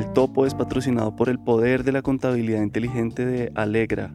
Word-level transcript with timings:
El 0.00 0.14
topo 0.14 0.46
es 0.46 0.54
patrocinado 0.54 1.14
por 1.14 1.28
el 1.28 1.38
poder 1.38 1.84
de 1.84 1.92
la 1.92 2.00
contabilidad 2.00 2.62
inteligente 2.62 3.26
de 3.26 3.52
Alegra, 3.54 4.14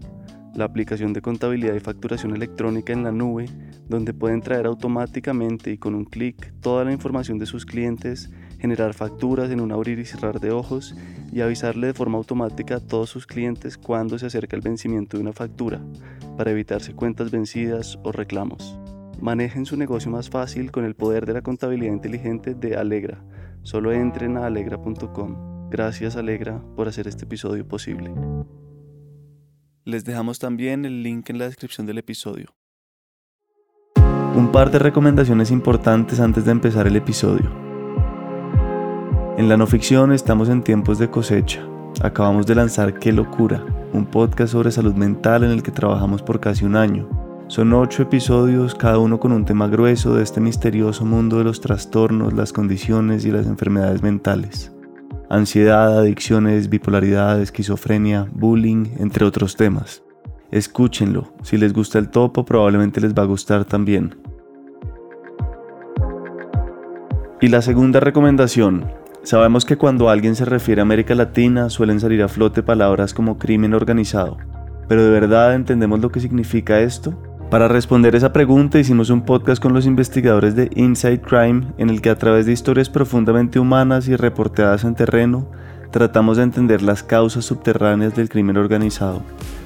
la 0.55 0.65
aplicación 0.65 1.13
de 1.13 1.21
contabilidad 1.21 1.75
y 1.75 1.79
facturación 1.79 2.35
electrónica 2.35 2.91
en 2.91 3.03
la 3.03 3.11
nube, 3.11 3.45
donde 3.87 4.11
pueden 4.11 4.41
traer 4.41 4.65
automáticamente 4.65 5.69
y 5.69 5.77
con 5.77 5.93
un 5.93 6.05
clic 6.05 6.51
toda 6.59 6.85
la 6.85 6.91
información 6.91 7.37
de 7.37 7.45
sus 7.45 7.67
clientes, 7.67 8.31
generar 8.57 8.95
facturas 8.95 9.51
en 9.51 9.61
un 9.61 9.71
abrir 9.71 9.99
y 9.99 10.05
cerrar 10.05 10.39
de 10.39 10.49
ojos 10.49 10.95
y 11.31 11.41
avisarle 11.41 11.85
de 11.85 11.93
forma 11.93 12.17
automática 12.17 12.77
a 12.77 12.79
todos 12.79 13.11
sus 13.11 13.27
clientes 13.27 13.77
cuando 13.77 14.17
se 14.17 14.25
acerca 14.25 14.55
el 14.55 14.63
vencimiento 14.63 15.17
de 15.17 15.21
una 15.21 15.33
factura, 15.33 15.81
para 16.35 16.49
evitarse 16.49 16.95
cuentas 16.95 17.29
vencidas 17.29 17.99
o 18.01 18.11
reclamos. 18.11 18.79
Manejen 19.21 19.67
su 19.67 19.77
negocio 19.77 20.09
más 20.09 20.31
fácil 20.31 20.71
con 20.71 20.83
el 20.83 20.95
poder 20.95 21.27
de 21.27 21.33
la 21.33 21.43
contabilidad 21.43 21.93
inteligente 21.93 22.55
de 22.55 22.75
Alegra. 22.75 23.23
Solo 23.61 23.93
entren 23.93 24.37
a 24.37 24.47
alegra.com. 24.47 25.54
Gracias 25.69 26.15
Alegra 26.15 26.61
por 26.75 26.87
hacer 26.87 27.07
este 27.07 27.25
episodio 27.25 27.67
posible. 27.67 28.13
Les 29.83 30.05
dejamos 30.05 30.39
también 30.39 30.85
el 30.85 31.03
link 31.03 31.29
en 31.29 31.37
la 31.37 31.45
descripción 31.45 31.85
del 31.85 31.97
episodio. 31.97 32.55
Un 34.35 34.51
par 34.51 34.71
de 34.71 34.79
recomendaciones 34.79 35.51
importantes 35.51 36.19
antes 36.19 36.45
de 36.45 36.51
empezar 36.51 36.87
el 36.87 36.95
episodio. 36.95 37.51
En 39.37 39.49
la 39.49 39.57
no 39.57 39.67
ficción 39.67 40.11
estamos 40.11 40.49
en 40.49 40.63
tiempos 40.63 40.99
de 40.99 41.09
cosecha. 41.09 41.67
Acabamos 42.01 42.45
de 42.45 42.55
lanzar 42.55 42.99
Qué 42.99 43.11
locura, 43.11 43.65
un 43.93 44.05
podcast 44.05 44.53
sobre 44.53 44.71
salud 44.71 44.95
mental 44.95 45.43
en 45.43 45.51
el 45.51 45.63
que 45.63 45.71
trabajamos 45.71 46.21
por 46.21 46.39
casi 46.39 46.65
un 46.65 46.75
año 46.75 47.25
son 47.47 47.71
ocho 47.73 48.01
episodios, 48.01 48.73
cada 48.73 48.97
uno 48.97 49.19
con 49.19 49.31
un 49.31 49.45
tema 49.45 49.67
grueso 49.67 50.15
de 50.15 50.23
este 50.23 50.41
misterioso 50.41 51.05
mundo 51.05 51.37
de 51.37 51.43
los 51.43 51.61
trastornos, 51.61 52.33
las 52.33 52.51
condiciones 52.51 53.23
y 53.23 53.29
las 53.29 53.45
enfermedades 53.45 54.01
mentales. 54.01 54.74
Ansiedad, 55.29 55.97
adicciones, 55.97 56.69
bipolaridad, 56.69 57.41
esquizofrenia, 57.41 58.27
bullying, 58.31 58.85
entre 58.99 59.25
otros 59.25 59.55
temas. 59.55 60.03
Escúchenlo, 60.51 61.33
si 61.41 61.57
les 61.57 61.73
gusta 61.73 61.97
el 61.97 62.09
topo 62.09 62.45
probablemente 62.45 63.01
les 63.01 63.13
va 63.13 63.23
a 63.23 63.25
gustar 63.25 63.65
también. 63.65 64.15
Y 67.41 67.47
la 67.47 67.61
segunda 67.61 67.99
recomendación. 67.99 68.85
Sabemos 69.23 69.65
que 69.65 69.77
cuando 69.77 70.09
alguien 70.09 70.35
se 70.35 70.45
refiere 70.45 70.81
a 70.81 70.83
América 70.83 71.15
Latina 71.15 71.69
suelen 71.71 71.99
salir 71.99 72.21
a 72.21 72.27
flote 72.27 72.61
palabras 72.61 73.13
como 73.13 73.39
crimen 73.39 73.73
organizado. 73.73 74.37
¿Pero 74.87 75.03
de 75.03 75.09
verdad 75.09 75.55
entendemos 75.55 75.99
lo 75.99 76.11
que 76.11 76.19
significa 76.19 76.79
esto? 76.79 77.15
Para 77.49 77.67
responder 77.67 78.15
esa 78.15 78.33
pregunta 78.33 78.79
hicimos 78.79 79.11
un 79.11 79.21
podcast 79.21 79.61
con 79.61 79.73
los 79.73 79.85
investigadores 79.85 80.55
de 80.55 80.71
Inside 80.75 81.21
Crime 81.21 81.67
en 81.77 81.91
el 81.91 82.01
que 82.01 82.09
a 82.09 82.17
través 82.17 82.47
de 82.47 82.51
historias 82.51 82.89
profundamente 82.89 83.59
humanas 83.59 84.07
y 84.07 84.15
reporteadas 84.15 84.83
en 84.83 84.95
terreno 84.95 85.47
tratamos 85.91 86.37
de 86.37 86.43
entender 86.43 86.81
las 86.81 87.03
causas 87.03 87.45
subterráneas 87.45 88.15
del 88.15 88.29
crimen 88.29 88.57
organizado, 88.57 89.21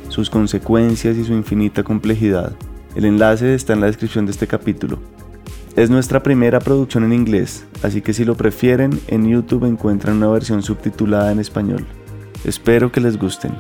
sus 0.09 0.30
consecuencias 0.30 1.16
y 1.16 1.23
su 1.23 1.33
infinita 1.33 1.81
complejidad. 1.83 2.52
El 2.95 3.05
enlace 3.05 3.55
está 3.55 3.73
en 3.73 3.80
la 3.80 3.88
descripción 3.88 4.25
de 4.25 4.31
este 4.31 4.45
capítulo. 4.45 5.00
Es 5.77 5.89
nuestra 5.89 6.22
primera 6.22 6.59
producción 6.59 7.05
en 7.05 7.13
inglés, 7.13 7.66
así 7.81 8.02
que 8.02 8.13
si 8.13 8.25
lo 8.25 8.35
prefieren, 8.35 9.00
en 9.07 9.30
YouTube 9.30 9.66
encuentran 9.66 10.17
una 10.17 10.27
versión 10.27 10.63
subtitulada 10.63 11.31
en 11.31 11.39
español. 11.39 11.85
Espero 12.44 12.91
que 12.91 13.00
les 13.00 13.17
gusten. 13.17 13.53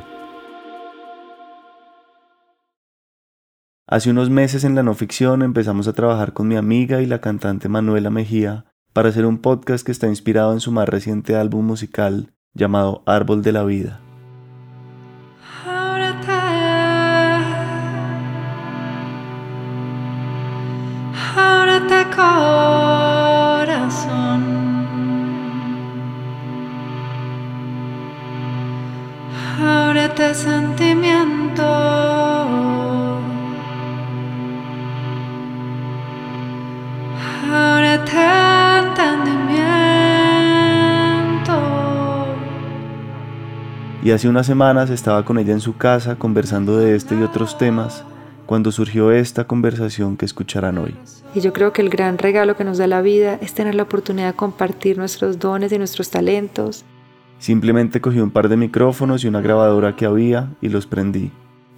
Hace 3.91 4.11
unos 4.11 4.29
meses 4.29 4.65
en 4.65 4.75
la 4.75 4.83
no 4.83 4.93
ficción 4.93 5.41
empezamos 5.41 5.87
a 5.87 5.93
trabajar 5.93 6.33
con 6.33 6.47
mi 6.47 6.55
amiga 6.55 7.01
y 7.01 7.07
la 7.07 7.21
cantante 7.21 7.69
Manuela 7.69 8.11
Mejía 8.11 8.65
para 8.93 9.09
hacer 9.09 9.25
un 9.25 9.39
podcast 9.39 9.83
que 9.83 9.91
está 9.91 10.05
inspirado 10.05 10.53
en 10.53 10.59
su 10.59 10.71
más 10.71 10.87
reciente 10.87 11.35
álbum 11.35 11.65
musical 11.65 12.31
llamado 12.53 13.01
Árbol 13.07 13.41
de 13.41 13.51
la 13.51 13.63
Vida. 13.63 13.99
Y 44.09 44.11
hace 44.11 44.27
unas 44.27 44.47
semanas 44.47 44.89
estaba 44.89 45.23
con 45.23 45.37
ella 45.37 45.53
en 45.53 45.59
su 45.59 45.77
casa 45.77 46.15
conversando 46.15 46.79
de 46.79 46.95
este 46.95 47.13
y 47.13 47.21
otros 47.21 47.59
temas 47.59 48.03
cuando 48.47 48.71
surgió 48.71 49.11
esta 49.11 49.45
conversación 49.45 50.17
que 50.17 50.25
escucharán 50.25 50.79
hoy. 50.79 50.95
Y 51.35 51.41
yo 51.41 51.53
creo 51.53 51.73
que 51.73 51.83
el 51.83 51.91
gran 51.91 52.17
regalo 52.17 52.57
que 52.57 52.63
nos 52.63 52.79
da 52.79 52.87
la 52.87 53.03
vida 53.03 53.37
es 53.39 53.53
tener 53.53 53.75
la 53.75 53.83
oportunidad 53.83 54.29
de 54.29 54.33
compartir 54.33 54.97
nuestros 54.97 55.37
dones 55.37 55.71
y 55.73 55.77
nuestros 55.77 56.09
talentos. 56.09 56.85
Simplemente 57.37 58.01
cogí 58.01 58.19
un 58.19 58.31
par 58.31 58.49
de 58.49 58.57
micrófonos 58.57 59.23
y 59.23 59.27
una 59.27 59.41
grabadora 59.41 59.95
que 59.95 60.07
había 60.07 60.49
y 60.59 60.69
los 60.69 60.87
prendí. 60.87 61.31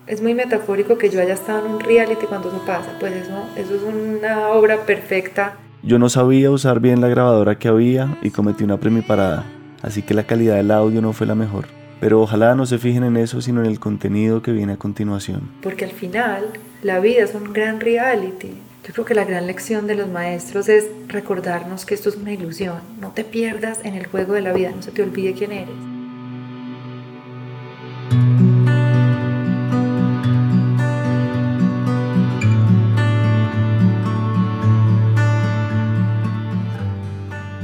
Es 0.08 0.22
muy 0.22 0.34
metafórico 0.34 0.98
que 0.98 1.10
yo 1.10 1.20
haya 1.20 1.34
estado 1.34 1.66
en 1.66 1.74
un 1.74 1.80
reality 1.82 2.28
cuando 2.28 2.48
eso 2.48 2.64
pasa, 2.66 2.96
pues 2.98 3.12
eso, 3.12 3.44
eso 3.58 3.76
es 3.76 3.82
una 3.82 4.48
obra 4.52 4.86
perfecta. 4.86 5.58
Yo 5.84 6.00
no 6.00 6.08
sabía 6.08 6.50
usar 6.50 6.80
bien 6.80 7.02
la 7.02 7.10
grabadora 7.10 7.60
que 7.60 7.68
había 7.68 8.18
y 8.22 8.30
cometí 8.30 8.64
una 8.64 8.78
premiparada, 8.78 9.44
así 9.82 10.02
que 10.02 10.14
la 10.14 10.24
calidad 10.24 10.56
del 10.56 10.72
audio 10.72 11.02
no 11.02 11.12
fue 11.12 11.28
la 11.28 11.36
mejor. 11.36 11.81
Pero 12.02 12.20
ojalá 12.20 12.56
no 12.56 12.66
se 12.66 12.80
fijen 12.80 13.04
en 13.04 13.16
eso, 13.16 13.42
sino 13.42 13.62
en 13.62 13.68
el 13.68 13.80
contenido 13.80 14.42
que 14.42 14.52
viene 14.52 14.74
a 14.74 14.78
continuación. 14.78 15.52
Porque 15.62 15.86
al 15.86 15.92
final 15.92 16.48
la 16.82 17.00
vida 17.00 17.24
es 17.24 17.36
un 17.36 17.54
gran 17.54 17.80
reality. 17.80 18.56
Yo 18.84 18.92
creo 18.92 19.06
que 19.06 19.14
la 19.14 19.24
gran 19.24 19.46
lección 19.46 19.86
de 19.86 19.94
los 19.94 20.10
maestros 20.10 20.68
es 20.68 20.90
recordarnos 21.08 21.86
que 21.86 21.94
esto 21.94 22.10
es 22.10 22.16
una 22.16 22.34
ilusión. 22.34 22.80
No 23.00 23.12
te 23.12 23.24
pierdas 23.24 23.82
en 23.84 23.94
el 23.94 24.08
juego 24.08 24.34
de 24.34 24.42
la 24.42 24.52
vida, 24.52 24.72
no 24.76 24.82
se 24.82 24.90
te 24.90 25.04
olvide 25.04 25.34
quién 25.34 25.52
eres. 25.52 25.76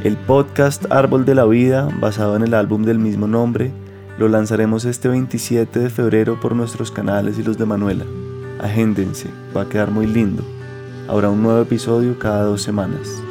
El 0.03 0.15
podcast 0.15 0.85
Árbol 0.91 1.25
de 1.25 1.33
la 1.33 1.45
Vida, 1.45 1.89
basado 1.99 2.35
en 2.35 2.43
el 2.43 2.53
álbum 2.53 2.83
del 2.83 2.99
mismo 2.99 3.27
nombre, 3.27 3.71
lo 4.17 4.27
lanzaremos 4.27 4.85
este 4.85 5.09
27 5.09 5.79
de 5.79 5.89
febrero 5.91 6.39
por 6.39 6.55
nuestros 6.55 6.91
canales 6.91 7.37
y 7.37 7.43
los 7.43 7.57
de 7.57 7.65
Manuela. 7.65 8.05
Agéndense, 8.59 9.29
va 9.55 9.61
a 9.61 9.69
quedar 9.69 9.91
muy 9.91 10.07
lindo. 10.07 10.43
Habrá 11.07 11.29
un 11.29 11.43
nuevo 11.43 11.61
episodio 11.61 12.17
cada 12.17 12.43
dos 12.43 12.63
semanas. 12.63 13.21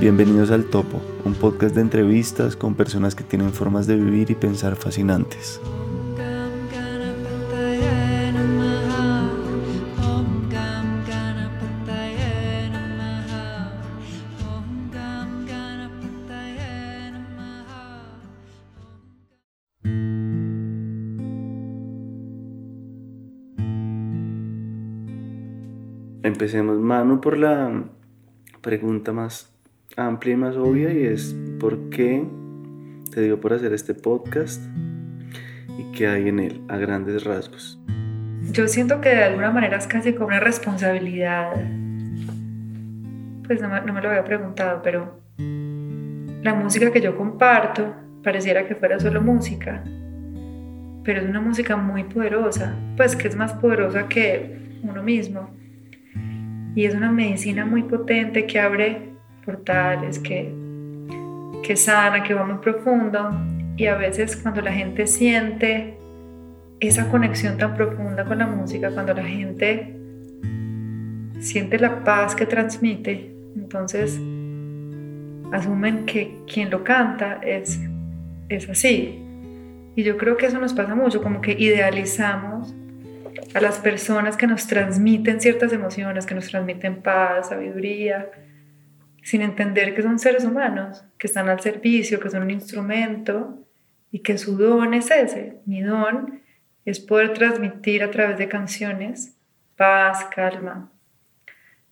Bienvenidos 0.00 0.50
al 0.50 0.64
Topo, 0.64 1.00
un 1.24 1.34
podcast 1.34 1.74
de 1.74 1.82
entrevistas 1.82 2.56
con 2.56 2.74
personas 2.74 3.14
que 3.14 3.24
tienen 3.24 3.52
formas 3.52 3.86
de 3.86 3.96
vivir 3.96 4.30
y 4.30 4.34
pensar 4.34 4.76
fascinantes. 4.76 5.60
Empecemos, 26.24 26.78
Manu, 26.78 27.20
por 27.20 27.36
la 27.36 27.84
pregunta 28.62 29.12
más 29.12 29.54
amplia 29.94 30.32
y 30.32 30.36
más 30.38 30.56
obvia 30.56 30.90
y 30.90 31.04
es 31.04 31.36
¿por 31.60 31.90
qué 31.90 32.24
te 33.12 33.20
dio 33.20 33.38
por 33.38 33.52
hacer 33.52 33.74
este 33.74 33.92
podcast 33.92 34.64
y 35.78 35.84
qué 35.92 36.08
hay 36.08 36.30
en 36.30 36.40
él 36.40 36.62
a 36.68 36.78
grandes 36.78 37.24
rasgos? 37.24 37.78
Yo 38.50 38.66
siento 38.68 39.02
que 39.02 39.10
de 39.10 39.22
alguna 39.22 39.50
manera 39.50 39.76
es 39.76 39.86
casi 39.86 40.14
como 40.14 40.28
una 40.28 40.40
responsabilidad. 40.40 41.52
Pues 43.46 43.60
no 43.60 43.68
me, 43.68 43.82
no 43.82 43.92
me 43.92 44.00
lo 44.00 44.08
había 44.08 44.24
preguntado, 44.24 44.80
pero 44.82 45.20
la 45.36 46.54
música 46.54 46.90
que 46.90 47.02
yo 47.02 47.18
comparto 47.18 47.96
pareciera 48.22 48.66
que 48.66 48.74
fuera 48.74 48.98
solo 48.98 49.20
música, 49.20 49.84
pero 51.04 51.20
es 51.20 51.28
una 51.28 51.42
música 51.42 51.76
muy 51.76 52.04
poderosa, 52.04 52.74
pues 52.96 53.14
que 53.14 53.28
es 53.28 53.36
más 53.36 53.52
poderosa 53.52 54.08
que 54.08 54.78
uno 54.82 55.02
mismo 55.02 55.62
y 56.74 56.84
es 56.84 56.94
una 56.94 57.10
medicina 57.10 57.64
muy 57.64 57.82
potente 57.84 58.46
que 58.46 58.58
abre 58.58 59.10
portales, 59.44 60.18
que, 60.18 60.52
que 61.62 61.76
sana, 61.76 62.22
que 62.22 62.34
va 62.34 62.44
muy 62.44 62.58
profundo. 62.58 63.30
Y 63.76 63.86
a 63.86 63.96
veces 63.96 64.36
cuando 64.36 64.60
la 64.60 64.72
gente 64.72 65.06
siente 65.06 65.96
esa 66.80 67.08
conexión 67.10 67.56
tan 67.58 67.74
profunda 67.76 68.24
con 68.24 68.38
la 68.38 68.46
música, 68.46 68.90
cuando 68.90 69.14
la 69.14 69.24
gente 69.24 69.96
siente 71.40 71.78
la 71.78 72.02
paz 72.02 72.34
que 72.34 72.46
transmite, 72.46 73.30
Entonces, 73.56 74.20
asumen 75.52 76.06
que 76.06 76.38
quien 76.52 76.70
lo 76.70 76.82
canta 76.82 77.40
es, 77.42 77.80
es 78.48 78.68
así. 78.68 79.20
Y 79.94 80.02
yo 80.02 80.16
creo 80.16 80.36
que 80.36 80.46
eso 80.46 80.58
nos 80.58 80.72
pasa 80.72 80.94
mucho, 80.94 81.22
como 81.22 81.40
que 81.40 81.52
idealizamos 81.52 82.74
a 83.54 83.60
las 83.60 83.78
personas 83.78 84.36
que 84.36 84.48
nos 84.48 84.66
transmiten 84.66 85.40
ciertas 85.40 85.72
emociones, 85.72 86.26
que 86.26 86.34
nos 86.34 86.48
transmiten 86.48 87.02
paz, 87.02 87.48
sabiduría, 87.48 88.30
sin 89.22 89.42
entender 89.42 89.94
que 89.94 90.02
son 90.02 90.18
seres 90.18 90.44
humanos, 90.44 91.04
que 91.18 91.28
están 91.28 91.48
al 91.48 91.60
servicio, 91.60 92.20
que 92.20 92.30
son 92.30 92.42
un 92.42 92.50
instrumento 92.50 93.64
y 94.10 94.18
que 94.18 94.38
su 94.38 94.56
don 94.56 94.92
es 94.92 95.10
ese. 95.10 95.60
Mi 95.66 95.82
don 95.82 96.42
es 96.84 97.00
poder 97.00 97.32
transmitir 97.32 98.02
a 98.02 98.10
través 98.10 98.38
de 98.38 98.48
canciones 98.48 99.36
paz, 99.76 100.26
calma. 100.34 100.90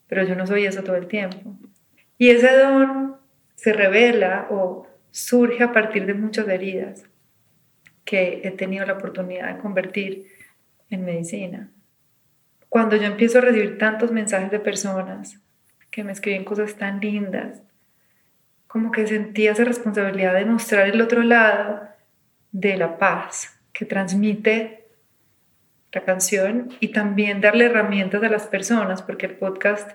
Pero 0.09 0.25
yo 0.25 0.35
no 0.35 0.47
soy 0.47 0.67
eso 0.67 0.83
todo 0.83 0.97
el 0.97 1.07
tiempo. 1.07 1.57
Y 2.19 2.31
ese 2.31 2.53
don 2.57 3.17
se 3.55 3.73
revela 3.73 4.49
o 4.51 4.87
surge 5.11 5.63
a 5.63 5.73
partir 5.73 6.07
de 6.07 6.15
muchas 6.15 6.49
heridas 6.49 7.05
que 8.05 8.41
he 8.45 8.51
tenido 8.51 8.85
la 8.85 8.95
oportunidad 8.95 9.55
de 9.55 9.61
convertir 9.61 10.32
en 10.95 11.05
medicina. 11.05 11.71
Cuando 12.69 12.97
yo 12.97 13.05
empiezo 13.05 13.39
a 13.39 13.43
recibir 13.43 13.79
tantos 13.79 14.13
mensajes 14.13 14.51
de 14.51 14.61
personas 14.61 15.39
que 15.91 16.05
me 16.05 16.13
escriben 16.13 16.45
cosas 16.45 16.75
tan 16.77 17.01
lindas, 17.01 17.61
como 18.67 18.91
que 18.91 19.07
sentía 19.07 19.53
esa 19.53 19.65
responsabilidad 19.65 20.35
de 20.35 20.47
mostrar 20.47 20.89
el 20.89 21.01
otro 21.01 21.23
lado 21.23 21.83
de 22.53 22.77
la 22.77 22.97
paz 22.97 23.61
que 23.73 23.85
transmite 23.85 24.87
la 25.93 26.03
canción 26.05 26.71
y 26.81 26.89
también 26.89 27.43
darle 27.43 27.67
herramientas 27.67 28.23
a 28.23 28.29
las 28.29 28.47
personas, 28.47 29.03
porque 29.03 29.27
el 29.27 29.35
podcast 29.35 29.91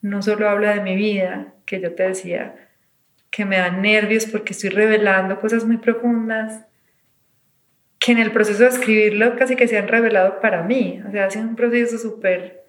no 0.00 0.22
solo 0.22 0.48
habla 0.48 0.74
de 0.74 0.80
mi 0.80 0.96
vida, 0.96 1.52
que 1.66 1.80
yo 1.80 1.94
te 1.94 2.04
decía, 2.04 2.54
que 3.30 3.44
me 3.44 3.58
da 3.58 3.70
nervios 3.70 4.24
porque 4.24 4.54
estoy 4.54 4.70
revelando 4.70 5.38
cosas 5.38 5.66
muy 5.66 5.76
profundas, 5.76 6.64
que 7.98 8.12
en 8.12 8.18
el 8.18 8.32
proceso 8.32 8.62
de 8.62 8.68
escribirlo 8.68 9.36
casi 9.36 9.56
que 9.56 9.68
se 9.68 9.78
han 9.78 9.88
revelado 9.88 10.40
para 10.40 10.62
mí. 10.62 11.02
O 11.06 11.10
sea, 11.10 11.26
ha 11.26 11.30
sido 11.30 11.44
un 11.46 11.56
proceso 11.56 11.98
súper 11.98 12.64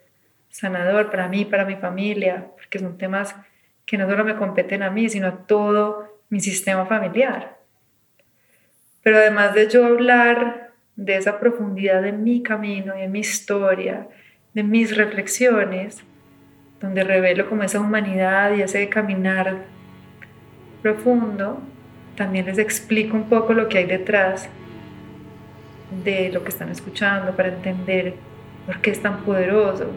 sanador 0.49 1.11
para 1.11 1.27
mí, 1.27 1.45
para 1.45 1.65
mi 1.65 1.75
familia, 1.75 2.47
porque 2.55 2.79
son 2.79 2.97
temas 2.97 3.35
que 3.85 3.97
no 3.97 4.09
solo 4.09 4.25
me 4.25 4.35
competen 4.35 4.83
a 4.83 4.89
mí, 4.89 5.09
sino 5.09 5.27
a 5.27 5.45
todo 5.45 6.21
mi 6.29 6.39
sistema 6.39 6.85
familiar. 6.85 7.57
Pero 9.03 9.17
además 9.17 9.53
de 9.53 9.69
yo 9.69 9.85
hablar 9.85 10.71
de 10.95 11.15
esa 11.15 11.39
profundidad 11.39 12.01
de 12.01 12.11
mi 12.11 12.41
camino 12.41 12.97
y 12.97 13.01
de 13.01 13.07
mi 13.07 13.19
historia, 13.19 14.07
de 14.53 14.63
mis 14.63 14.97
reflexiones, 14.97 16.03
donde 16.81 17.03
revelo 17.03 17.47
como 17.47 17.63
esa 17.63 17.79
humanidad 17.79 18.55
y 18.55 18.61
ese 18.61 18.89
caminar 18.89 19.65
profundo, 20.81 21.61
también 22.15 22.47
les 22.47 22.57
explico 22.57 23.15
un 23.15 23.29
poco 23.29 23.53
lo 23.53 23.69
que 23.69 23.77
hay 23.77 23.85
detrás 23.85 24.49
de 25.91 26.29
lo 26.31 26.43
que 26.43 26.49
están 26.49 26.69
escuchando 26.69 27.35
para 27.35 27.49
entender 27.49 28.15
por 28.65 28.81
qué 28.81 28.91
es 28.91 29.01
tan 29.01 29.23
poderoso. 29.23 29.87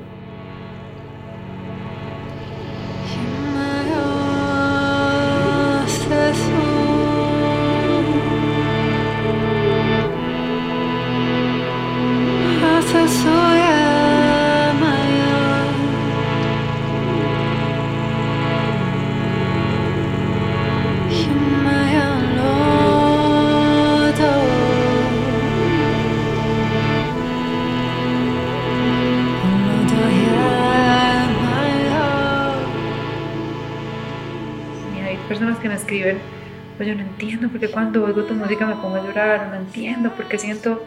Pues 36.77 36.89
yo 36.89 36.95
no 36.95 37.03
entiendo 37.03 37.49
porque 37.51 37.69
cuando 37.69 38.05
oigo 38.05 38.25
tu 38.25 38.33
música 38.33 38.67
me 38.67 38.75
pongo 38.77 38.97
a 38.97 39.03
llorar, 39.03 39.49
no 39.49 39.57
entiendo 39.57 40.13
porque 40.17 40.39
siento... 40.39 40.83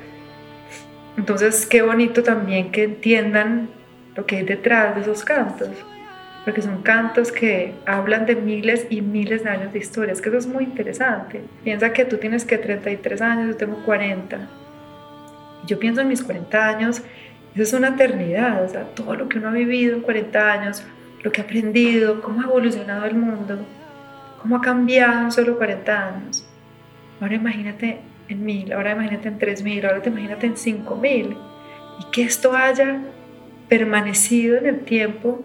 Entonces, 1.17 1.67
qué 1.67 1.83
bonito 1.83 2.23
también 2.23 2.71
que 2.71 2.83
entiendan 2.83 3.69
lo 4.15 4.25
que 4.25 4.37
hay 4.37 4.43
detrás 4.43 4.95
de 4.95 5.01
esos 5.01 5.23
cantos, 5.23 5.69
porque 6.43 6.63
son 6.63 6.81
cantos 6.81 7.31
que 7.31 7.75
hablan 7.85 8.25
de 8.25 8.35
miles 8.35 8.87
y 8.89 9.01
miles 9.01 9.43
de 9.43 9.51
años 9.51 9.71
de 9.71 9.77
historias, 9.77 10.19
que 10.19 10.29
eso 10.29 10.39
es 10.39 10.47
muy 10.47 10.63
interesante. 10.63 11.41
Piensa 11.63 11.93
que 11.93 12.05
tú 12.05 12.17
tienes 12.17 12.43
que 12.43 12.57
33 12.57 13.21
años, 13.21 13.47
yo 13.49 13.57
tengo 13.57 13.77
40. 13.85 14.49
Yo 15.67 15.77
pienso 15.77 16.01
en 16.01 16.07
mis 16.07 16.23
40 16.23 16.67
años, 16.67 17.03
eso 17.53 17.61
es 17.61 17.73
una 17.73 17.89
eternidad, 17.89 18.63
o 18.65 18.67
sea, 18.67 18.83
todo 18.95 19.15
lo 19.15 19.29
que 19.29 19.37
uno 19.37 19.49
ha 19.49 19.51
vivido 19.51 19.95
en 19.95 20.01
40 20.01 20.51
años, 20.51 20.83
lo 21.21 21.31
que 21.31 21.41
ha 21.41 21.43
aprendido, 21.43 22.19
cómo 22.21 22.41
ha 22.41 22.45
evolucionado 22.45 23.05
el 23.05 23.13
mundo 23.13 23.59
cómo 24.43 24.57
ha 24.57 24.61
cambiado 24.61 25.23
en 25.23 25.31
solo 25.31 25.57
40 25.57 26.07
años. 26.07 26.45
Ahora 27.21 27.35
imagínate 27.35 28.01
en 28.27 28.43
mil, 28.43 28.73
ahora 28.73 28.91
imagínate 28.91 29.29
en 29.29 29.39
tres 29.39 29.63
mil, 29.63 29.85
ahora 29.85 30.01
te 30.01 30.09
imagínate 30.09 30.45
en 30.45 30.57
cinco 30.57 30.97
mil. 30.97 31.37
Y 31.99 32.11
que 32.11 32.23
esto 32.23 32.53
haya 32.53 32.99
permanecido 33.69 34.57
en 34.57 34.65
el 34.65 34.79
tiempo 34.81 35.41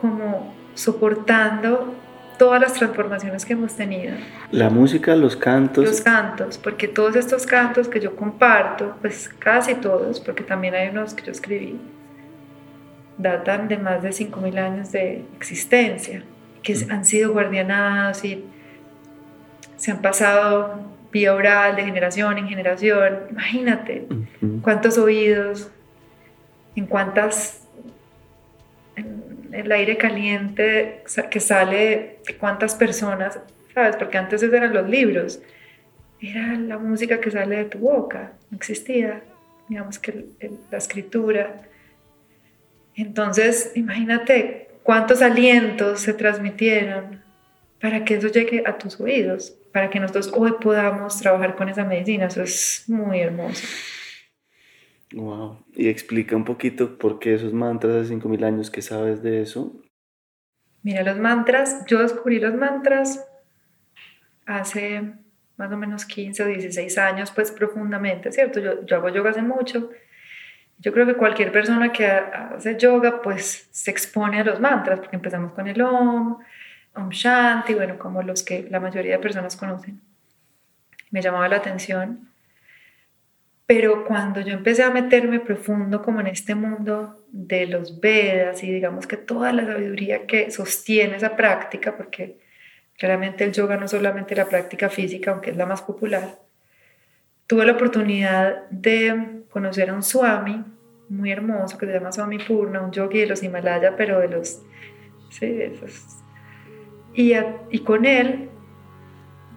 como 0.00 0.52
soportando 0.74 1.94
todas 2.38 2.60
las 2.60 2.72
transformaciones 2.72 3.44
que 3.44 3.52
hemos 3.52 3.76
tenido. 3.76 4.14
La 4.50 4.68
música, 4.68 5.14
los 5.14 5.36
cantos. 5.36 5.84
Los 5.84 6.00
cantos, 6.00 6.58
porque 6.58 6.88
todos 6.88 7.14
estos 7.14 7.46
cantos 7.46 7.86
que 7.86 8.00
yo 8.00 8.16
comparto, 8.16 8.96
pues 9.00 9.28
casi 9.28 9.76
todos, 9.76 10.18
porque 10.18 10.42
también 10.42 10.74
hay 10.74 10.88
unos 10.88 11.14
que 11.14 11.24
yo 11.24 11.30
escribí, 11.30 11.78
datan 13.16 13.68
de 13.68 13.78
más 13.78 14.02
de 14.02 14.08
5.000 14.08 14.58
años 14.58 14.90
de 14.90 15.24
existencia 15.36 16.24
que 16.62 16.76
han 16.88 17.04
sido 17.04 17.32
guardianados 17.32 18.24
y 18.24 18.44
se 19.76 19.90
han 19.90 20.02
pasado 20.02 20.80
vía 21.10 21.34
oral 21.34 21.76
de 21.76 21.84
generación 21.84 22.38
en 22.38 22.48
generación. 22.48 23.20
Imagínate 23.30 24.06
cuántos 24.62 24.98
oídos, 24.98 25.70
en 26.76 26.86
cuántas, 26.86 27.66
el 29.52 29.72
aire 29.72 29.96
caliente 29.96 31.02
que 31.30 31.40
sale 31.40 32.18
de 32.26 32.36
cuántas 32.38 32.74
personas, 32.74 33.40
¿sabes? 33.74 33.96
Porque 33.96 34.18
antes 34.18 34.42
eran 34.42 34.72
los 34.72 34.88
libros, 34.88 35.40
era 36.20 36.54
la 36.54 36.78
música 36.78 37.20
que 37.20 37.30
sale 37.30 37.56
de 37.56 37.64
tu 37.64 37.78
boca, 37.78 38.32
no 38.50 38.56
existía, 38.56 39.22
digamos 39.68 39.98
que 39.98 40.26
la 40.70 40.78
escritura. 40.78 41.62
Entonces, 42.94 43.72
imagínate 43.74 44.69
cuántos 44.90 45.22
alientos 45.22 46.00
se 46.00 46.14
transmitieron 46.14 47.22
para 47.80 48.04
que 48.04 48.14
eso 48.14 48.26
llegue 48.26 48.64
a 48.66 48.76
tus 48.76 49.00
oídos, 49.00 49.56
para 49.72 49.88
que 49.88 50.00
nosotros 50.00 50.32
hoy 50.34 50.54
podamos 50.60 51.16
trabajar 51.20 51.54
con 51.54 51.68
esa 51.68 51.84
medicina. 51.84 52.26
Eso 52.26 52.42
es 52.42 52.86
muy 52.88 53.20
hermoso. 53.20 53.64
Wow. 55.14 55.64
Y 55.76 55.86
explica 55.86 56.34
un 56.34 56.44
poquito 56.44 56.98
por 56.98 57.20
qué 57.20 57.34
esos 57.34 57.52
mantras 57.52 58.08
de 58.08 58.16
5.000 58.16 58.44
años, 58.44 58.68
¿qué 58.68 58.82
sabes 58.82 59.22
de 59.22 59.42
eso? 59.42 59.80
Mira, 60.82 61.04
los 61.04 61.20
mantras, 61.20 61.84
yo 61.86 62.00
descubrí 62.00 62.40
los 62.40 62.56
mantras 62.56 63.24
hace 64.44 65.02
más 65.56 65.70
o 65.70 65.76
menos 65.76 66.04
15 66.04 66.42
o 66.42 66.46
16 66.46 66.98
años, 66.98 67.30
pues 67.30 67.52
profundamente, 67.52 68.32
¿cierto? 68.32 68.58
Yo, 68.58 68.84
yo 68.84 68.96
hago 68.96 69.10
yoga 69.10 69.30
hace 69.30 69.42
mucho 69.42 69.90
yo 70.80 70.92
creo 70.92 71.06
que 71.06 71.14
cualquier 71.14 71.52
persona 71.52 71.92
que 71.92 72.06
hace 72.06 72.76
yoga 72.78 73.20
pues 73.22 73.68
se 73.70 73.90
expone 73.90 74.40
a 74.40 74.44
los 74.44 74.60
mantras, 74.60 74.98
porque 74.98 75.16
empezamos 75.16 75.52
con 75.52 75.68
el 75.68 75.80
Om, 75.80 76.38
Om 76.94 77.10
Shanti, 77.10 77.74
bueno, 77.74 77.98
como 77.98 78.22
los 78.22 78.42
que 78.42 78.66
la 78.70 78.80
mayoría 78.80 79.12
de 79.12 79.18
personas 79.18 79.56
conocen. 79.56 80.00
Me 81.10 81.20
llamaba 81.20 81.48
la 81.48 81.56
atención. 81.56 82.28
Pero 83.66 84.04
cuando 84.04 84.40
yo 84.40 84.52
empecé 84.54 84.82
a 84.82 84.90
meterme 84.90 85.38
profundo 85.38 86.02
como 86.02 86.20
en 86.20 86.26
este 86.28 86.54
mundo 86.54 87.24
de 87.28 87.66
los 87.66 88.00
Vedas 88.00 88.64
y 88.64 88.72
digamos 88.72 89.06
que 89.06 89.16
toda 89.16 89.52
la 89.52 89.64
sabiduría 89.64 90.26
que 90.26 90.50
sostiene 90.50 91.16
esa 91.16 91.36
práctica, 91.36 91.96
porque 91.96 92.38
claramente 92.98 93.44
el 93.44 93.52
yoga 93.52 93.76
no 93.76 93.86
solamente 93.86 94.34
la 94.34 94.46
práctica 94.46 94.88
física, 94.88 95.30
aunque 95.30 95.50
es 95.50 95.56
la 95.56 95.66
más 95.66 95.82
popular, 95.82 96.38
tuve 97.50 97.66
la 97.66 97.72
oportunidad 97.72 98.68
de 98.70 99.42
conocer 99.50 99.90
a 99.90 99.94
un 99.94 100.04
swami 100.04 100.64
muy 101.08 101.32
hermoso 101.32 101.76
que 101.76 101.86
se 101.86 101.92
llama 101.94 102.12
Swami 102.12 102.38
Purna, 102.38 102.80
un 102.80 102.92
yogi 102.92 103.18
de 103.18 103.26
los 103.26 103.42
Himalaya, 103.42 103.96
pero 103.96 104.20
de 104.20 104.28
los... 104.28 104.62
Sí, 105.30 105.60
esos. 105.60 106.18
Y, 107.12 107.32
y 107.72 107.80
con 107.80 108.04
él 108.04 108.50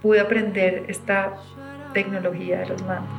pude 0.01 0.19
aprender 0.21 0.85
esta 0.88 1.33
tecnología 1.93 2.62
de 2.62 2.65
los 2.65 2.81
mantras. 2.81 3.09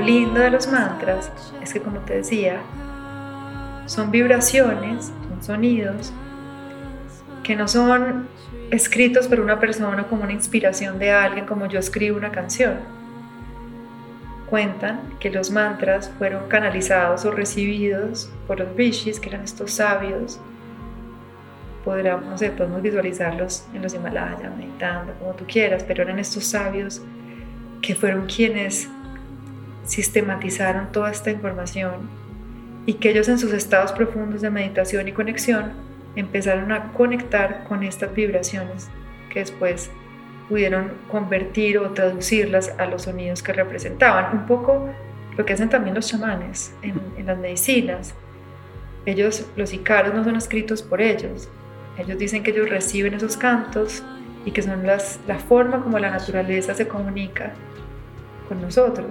De 0.00 0.50
los 0.50 0.68
mantras 0.68 1.30
es 1.62 1.72
que, 1.72 1.80
como 1.80 1.98
te 2.00 2.16
decía, 2.16 2.60
son 3.86 4.10
vibraciones, 4.10 5.12
son 5.28 5.42
sonidos 5.42 6.12
que 7.42 7.56
no 7.56 7.66
son 7.66 8.28
escritos 8.70 9.26
por 9.26 9.40
una 9.40 9.58
persona 9.58 10.04
como 10.04 10.22
una 10.22 10.32
inspiración 10.32 10.98
de 10.98 11.10
alguien, 11.10 11.44
como 11.44 11.66
yo 11.66 11.78
escribo 11.78 12.16
una 12.16 12.30
canción. 12.30 12.78
Cuentan 14.48 15.00
que 15.18 15.30
los 15.30 15.50
mantras 15.50 16.10
fueron 16.18 16.48
canalizados 16.48 17.24
o 17.24 17.32
recibidos 17.32 18.30
por 18.46 18.60
los 18.60 18.74
rishis, 18.76 19.18
que 19.18 19.28
eran 19.28 19.42
estos 19.42 19.72
sabios. 19.72 20.40
Podríamos, 21.84 22.26
no 22.26 22.38
sé, 22.38 22.50
podemos 22.50 22.80
visualizarlos 22.80 23.66
en 23.74 23.82
los 23.82 23.92
Himalayas, 23.92 24.56
meditando, 24.56 25.12
como 25.18 25.32
tú 25.32 25.44
quieras, 25.46 25.84
pero 25.86 26.04
eran 26.04 26.18
estos 26.18 26.44
sabios 26.44 27.02
que 27.80 27.96
fueron 27.96 28.26
quienes 28.26 28.88
sistematizaron 29.84 30.92
toda 30.92 31.10
esta 31.10 31.30
información 31.30 32.08
y 32.86 32.94
que 32.94 33.10
ellos 33.10 33.28
en 33.28 33.38
sus 33.38 33.52
estados 33.52 33.92
profundos 33.92 34.40
de 34.40 34.50
meditación 34.50 35.08
y 35.08 35.12
conexión 35.12 35.72
empezaron 36.16 36.72
a 36.72 36.92
conectar 36.92 37.64
con 37.64 37.82
estas 37.82 38.14
vibraciones 38.14 38.88
que 39.30 39.40
después 39.40 39.90
pudieron 40.48 40.92
convertir 41.10 41.78
o 41.78 41.90
traducirlas 41.90 42.74
a 42.78 42.86
los 42.86 43.02
sonidos 43.02 43.42
que 43.42 43.52
representaban. 43.52 44.36
Un 44.36 44.46
poco 44.46 44.88
lo 45.36 45.44
que 45.46 45.54
hacen 45.54 45.70
también 45.70 45.94
los 45.94 46.08
chamanes 46.08 46.74
en, 46.82 47.00
las 47.26 47.38
medicinas. 47.38 48.14
Ellos, 49.06 49.46
los 49.56 49.72
icaros 49.72 50.14
no 50.14 50.22
son 50.24 50.36
escritos 50.36 50.82
por 50.82 51.00
ellos. 51.00 51.48
Ellos 51.96 52.18
dicen 52.18 52.42
que 52.42 52.50
ellos 52.50 52.68
reciben 52.68 53.14
esos 53.14 53.36
cantos 53.36 54.02
y 54.44 54.50
que 54.50 54.62
son 54.62 54.86
las, 54.86 55.20
la 55.26 55.38
forma 55.38 55.82
como 55.82 55.98
la 55.98 56.10
naturaleza 56.10 56.74
se 56.74 56.86
comunica 56.86 57.52
con 58.48 58.60
nosotros. 58.60 59.06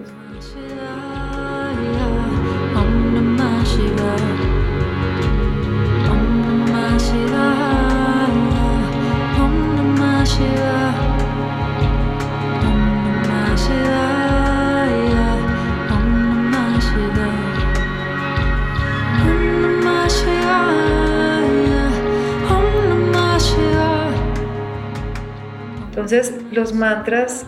Entonces 26.11 26.33
los 26.51 26.73
mantras 26.73 27.45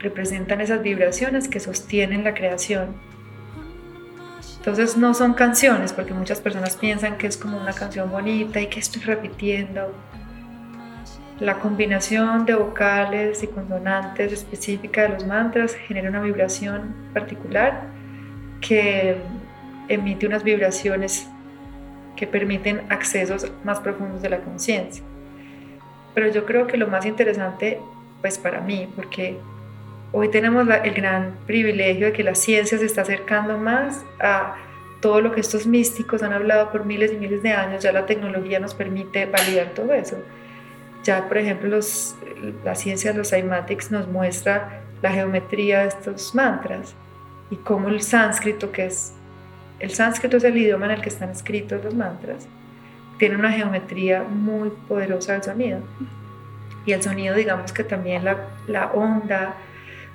representan 0.00 0.60
esas 0.60 0.82
vibraciones 0.82 1.48
que 1.48 1.60
sostienen 1.60 2.24
la 2.24 2.34
creación. 2.34 2.94
Entonces 4.58 4.96
no 4.96 5.14
son 5.14 5.32
canciones, 5.34 5.92
porque 5.92 6.12
muchas 6.12 6.40
personas 6.40 6.76
piensan 6.76 7.16
que 7.16 7.26
es 7.26 7.36
como 7.36 7.58
una 7.58 7.72
canción 7.72 8.10
bonita 8.10 8.60
y 8.60 8.66
que 8.66 8.80
estoy 8.80 9.02
repitiendo. 9.02 9.94
La 11.38 11.58
combinación 11.58 12.44
de 12.44 12.54
vocales 12.54 13.42
y 13.42 13.46
consonantes 13.46 14.32
específica 14.32 15.02
de 15.02 15.08
los 15.10 15.26
mantras 15.26 15.74
genera 15.74 16.10
una 16.10 16.20
vibración 16.20 16.94
particular 17.14 17.84
que 18.60 19.16
emite 19.88 20.26
unas 20.26 20.44
vibraciones 20.44 21.26
que 22.14 22.26
permiten 22.26 22.82
accesos 22.90 23.50
más 23.64 23.80
profundos 23.80 24.20
de 24.20 24.28
la 24.28 24.40
conciencia. 24.40 25.02
Pero 26.14 26.28
yo 26.30 26.44
creo 26.44 26.66
que 26.66 26.76
lo 26.76 26.86
más 26.86 27.06
interesante, 27.06 27.80
pues 28.20 28.36
para 28.36 28.60
mí, 28.60 28.86
porque 28.94 29.38
Hoy 30.12 30.28
tenemos 30.28 30.66
el 30.82 30.94
gran 30.94 31.36
privilegio 31.46 32.06
de 32.06 32.12
que 32.12 32.24
la 32.24 32.34
ciencia 32.34 32.78
se 32.78 32.84
está 32.84 33.02
acercando 33.02 33.58
más 33.58 34.04
a 34.18 34.56
todo 35.00 35.20
lo 35.20 35.32
que 35.32 35.40
estos 35.40 35.66
místicos 35.66 36.22
han 36.22 36.32
hablado 36.32 36.72
por 36.72 36.84
miles 36.84 37.12
y 37.12 37.16
miles 37.16 37.42
de 37.42 37.52
años, 37.52 37.82
ya 37.82 37.92
la 37.92 38.06
tecnología 38.06 38.58
nos 38.58 38.74
permite 38.74 39.26
validar 39.26 39.68
todo 39.68 39.92
eso. 39.92 40.16
Ya, 41.04 41.28
por 41.28 41.38
ejemplo, 41.38 41.68
los, 41.68 42.16
la 42.64 42.74
ciencia 42.74 43.12
de 43.12 43.18
los 43.18 43.30
cymatics 43.30 43.92
nos 43.92 44.08
muestra 44.08 44.82
la 45.00 45.12
geometría 45.12 45.82
de 45.82 45.88
estos 45.88 46.34
mantras 46.34 46.94
y 47.48 47.56
cómo 47.56 47.88
el 47.88 48.02
sánscrito, 48.02 48.72
que 48.72 48.86
es 48.86 49.14
el 49.78 49.90
sánscrito 49.90 50.36
es 50.36 50.44
el 50.44 50.56
idioma 50.58 50.86
en 50.86 50.92
el 50.92 51.00
que 51.00 51.08
están 51.08 51.30
escritos 51.30 51.82
los 51.82 51.94
mantras, 51.94 52.46
tiene 53.18 53.36
una 53.36 53.52
geometría 53.52 54.24
muy 54.24 54.70
poderosa 54.88 55.34
del 55.34 55.42
sonido. 55.42 55.78
Y 56.84 56.92
el 56.92 57.02
sonido, 57.02 57.34
digamos 57.34 57.72
que 57.72 57.84
también 57.84 58.24
la, 58.24 58.36
la 58.66 58.86
onda, 58.92 59.54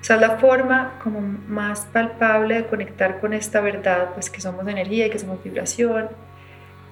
o 0.05 0.07
sea, 0.07 0.17
la 0.17 0.37
forma 0.37 0.99
como 1.01 1.19
más 1.19 1.87
palpable 1.91 2.53
de 2.53 2.65
conectar 2.67 3.19
con 3.19 3.33
esta 3.33 3.59
verdad, 3.59 4.09
pues 4.13 4.29
que 4.29 4.39
somos 4.39 4.67
energía 4.67 5.07
y 5.07 5.09
que 5.09 5.17
somos 5.17 5.43
vibración. 5.43 6.09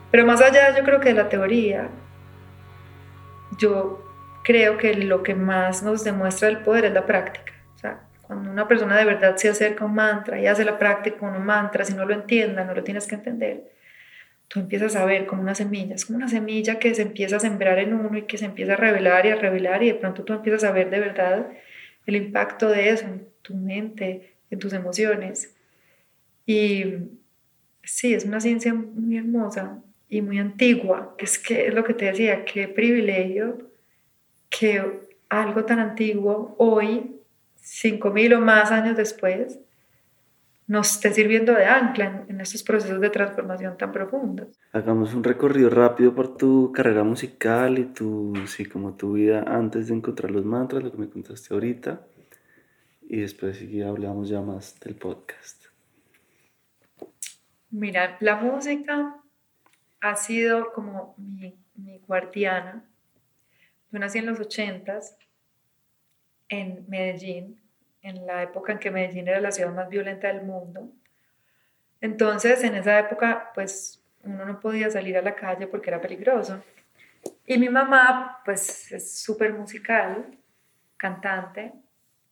Pero 0.10 0.26
más 0.26 0.42
allá, 0.42 0.76
yo 0.76 0.84
creo 0.84 1.00
que 1.00 1.10
de 1.10 1.14
la 1.14 1.30
teoría, 1.30 1.90
yo 3.60 4.04
creo 4.44 4.78
que 4.78 4.96
lo 4.96 5.22
que 5.22 5.36
más 5.36 5.84
nos 5.84 6.04
demuestra 6.04 6.48
el 6.48 6.64
poder 6.64 6.86
es 6.86 6.94
la 6.94 7.06
práctica. 7.06 7.54
O 7.76 7.78
sea, 7.78 8.00
cuando 8.24 8.50
una 8.50 8.68
persona 8.68 8.98
de 8.98 9.06
verdad 9.06 9.38
se 9.38 9.48
acerca 9.48 9.84
a 9.84 9.88
un 9.88 9.94
mantra 9.94 10.42
y 10.42 10.48
hace 10.48 10.66
la 10.66 10.80
práctica 10.80 11.20
con 11.20 11.36
un 11.36 11.46
mantra, 11.46 11.86
si 11.86 11.94
no 11.94 12.06
lo 12.06 12.16
entienda, 12.16 12.64
no 12.64 12.74
lo 12.74 12.84
tienes 12.84 13.06
que 13.06 13.14
entender, 13.14 13.66
tú 14.48 14.60
empiezas 14.60 14.96
a 14.96 15.06
ver 15.06 15.28
como 15.28 15.44
una 15.44 15.54
semilla, 15.54 15.94
es 15.94 16.08
como 16.08 16.18
una 16.18 16.30
semilla 16.30 16.80
que 16.80 16.96
se 16.96 17.04
empieza 17.04 17.36
a 17.36 17.40
sembrar 17.40 17.78
en 17.78 17.94
uno 17.94 18.18
y 18.18 18.24
que 18.24 18.40
se 18.40 18.46
empieza 18.46 18.74
a 18.74 18.78
revelar 18.78 19.28
y 19.28 19.30
a 19.30 19.36
revelar 19.36 19.84
y 19.84 19.90
de 19.90 20.00
pronto 20.00 20.24
tú 20.24 20.34
empiezas 20.34 20.64
a 20.64 20.72
ver 20.72 20.90
de 20.90 21.00
verdad 21.00 21.46
el 22.06 22.16
impacto 22.16 22.70
de 22.70 22.90
eso 22.90 23.06
en 23.06 23.28
tu 23.42 23.56
mente, 23.56 24.36
en 24.50 24.60
tus 24.60 24.74
emociones. 24.74 25.56
Y 26.46 26.84
sí, 27.84 28.14
es 28.14 28.26
una 28.26 28.40
ciencia 28.40 28.74
muy 28.74 29.18
hermosa 29.18 29.82
y 30.10 30.22
muy 30.22 30.40
antigua, 30.40 31.16
es 31.18 31.40
que 31.40 31.68
es 31.68 31.74
lo 31.74 31.84
que 31.84 31.94
te 31.94 32.06
decía, 32.06 32.46
qué 32.46 32.68
privilegio 32.68 33.70
que 34.50 35.02
algo 35.30 35.66
tan 35.66 35.80
antiguo 35.80 36.56
hoy, 36.60 37.16
cinco 37.56 38.12
mil 38.12 38.34
o 38.34 38.42
más 38.42 38.72
años 38.72 38.96
después, 38.96 39.60
nos 40.68 40.96
esté 40.96 41.14
sirviendo 41.14 41.54
de 41.54 41.66
ancla 41.66 42.26
en, 42.28 42.40
estos 42.40 42.64
procesos 42.64 43.02
de 43.02 43.10
transformación 43.10 43.78
tan 43.78 43.92
profundos. 43.92 44.48
Hagamos 44.72 45.14
un 45.14 45.24
recorrido 45.24 45.70
rápido 45.70 46.16
por 46.16 46.38
tu 46.38 46.72
carrera 46.72 47.04
musical 47.04 47.80
y 47.80 47.86
tu, 47.86 48.34
sí, 48.48 48.66
como 48.66 48.96
tu 48.96 49.14
vida 49.14 49.44
antes 49.46 49.88
de 49.88 49.96
encontrar 49.96 50.32
los 50.32 50.46
mantras, 50.46 50.84
lo 50.84 50.92
que 50.92 50.98
me 50.98 51.10
contaste 51.10 51.54
ahorita, 51.54 52.02
y 53.02 53.22
después 53.22 53.58
sí 53.58 53.82
hablamos 53.82 54.30
ya 54.30 54.42
más 54.42 54.80
del 54.80 54.96
podcast. 54.96 55.66
Mira, 57.70 58.18
la 58.20 58.36
música 58.38 59.18
ha 60.00 60.16
sido 60.16 60.72
como 60.74 61.16
mi, 61.18 61.56
mi 61.76 62.00
guardiana. 62.00 62.86
Yo 63.92 64.00
nací 64.00 64.20
en 64.20 64.28
los 64.28 64.40
ochentas 64.40 65.18
en 66.50 66.86
Medellín 66.88 67.63
en 68.04 68.26
la 68.26 68.44
época 68.44 68.74
en 68.74 68.80
que 68.80 68.92
Medellín 68.92 69.28
era 69.28 69.42
la 69.42 69.52
ciudad 69.52 69.74
más 69.74 69.90
violenta 69.90 70.28
del 70.28 70.44
mundo. 70.44 70.92
Entonces, 72.02 72.64
en 72.64 72.76
esa 72.76 73.00
época, 73.00 73.52
pues 73.56 74.04
uno 74.24 74.46
no 74.46 74.60
podía 74.60 74.92
salir 74.92 75.18
a 75.18 75.22
la 75.22 75.36
calle 75.36 75.68
porque 75.68 75.90
era 75.90 76.02
peligroso. 76.02 76.62
Y 77.46 77.58
mi 77.58 77.70
mamá, 77.70 78.42
pues 78.44 78.92
es 78.92 79.20
súper 79.20 79.54
musical, 79.54 80.38
cantante, 80.98 81.74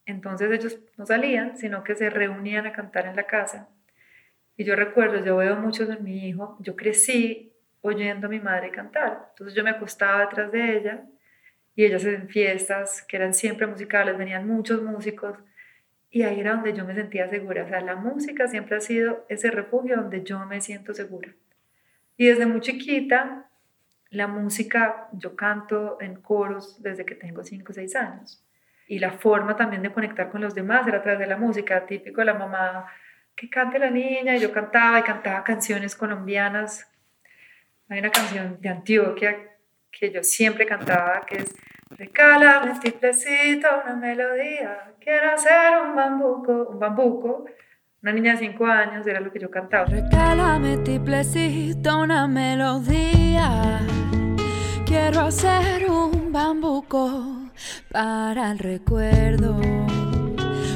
entonces 0.05 0.51
ellos 0.51 0.79
no 0.97 1.05
salían, 1.05 1.57
sino 1.57 1.83
que 1.83 1.95
se 1.95 2.09
reunían 2.09 2.65
a 2.65 2.73
cantar 2.73 3.05
en 3.05 3.15
la 3.15 3.23
casa. 3.23 3.69
Y 4.57 4.65
yo 4.65 4.75
recuerdo, 4.75 5.23
yo 5.23 5.37
veo 5.37 5.55
mucho 5.55 5.85
de 5.85 5.97
mi 5.97 6.27
hijo, 6.27 6.57
yo 6.59 6.75
crecí 6.75 7.53
oyendo 7.81 8.27
a 8.27 8.29
mi 8.29 8.39
madre 8.39 8.71
cantar. 8.71 9.29
Entonces 9.29 9.55
yo 9.55 9.63
me 9.63 9.69
acostaba 9.69 10.21
detrás 10.21 10.51
de 10.51 10.77
ella 10.77 11.05
y 11.75 11.85
ellas 11.85 12.03
en 12.03 12.27
fiestas 12.27 13.01
que 13.03 13.15
eran 13.15 13.33
siempre 13.33 13.67
musicales, 13.67 14.17
venían 14.17 14.45
muchos 14.45 14.81
músicos 14.81 15.37
y 16.11 16.23
ahí 16.23 16.41
era 16.41 16.55
donde 16.55 16.73
yo 16.73 16.85
me 16.85 16.93
sentía 16.93 17.29
segura. 17.29 17.63
O 17.63 17.67
sea, 17.67 17.79
la 17.79 17.95
música 17.95 18.47
siempre 18.47 18.75
ha 18.75 18.81
sido 18.81 19.25
ese 19.29 19.49
refugio 19.49 19.95
donde 19.95 20.23
yo 20.23 20.45
me 20.45 20.59
siento 20.59 20.93
segura. 20.93 21.29
Y 22.17 22.27
desde 22.27 22.45
muy 22.45 22.59
chiquita, 22.59 23.49
la 24.09 24.27
música, 24.27 25.07
yo 25.13 25.37
canto 25.37 25.97
en 26.01 26.15
coros 26.21 26.83
desde 26.83 27.05
que 27.05 27.15
tengo 27.15 27.43
5 27.43 27.71
o 27.71 27.73
6 27.73 27.95
años. 27.95 28.43
Y 28.87 28.99
la 28.99 29.13
forma 29.13 29.55
también 29.55 29.81
de 29.81 29.93
conectar 29.93 30.29
con 30.29 30.41
los 30.41 30.53
demás 30.53 30.85
era 30.85 30.97
a 30.97 31.01
través 31.01 31.19
de 31.19 31.27
la 31.27 31.37
música, 31.37 31.85
típico 31.85 32.19
de 32.19 32.25
la 32.25 32.33
mamá 32.33 32.87
que 33.33 33.49
cante 33.49 33.79
la 33.79 33.89
niña, 33.89 34.35
y 34.35 34.39
yo 34.39 34.51
cantaba 34.51 34.99
y 34.99 35.03
cantaba 35.03 35.43
canciones 35.45 35.95
colombianas. 35.95 36.91
Hay 37.87 37.99
una 37.99 38.11
canción 38.11 38.59
de 38.59 38.69
Antioquia 38.69 39.57
que 39.89 40.11
yo 40.11 40.21
siempre 40.23 40.65
cantaba, 40.65 41.25
que 41.25 41.37
es 41.37 41.55
Recálame 41.97 42.79
tiplecito 42.79 43.67
una 43.83 43.95
melodía, 43.95 44.93
quiero 44.99 45.31
hacer 45.31 45.81
un 45.85 45.95
bambuco, 45.95 46.69
un 46.69 46.79
bambuco. 46.79 47.45
Una 48.01 48.13
niña 48.13 48.31
de 48.33 48.39
5 48.39 48.65
años 48.65 49.05
era 49.05 49.19
lo 49.19 49.31
que 49.31 49.39
yo 49.39 49.51
cantaba. 49.51 49.85
Recálame 49.85 50.77
tiplecito 50.77 51.99
una 51.99 52.27
melodía, 52.27 53.79
quiero 54.85 55.21
hacer 55.21 55.89
un 55.89 56.31
bambuco 56.31 57.51
para 57.91 58.51
el 58.51 58.59
recuerdo. 58.59 59.59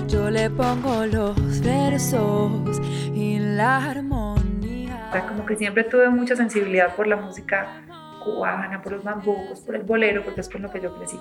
yo 0.08 0.30
le 0.30 0.50
pongo 0.50 1.06
los 1.06 1.62
versos 1.62 2.82
y 3.14 3.40
la 3.40 3.78
armonía. 3.78 5.10
como 5.30 5.46
que 5.46 5.56
siempre 5.56 5.86
tuve 5.86 6.10
mucha 6.10 6.36
sensibilidad 6.36 6.94
por 6.96 7.08
la 7.08 7.16
música 7.16 7.86
cubana, 8.26 8.82
por 8.82 8.92
los 8.92 9.04
bambucos, 9.04 9.62
por 9.62 9.76
el 9.76 9.84
bolero, 9.84 10.24
porque 10.26 10.42
es 10.42 10.50
con 10.50 10.62
lo 10.62 10.72
que 10.72 10.82
yo 10.82 10.94
crecí. 10.98 11.18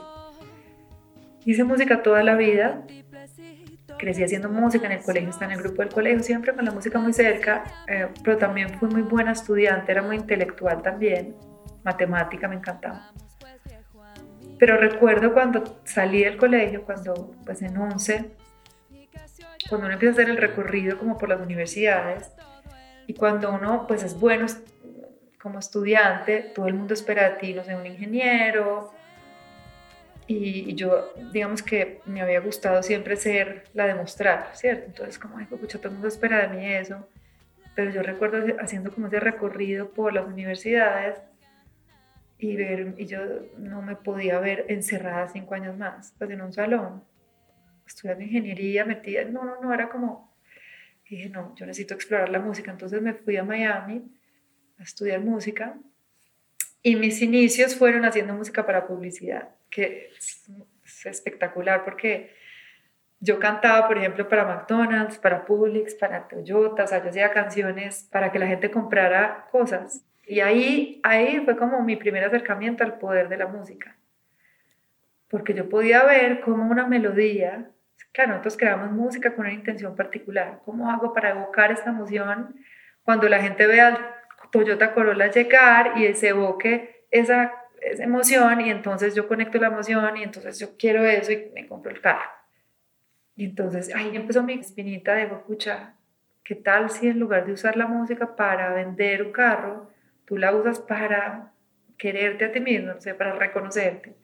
Hice 1.45 1.63
música 1.63 2.03
toda 2.03 2.25
la 2.25 2.35
vida, 2.35 2.83
crecí 3.99 4.25
haciendo 4.25 4.49
música 4.49 4.87
en 4.87 4.93
el 4.93 5.03
colegio, 5.03 5.29
está 5.29 5.45
en 5.45 5.53
el 5.53 5.59
grupo 5.59 5.83
del 5.83 5.93
colegio, 5.93 6.23
siempre 6.23 6.55
con 6.55 6.65
la 6.65 6.73
música 6.73 6.99
muy 6.99 7.13
cerca, 7.13 7.65
eh, 7.87 8.09
pero 8.25 8.39
también 8.39 8.79
fui 8.79 8.89
muy 8.89 9.03
buena 9.03 9.33
estudiante, 9.33 9.93
era 9.93 10.03
muy 10.03 10.17
intelectual 10.17 10.83
también, 10.83 11.37
matemática 11.85 12.49
me 12.49 12.57
encantaba. 12.57 13.13
Pero 14.59 14.79
recuerdo 14.79 15.33
cuando 15.33 15.81
salí 15.85 16.25
del 16.25 16.37
colegio, 16.37 16.85
cuando 16.85 17.33
pues 17.45 17.61
en 17.63 17.77
11, 17.77 18.31
cuando 19.69 19.87
uno 19.87 19.95
empieza 19.95 20.13
a 20.13 20.15
hacer 20.15 20.31
el 20.31 20.37
recorrido 20.37 20.99
como 20.99 21.19
por 21.19 21.29
las 21.29 21.41
universidades 21.41 22.31
y 23.07 23.15
cuando 23.15 23.53
uno 23.53 23.87
pues 23.87 24.03
es 24.03 24.19
bueno 24.19 24.47
como 25.45 25.59
estudiante, 25.59 26.53
todo 26.55 26.69
el 26.69 26.73
mundo 26.73 26.95
espera 26.95 27.29
de 27.29 27.37
ti, 27.37 27.53
no 27.53 27.63
sé, 27.63 27.77
un 27.77 27.85
ingeniero. 27.85 28.95
Y, 30.27 30.75
yo, 30.75 31.13
digamos 31.35 31.63
que 31.63 32.01
me 32.07 32.23
había 32.23 32.41
gustado 32.41 32.83
siempre 32.83 33.15
ser 33.17 33.69
la 33.75 33.87
demostrar, 33.87 34.53
¿cierto? 34.55 34.87
Entonces, 34.87 35.19
como, 35.19 35.37
ay, 35.37 35.45
pucha, 35.45 35.77
todo 35.77 35.89
el 35.89 35.95
mundo 35.97 36.09
espera 36.09 36.49
de 36.49 36.57
mí 36.57 36.67
eso. 36.67 37.07
Pero 37.75 37.91
yo 37.91 38.03
recuerdo 38.03 38.57
haciendo 38.59 38.91
como 38.91 39.09
ese 39.09 39.21
recorrido 39.21 39.91
por 39.91 40.15
las 40.15 40.27
universidades 40.27 41.21
y, 42.39 42.57
ver, 42.57 42.95
y 42.97 43.05
yo 43.05 43.19
no 43.59 43.83
me 43.83 43.97
podía 43.97 44.41
ver 44.41 44.65
encerrada 44.69 45.29
cinco 45.29 45.55
años 45.55 45.77
más, 45.77 46.15
pues 46.17 46.31
en 46.31 46.41
un 46.41 46.55
salón, 46.55 47.05
estudiando 47.87 48.25
ingeniería, 48.25 48.87
metida, 48.87 49.25
no, 49.25 49.45
no, 49.45 49.61
no, 49.61 49.75
era 49.75 49.91
como, 49.91 50.35
dije, 51.07 51.29
no, 51.29 51.55
yo 51.55 51.67
necesito 51.67 51.93
explorar 51.93 52.31
la 52.31 52.41
música, 52.41 52.71
entonces 52.71 53.03
me 53.03 53.13
fui 53.13 53.37
a 53.37 53.45
Miami 53.45 54.11
a 54.79 54.83
estudiar 54.83 55.21
música 55.21 55.77
y 56.87 56.97
mis 56.97 57.23
inicios 57.23 57.75
fueron 57.77 58.05
haciendo 58.05 58.35
música 58.35 58.67
para 58.67 58.87
publicidad, 58.87 59.49
que 59.71 60.11
es, 60.17 60.47
espectacular 61.07 61.83
porque 61.85 62.35
yo 63.21 63.39
cantaba, 63.39 63.89
por 63.89 63.97
ejemplo, 63.97 64.29
para 64.29 64.45
McDonald's, 64.45 65.19
para 65.19 65.47
Publix, 65.47 65.95
para 65.95 66.29
Toyota, 66.29 66.85
o 66.85 66.87
sea, 66.87 67.03
yo 67.03 67.09
hacía 67.09 67.31
canciones 67.33 68.07
para 68.13 68.31
que 68.31 68.39
la 68.39 68.47
gente 68.47 68.71
comprara 68.71 69.49
cosas. 69.51 70.05
Y 70.27 70.41
ahí, 70.41 71.01
ahí 71.03 71.41
fue 71.45 71.57
como 71.57 71.83
mi 71.83 71.97
primer 71.97 72.25
acercamiento 72.25 72.85
al 72.85 72.99
poder 72.99 73.31
de 73.31 73.39
la 73.39 73.47
música. 73.47 73.97
Porque 75.29 75.55
yo 75.55 75.71
podía 75.71 76.05
ver 76.05 76.41
cómo 76.41 76.71
una 76.71 76.87
melodía, 76.87 77.71
claro, 78.13 78.31
nosotros 78.33 78.59
creamos 78.59 78.93
música 78.93 79.35
con 79.35 79.47
una 79.47 79.55
intención 79.55 79.97
particular. 79.97 80.61
¿Cómo 80.65 80.91
hago 80.91 81.15
para 81.15 81.31
evocar 81.31 81.73
esta 81.73 81.91
emoción 81.91 82.55
cuando 83.05 83.29
la 83.29 83.41
gente 83.41 83.67
ve 83.67 83.81
al 83.81 84.14
Toyota 84.55 84.95
Corolla 84.95 85.33
llegar 85.33 85.99
y 85.99 86.15
se 86.15 86.29
evoque 86.29 87.07
esa, 87.11 87.53
esa 87.83 88.05
emoción 88.05 88.61
y 88.61 88.71
entonces 88.71 89.13
yo 89.13 89.27
conecto 89.27 89.59
la 89.59 89.67
emoción 89.67 90.17
y 90.17 90.23
entonces 90.23 90.61
yo 90.61 90.77
quiero 90.79 91.05
eso 91.05 91.33
y 91.33 91.51
me 91.53 91.67
compro 91.67 91.91
el 91.91 92.01
carro? 92.01 92.31
Y 93.35 93.47
entonces 93.47 93.93
ahí 93.93 94.15
empezó 94.15 94.45
mi 94.45 94.53
espinita 94.55 95.15
de, 95.15 95.25
escuchar, 95.25 95.95
¿qué 96.45 96.55
tal 96.55 96.89
si 96.89 97.09
en 97.09 97.19
lugar 97.19 97.47
de 97.47 97.53
usar 97.53 97.77
la 97.77 97.89
música 97.89 98.37
para 98.37 98.73
vender 98.73 99.25
un 99.25 99.33
carro, 99.33 99.91
tú 100.25 100.39
la 100.39 100.55
usas 100.55 100.79
para 100.79 101.53
quererte 101.99 102.45
a 102.45 102.53
ti 102.53 102.61
mismo, 102.61 102.95
no 102.95 103.01
sé, 103.01 103.13
para 103.13 103.35
reconocerte. 103.35 104.15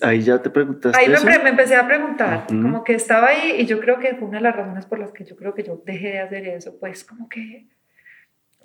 Ahí 0.00 0.22
ya 0.22 0.40
te 0.40 0.48
preguntaste. 0.48 0.98
Ahí 0.98 1.08
Me, 1.08 1.50
empecé 1.50 1.76
a 1.76 1.86
preguntar, 1.86 2.46
como 2.46 2.84
que 2.84 2.94
estaba 2.94 3.28
ahí 3.28 3.56
y 3.58 3.66
yo 3.66 3.80
creo 3.80 3.98
que 3.98 4.14
fue 4.14 4.28
una 4.28 4.38
de 4.38 4.44
las 4.44 4.56
razones 4.56 4.86
por 4.86 4.98
las 4.98 5.12
que 5.12 5.24
yo 5.24 5.36
creo 5.36 5.52
que 5.52 5.62
yo 5.62 5.82
dejé 5.84 6.12
de 6.12 6.20
hacer 6.20 6.46
eso, 6.48 6.78
pues 6.80 7.04
como 7.04 7.28
que 7.28 7.66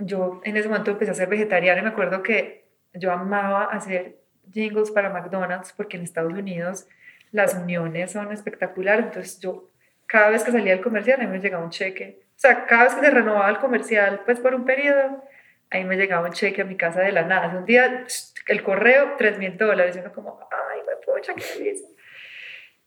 yo 0.06 0.42
en 0.44 0.58
ese 0.58 0.68
momento 0.68 0.92
empecé 0.92 1.12
a 1.12 1.16
ser 1.16 1.30
vegetariana 1.30 1.80
y 1.80 1.84
me 1.84 1.90
acuerdo 1.90 2.24
que 2.24 2.66
yo 2.94 3.12
amaba 3.12 3.66
hacer 3.66 4.18
jingles 4.52 4.92
para 4.92 5.10
McDonald's 5.10 5.74
porque 5.74 5.98
en 5.98 6.04
Estados 6.04 6.34
Unidos 6.34 6.88
las 7.32 7.54
uniones 7.54 8.12
son 8.12 8.32
espectaculares, 8.32 9.06
entonces 9.06 9.40
yo 9.40 9.70
cada 10.06 10.30
vez 10.30 10.44
que 10.44 10.52
salía 10.52 10.74
del 10.74 10.84
comercial 10.84 11.22
a 11.22 11.24
mí 11.24 11.30
me 11.30 11.40
llegaba 11.40 11.64
un 11.64 11.70
cheque, 11.70 12.22
o 12.36 12.40
sea, 12.42 12.66
cada 12.66 12.86
vez 12.86 12.96
que 12.96 13.02
se 13.02 13.12
renovaba 13.12 13.50
el 13.50 13.60
comercial, 13.60 14.22
pues 14.26 14.40
por 14.40 14.56
un 14.56 14.66
periodo, 14.66 15.24
ahí 15.70 15.84
me 15.86 15.96
llegaba 15.96 16.28
un 16.28 16.34
cheque 16.34 16.64
a 16.64 16.66
mi 16.66 16.76
casa 16.76 17.02
de 17.02 17.12
la 17.12 17.22
nada. 17.22 17.56
Un 17.56 17.66
día 17.66 18.06
el 18.48 18.64
correo, 18.64 19.14
3 19.18 19.38
mil 19.38 19.58
dólares. 19.58 19.96
Y 19.96 20.00
uno 20.00 20.12
como, 20.12 20.40
ay, 20.52 20.80
me 20.88 20.96
pucha, 21.06 21.36
qué 21.36 21.42
feliz. 21.42 21.84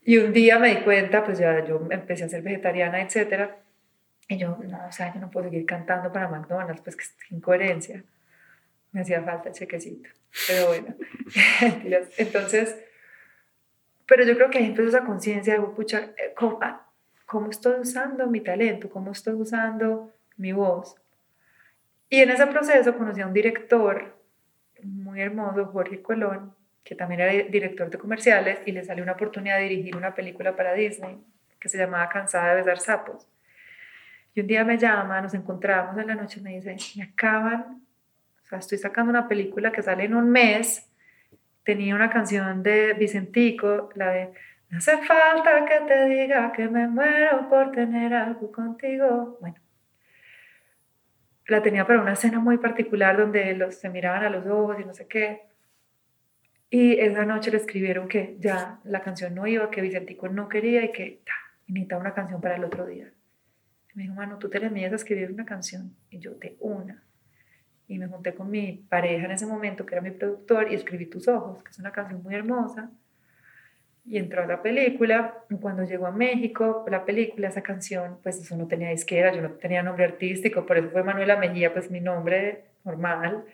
Y 0.03 0.19
un 0.19 0.33
día 0.33 0.59
me 0.59 0.71
di 0.71 0.77
cuenta, 0.83 1.25
pues 1.25 1.39
ya 1.39 1.65
yo 1.65 1.87
empecé 1.91 2.25
a 2.25 2.29
ser 2.29 2.43
vegetariana, 2.43 3.01
etcétera. 3.01 3.57
Y 4.29 4.39
yo, 4.39 4.59
no, 4.63 4.87
o 4.87 4.93
sea, 4.93 5.13
yo 5.13 5.21
no 5.21 5.31
puedo 5.31 5.49
seguir 5.49 5.67
cantando 5.67 6.13
para 6.13 6.29
McDonald's, 6.29 6.81
pues 6.81 6.97
que 6.97 7.05
incoherencia. 7.31 8.03
Me 8.93 9.01
hacía 9.01 9.23
falta 9.23 9.49
el 9.49 9.55
chequecito. 9.55 10.09
Pero 10.47 10.69
bueno, 10.69 10.95
entonces, 12.17 12.77
pero 14.07 14.25
yo 14.25 14.35
creo 14.35 14.51
que 14.51 14.59
ahí 14.59 14.67
empezó 14.67 14.89
esa 14.89 15.05
conciencia 15.05 15.55
de, 15.55 15.61
pucha, 15.61 16.13
eh, 16.17 16.33
¿cómo, 16.37 16.59
ah, 16.63 16.87
¿cómo 17.27 17.51
estoy 17.51 17.81
usando 17.81 18.27
mi 18.27 18.41
talento? 18.41 18.89
¿Cómo 18.91 19.13
estoy 19.13 19.35
usando 19.35 20.13
mi 20.37 20.53
voz? 20.53 20.97
Y 22.09 22.21
en 22.21 22.31
ese 22.31 22.47
proceso 22.47 22.97
conocí 22.97 23.21
a 23.21 23.27
un 23.27 23.33
director 23.33 24.17
muy 24.83 25.21
hermoso, 25.21 25.67
Jorge 25.67 26.03
Colón, 26.03 26.55
que 26.83 26.95
también 26.95 27.21
era 27.21 27.33
director 27.51 27.91
de 27.91 27.99
comerciales, 27.99 28.59
y 28.67 28.73
le 28.73 28.85
salió 28.85 29.03
una 29.03 29.13
oportunidad 29.13 29.57
de 29.57 29.65
dirigir 29.65 29.97
una 29.97 30.15
película 30.15 30.55
para 30.55 30.75
Disney 30.75 31.19
que 31.59 31.69
se 31.69 31.79
llamaba 31.79 32.09
Cansada 32.11 32.51
de 32.51 32.57
besar 32.57 32.79
sapos. 32.79 33.27
Y 34.35 34.41
un 34.41 34.47
día 34.47 34.65
me 34.65 34.77
llama, 34.79 35.21
nos 35.21 35.35
encontramos 35.35 35.97
en 35.97 36.09
la 36.09 36.15
noche 36.17 36.41
me 36.41 36.55
dice, 36.55 36.77
me 36.97 37.05
acaban, 37.05 37.83
o 38.43 38.47
sea, 38.47 38.59
estoy 38.59 38.79
sacando 38.79 39.11
una 39.11 39.29
película 39.29 39.71
que 39.71 39.83
sale 39.83 40.05
en 40.05 40.15
un 40.15 40.29
mes, 40.31 40.91
tenía 41.63 41.95
una 41.95 42.11
canción 42.11 42.63
de 42.63 42.95
Vicentico, 42.95 43.91
la 43.95 44.11
de, 44.11 44.33
no 44.71 44.79
hace 44.79 44.99
falta 44.99 45.65
que 45.65 45.87
te 45.87 46.05
diga 46.07 46.53
que 46.53 46.69
me 46.69 46.89
muero 46.89 47.49
por 47.49 47.71
tener 47.71 48.13
algo 48.13 48.51
contigo. 48.51 49.39
Bueno, 49.41 49.57
la 51.47 51.63
tenía 51.63 51.87
para 51.87 52.01
una 52.01 52.15
escena 52.15 52.41
muy 52.41 52.59
particular 52.59 53.17
donde 53.17 53.55
los, 53.55 53.77
se 53.77 53.89
miraban 53.89 54.25
a 54.25 54.31
los 54.31 54.47
ojos 54.47 54.79
y 54.81 54.85
no 54.85 54.93
sé 54.93 55.07
qué. 55.07 55.43
Y 56.71 56.99
esa 56.99 57.25
noche 57.25 57.53
le 57.53 57.59
escribieron 57.59 58.09
que 58.09 58.37
ya 58.41 58.81
la 58.83 59.01
canción 59.01 59.35
no 59.35 59.47
iba, 59.47 59.71
que 59.71 59.81
Vicentico 59.81 60.29
no 60.29 60.49
quería 60.49 60.83
y 60.83 60.91
que 60.91 61.23
ta, 61.25 61.35
necesitaba 61.69 62.01
una 62.01 62.15
canción 62.15 62.41
para 62.41 62.57
el 62.57 62.65
otro 62.65 62.85
día. 62.85 63.13
Y 63.95 63.99
me 63.99 64.03
dijo, 64.05 64.15
mano, 64.15 64.39
tú 64.39 64.49
te 64.49 64.59
le 64.59 64.85
a 64.85 64.89
escribir 64.89 65.31
una 65.31 65.45
canción. 65.45 65.95
Y 66.11 66.19
yo, 66.19 66.35
de 66.35 66.57
una. 66.61 67.03
Y 67.87 67.99
me 67.99 68.09
junté 68.09 68.35
con 68.35 68.51
mi 68.51 68.85
pareja 68.89 69.27
en 69.27 69.33
ese 69.33 69.47
momento, 69.47 69.87
que 69.87 69.95
era 69.95 70.03
mi 70.03 70.11
productor, 70.11 70.73
y 70.73 70.75
escribí 70.75 71.07
Tus 71.07 71.29
Ojos, 71.29 71.63
que 71.63 71.71
es 71.71 71.79
una 71.79 71.93
canción 71.93 72.23
muy 72.23 72.35
hermosa 72.35 72.91
y 74.07 74.19
entró 74.19 74.43
a 74.43 74.47
la 74.47 74.63
película. 74.63 75.45
Cuando 75.61 75.85
llegó 75.85 76.07
a 76.07 76.13
México, 76.13 76.85
la 76.89 77.05
película, 77.05 77.49
esa 77.49 77.63
canción, 77.63 78.19
pues 78.23 78.39
eso 78.39 78.57
no 78.57 78.67
tenía 78.67 78.91
disquera, 78.91 79.35
yo 79.35 79.43
no 79.43 79.51
tenía 79.53 79.83
nombre 79.83 80.05
artístico, 80.05 80.67
por 80.67 80.77
eso 80.77 80.91
fue 80.91 81.03
Manuela 81.03 81.37
Mejía, 81.37 81.73
pues 81.73 81.91
mi 81.91 82.01
nombre 82.01 82.65
normal. 82.85 83.45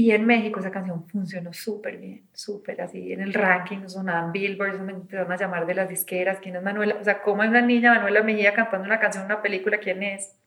Y 0.00 0.12
en 0.12 0.24
México 0.24 0.60
esa 0.60 0.70
canción 0.70 1.06
funcionó 1.08 1.52
súper 1.52 1.98
bien, 1.98 2.26
súper 2.32 2.80
así. 2.80 3.12
En 3.12 3.20
el 3.20 3.34
ranking 3.34 3.86
sonaban 3.86 4.32
billboards, 4.32 4.80
me 4.80 4.92
empezaron 4.92 5.30
a 5.30 5.36
llamar 5.36 5.66
de 5.66 5.74
las 5.74 5.90
disqueras, 5.90 6.38
¿quién 6.40 6.56
es 6.56 6.62
Manuela? 6.62 6.96
O 6.98 7.04
sea, 7.04 7.20
¿cómo 7.20 7.42
es 7.42 7.50
una 7.50 7.60
niña 7.60 7.92
Manuela 7.92 8.22
Mejía 8.22 8.54
cantando 8.54 8.86
una 8.86 8.98
canción, 8.98 9.26
una 9.26 9.42
película? 9.42 9.76
¿Quién 9.76 10.02
es? 10.02 10.40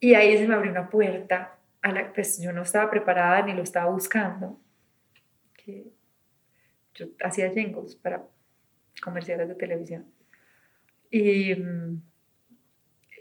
Y 0.00 0.14
ahí 0.14 0.36
se 0.36 0.48
me 0.48 0.56
abrió 0.56 0.72
una 0.72 0.90
puerta, 0.90 1.58
a 1.80 1.92
la, 1.92 2.12
pues 2.12 2.42
yo 2.42 2.52
no 2.52 2.62
estaba 2.62 2.90
preparada 2.90 3.42
ni 3.42 3.52
lo 3.52 3.62
estaba 3.62 3.88
buscando. 3.88 4.60
Que 5.54 5.86
yo 6.94 7.06
hacía 7.22 7.52
jingles 7.52 7.94
para 7.94 8.24
comerciales 9.00 9.46
de 9.46 9.54
televisión. 9.54 10.06
Y, 11.08 11.54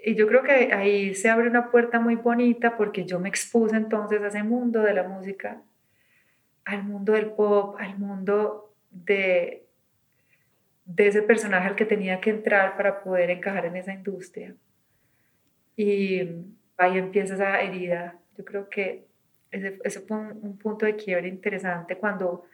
y 0.07 0.15
yo 0.15 0.25
creo 0.25 0.41
que 0.41 0.71
ahí 0.71 1.13
se 1.15 1.29
abre 1.29 1.49
una 1.49 1.69
puerta 1.69 1.99
muy 1.99 2.15
bonita 2.15 2.77
porque 2.77 3.03
yo 3.03 3.19
me 3.19 3.27
expuse 3.27 3.75
entonces 3.75 4.21
a 4.21 4.27
ese 4.27 4.41
mundo 4.41 4.81
de 4.81 4.93
la 4.93 5.03
música, 5.03 5.61
al 6.63 6.85
mundo 6.85 7.11
del 7.11 7.31
pop, 7.31 7.75
al 7.77 7.99
mundo 7.99 8.73
de, 8.89 9.65
de 10.85 11.07
ese 11.07 11.23
personaje 11.23 11.67
al 11.67 11.75
que 11.75 11.83
tenía 11.83 12.21
que 12.21 12.29
entrar 12.29 12.77
para 12.77 13.03
poder 13.03 13.31
encajar 13.31 13.65
en 13.65 13.75
esa 13.75 13.91
industria. 13.91 14.55
Y 15.75 16.21
ahí 16.77 16.97
empieza 16.97 17.33
esa 17.33 17.59
herida. 17.59 18.17
Yo 18.37 18.45
creo 18.45 18.69
que 18.69 19.07
ese, 19.51 19.77
ese 19.83 19.99
fue 19.99 20.15
un, 20.15 20.39
un 20.41 20.57
punto 20.57 20.85
de 20.85 20.95
quiebre 20.95 21.27
interesante 21.27 21.97
cuando 21.97 22.45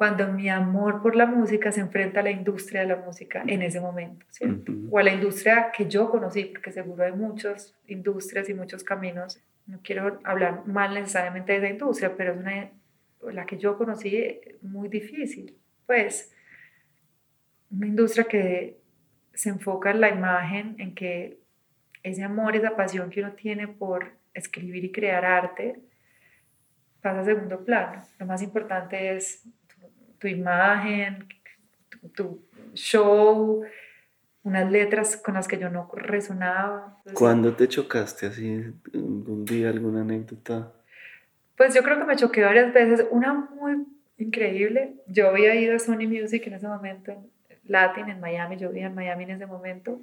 cuando 0.00 0.32
mi 0.32 0.48
amor 0.48 1.02
por 1.02 1.14
la 1.14 1.26
música 1.26 1.70
se 1.70 1.80
enfrenta 1.82 2.20
a 2.20 2.22
la 2.22 2.30
industria 2.30 2.80
de 2.80 2.86
la 2.86 2.96
música 2.96 3.44
en 3.46 3.60
ese 3.60 3.82
momento, 3.82 4.24
¿cierto? 4.30 4.72
O 4.90 4.98
a 4.98 5.02
la 5.02 5.12
industria 5.12 5.70
que 5.76 5.86
yo 5.86 6.08
conocí, 6.08 6.46
porque 6.46 6.72
seguro 6.72 7.04
hay 7.04 7.12
muchas 7.12 7.78
industrias 7.86 8.48
y 8.48 8.54
muchos 8.54 8.82
caminos. 8.82 9.42
No 9.66 9.80
quiero 9.84 10.18
hablar 10.24 10.66
mal 10.66 10.94
necesariamente 10.94 11.52
de 11.52 11.58
esa 11.58 11.68
industria, 11.68 12.16
pero 12.16 12.32
es 12.32 12.38
una, 12.38 12.70
la 13.30 13.44
que 13.44 13.58
yo 13.58 13.76
conocí 13.76 14.40
muy 14.62 14.88
difícil. 14.88 15.54
Pues 15.84 16.32
una 17.70 17.86
industria 17.86 18.24
que 18.24 18.80
se 19.34 19.50
enfoca 19.50 19.90
en 19.90 20.00
la 20.00 20.08
imagen, 20.08 20.76
en 20.78 20.94
que 20.94 21.40
ese 22.02 22.22
amor, 22.22 22.56
esa 22.56 22.74
pasión 22.74 23.10
que 23.10 23.20
uno 23.20 23.32
tiene 23.32 23.68
por 23.68 24.12
escribir 24.32 24.82
y 24.82 24.92
crear 24.92 25.26
arte, 25.26 25.78
pasa 27.02 27.20
a 27.20 27.24
segundo 27.26 27.66
plano. 27.66 28.02
Lo 28.18 28.24
más 28.24 28.40
importante 28.40 29.14
es 29.14 29.46
tu, 30.20 30.28
imagen, 30.28 31.26
tu, 32.14 32.46
show, 32.74 33.64
unas 34.42 34.70
letras 34.70 35.16
con 35.16 35.34
las 35.34 35.48
que 35.48 35.58
yo 35.58 35.68
no 35.70 35.90
resonaba. 35.92 37.02
¿Cuándo 37.14 37.54
te 37.54 37.66
chocaste 37.66 38.26
así? 38.26 38.72
¿Algún 38.94 39.44
día, 39.44 39.70
alguna 39.70 40.02
anécdota? 40.02 40.72
Pues 41.56 41.74
yo 41.74 41.82
creo 41.82 41.98
que 41.98 42.04
me 42.04 42.16
choqué 42.16 42.42
varias 42.42 42.72
veces. 42.72 43.06
Una 43.10 43.34
muy 43.34 43.84
increíble. 44.18 44.94
Yo 45.06 45.28
había 45.28 45.54
ido 45.54 45.76
a 45.76 45.78
Sony 45.78 46.06
Music 46.06 46.46
en 46.46 46.54
ese 46.54 46.68
momento, 46.68 47.12
Latin, 47.64 48.08
en 48.08 48.20
Miami. 48.20 48.56
Yo 48.56 48.68
vivía 48.68 48.86
en 48.86 48.94
Miami 48.94 49.24
en 49.24 49.30
ese 49.32 49.46
momento. 49.46 50.00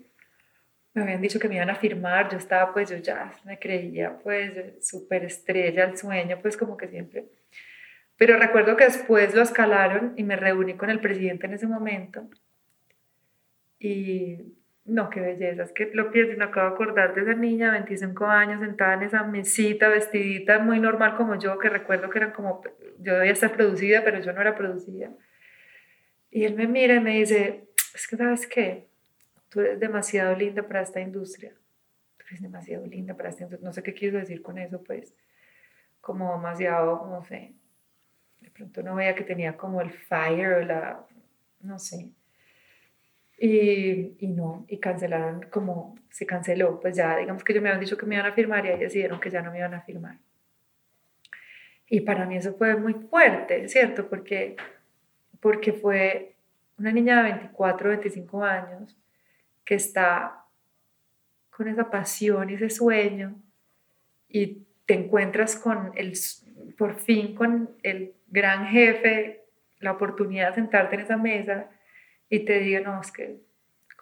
Me 0.93 1.03
habían 1.03 1.21
dicho 1.21 1.39
que 1.39 1.47
me 1.47 1.56
iban 1.56 1.69
a 1.69 1.75
firmar. 1.75 2.30
Yo 2.30 2.38
estaba, 2.38 2.73
pues, 2.73 2.89
yo 2.89 2.97
ya 2.97 3.34
me 3.43 3.58
creía, 3.58 4.17
pues, 4.19 4.86
súper 4.86 5.25
estrella, 5.25 5.86
el 5.86 5.97
sueño, 5.97 6.38
pues, 6.41 6.58
como 6.58 6.77
que 6.77 6.88
siempre. 6.88 7.25
Pero 8.17 8.38
recuerdo 8.38 8.75
que 8.75 8.86
después 8.86 9.34
lo 9.36 9.41
escalaron 9.41 10.13
y 10.17 10.23
me 10.23 10.36
reuní 10.36 10.75
con 10.75 10.89
el 10.89 10.99
presidente 10.99 11.45
en 11.45 11.53
ese 11.53 11.67
momento. 11.67 12.27
Y 13.80 14.58
no, 14.86 15.10
qué 15.10 15.19
belleza, 15.19 15.63
es 15.63 15.71
que 15.73 15.91
lo 15.93 16.12
pienso, 16.12 16.38
me 16.38 16.45
acabo 16.45 16.69
de 16.69 16.73
acordar 16.75 17.13
de 17.13 17.21
esa 17.21 17.34
niña, 17.34 17.71
25 17.71 18.25
años, 18.25 18.62
sentada 18.62 18.93
en 18.93 19.03
esa 19.03 19.23
mesita, 19.23 19.89
vestidita, 19.89 20.60
muy 20.60 20.80
normal 20.80 21.15
como 21.17 21.38
yo, 21.38 21.60
que 21.60 21.69
recuerdo 21.69 22.10
que 22.10 22.19
eran 22.19 22.32
como, 22.32 22.62
yo 22.97 23.15
debía 23.15 23.34
estar 23.34 23.51
producida, 23.51 24.03
pero 24.03 24.19
yo 24.19 24.32
no 24.32 24.39
era 24.39 24.56
producida. 24.56 25.12
Y 26.32 26.45
él 26.45 26.56
me 26.56 26.67
mira 26.67 26.95
y 26.95 26.99
me 27.01 27.19
dice, 27.19 27.67
es 27.93 28.08
que 28.08 28.15
sabes 28.15 28.47
qué, 28.47 28.88
tú 29.49 29.60
eres 29.60 29.80
demasiado 29.80 30.36
linda 30.36 30.63
para 30.63 30.82
esta 30.82 31.01
industria, 31.01 31.53
tú 32.17 32.25
eres 32.30 32.41
demasiado 32.41 32.86
linda 32.88 33.13
para 33.13 33.30
esta 33.30 33.45
no 33.62 33.73
sé 33.73 33.84
qué 33.84 33.93
quiero 33.93 34.17
decir 34.17 34.41
con 34.41 34.58
eso, 34.58 34.84
pues, 34.84 35.13
como 35.99 36.34
demasiado, 36.34 37.08
no 37.10 37.25
sé, 37.25 37.36
de 37.36 37.66
pronto 38.58 38.82
no 38.82 38.96
veía 38.96 39.15
que 39.15 39.24
tenía 39.24 39.56
como 39.56 39.82
el 39.82 39.91
fire 39.91 40.54
o 40.54 40.65
la, 40.65 41.06
no 41.62 41.78
sé, 41.80 42.10
y, 43.39 44.15
y, 44.20 44.28
no, 44.28 44.65
y 44.67 44.80
cancelaron 44.80 45.46
como 45.52 45.96
se 46.10 46.26
canceló, 46.26 46.80
pues 46.80 46.98
ya 46.98 47.15
digamos 47.17 47.43
que 47.43 47.54
yo 47.54 47.62
me 47.62 47.70
habían 47.70 47.82
dicho 47.82 47.98
que 47.98 48.08
me 48.08 48.15
iban 48.15 48.26
a 48.26 48.34
firmar 48.34 48.65
y 48.65 48.70
ahí 48.70 48.80
decidieron 48.80 49.20
que 49.20 49.30
ya 49.30 49.43
no 49.43 49.52
me 49.52 49.60
iban 49.60 49.76
a 49.76 49.82
firmar. 49.82 50.17
Y 51.89 52.02
para 52.02 52.26
mí 52.26 52.36
eso 52.36 52.54
fue 52.56 52.76
muy 52.76 52.93
fuerte, 52.93 53.67
¿cierto? 53.70 54.10
Porque, 54.10 54.56
porque 55.39 55.72
fue 55.72 56.36
una 56.78 56.91
niña 56.91 57.17
de 57.17 57.32
24, 57.32 57.89
25 57.89 58.43
años 58.43 58.98
que 59.63 59.76
está 59.76 60.46
con 61.52 61.67
esa 61.67 61.89
pasión 61.89 62.50
y 62.50 62.56
ese 62.56 62.70
sueño 62.70 63.36
y 64.30 64.65
te 64.86 64.96
encuentras 64.96 65.56
con 65.56 65.91
el, 65.96 66.13
por 66.78 66.96
fin 66.96 67.36
con 67.36 67.70
el 67.84 68.13
gran 68.27 68.67
jefe, 68.67 69.45
la 69.79 69.91
oportunidad 69.91 70.49
de 70.49 70.55
sentarte 70.55 70.95
en 70.95 71.01
esa 71.01 71.17
mesa 71.17 71.69
y 72.29 72.39
te 72.39 72.59
digo, 72.59 72.83
no, 72.83 73.01
es 73.01 73.11
que 73.11 73.37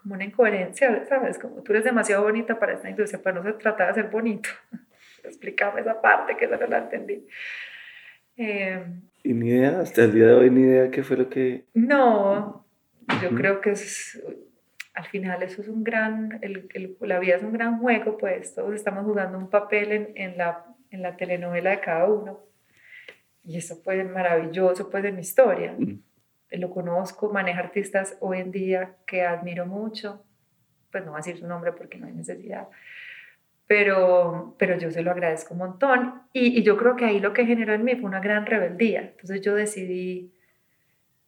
como 0.02 0.16
una 0.16 0.24
incoherencia, 0.24 1.04
¿sabes? 1.08 1.40
Como 1.40 1.64
tú 1.64 1.72
eres 1.72 1.84
demasiado 1.84 2.24
bonita 2.24 2.60
para 2.60 2.74
esta 2.74 2.90
industria, 2.90 3.22
pero 3.24 3.42
no 3.42 3.52
se 3.52 3.58
trata 3.58 3.88
de 3.88 3.96
ser 3.96 4.10
bonito. 4.10 4.50
Explícame 5.24 5.82
esa 5.82 6.00
parte 6.00 6.38
que 6.38 6.48
no 6.48 6.58
la 6.58 6.78
entendí. 6.78 7.26
Eh, 8.38 8.84
¿Y 9.24 9.34
ni 9.34 9.50
idea? 9.50 9.80
Hasta 9.80 10.04
el 10.04 10.14
día 10.14 10.28
de 10.28 10.34
hoy 10.34 10.52
ni 10.52 10.62
idea 10.62 10.92
qué 10.92 11.04
fue 11.04 11.18
lo 11.18 11.28
que... 11.28 11.66
No, 11.74 12.66
yo 13.22 13.30
creo 13.32 13.62
que 13.62 13.72
es, 13.72 14.22
al 14.94 15.06
final 15.06 15.42
eso 15.42 15.64
es 15.64 15.68
un 15.68 15.84
gran, 15.84 16.38
el, 16.42 16.70
el, 16.74 16.96
la 17.02 17.18
vida 17.18 17.36
es 17.36 17.44
un 17.44 17.54
gran 17.54 17.80
juego, 17.80 18.18
pues 18.18 18.54
todos 18.54 18.76
estamos 18.76 19.04
jugando 19.06 19.38
un 19.38 19.50
papel 19.50 19.92
en, 19.92 20.12
en, 20.16 20.38
la, 20.38 20.66
en 20.92 21.02
la 21.02 21.18
telenovela 21.18 21.72
de 21.72 21.80
cada 21.80 22.06
uno. 22.06 22.45
Y 23.46 23.58
eso 23.58 23.76
fue 23.78 24.04
maravilloso, 24.04 24.90
pues, 24.90 25.04
de 25.04 25.12
mi 25.12 25.22
historia. 25.22 25.76
Lo 26.52 26.70
conozco, 26.70 27.32
maneja 27.32 27.60
artistas 27.60 28.18
hoy 28.22 28.40
en 28.40 28.52
día 28.52 28.96
que 29.06 29.24
admiro 29.24 29.66
mucho, 29.66 30.24
pues 30.92 31.04
no 31.04 31.12
voy 31.12 31.20
a 31.20 31.24
decir 31.24 31.38
su 31.38 31.48
nombre 31.48 31.74
porque 31.74 31.98
no 31.98 32.08
hay 32.08 32.14
necesidad, 32.14 32.70
pero, 33.68 34.56
pero 34.58 34.78
yo 34.78 34.90
se 34.92 35.02
lo 35.02 35.12
agradezco 35.12 35.54
un 35.54 35.60
montón. 35.60 36.22
Y, 36.32 36.60
y, 36.60 36.64
yo 36.64 36.78
creo 36.78 36.96
que 36.96 37.06
ahí 37.06 37.20
lo 37.20 37.34
que 37.34 37.46
generó 37.46 37.74
en 37.74 37.84
mí 37.84 37.96
fue 37.96 38.06
una 38.06 38.22
gran 38.22 38.46
rebeldía, 38.46 39.02
entonces 39.02 39.42
yo 39.42 39.56
decidí 39.56 40.32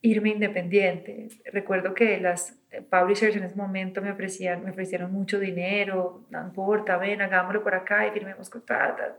irme 0.02 0.30
independiente. 0.30 1.28
Recuerdo 1.52 1.94
que 1.94 2.20
las 2.20 2.58
publishers 2.90 3.36
en 3.36 3.44
ese 3.44 3.56
momento 3.56 4.02
me 4.02 4.12
ofrecían, 4.12 4.64
me 4.64 4.72
ofrecieron 4.72 5.12
mucho 5.12 5.40
dinero, 5.40 6.26
no 6.30 6.42
importa, 6.42 6.98
ven, 6.98 7.22
hagámoslo 7.22 7.64
por 7.64 7.76
acá 7.76 8.08
y 8.08 8.12
firmemos 8.12 8.50
contratos. 8.50 9.14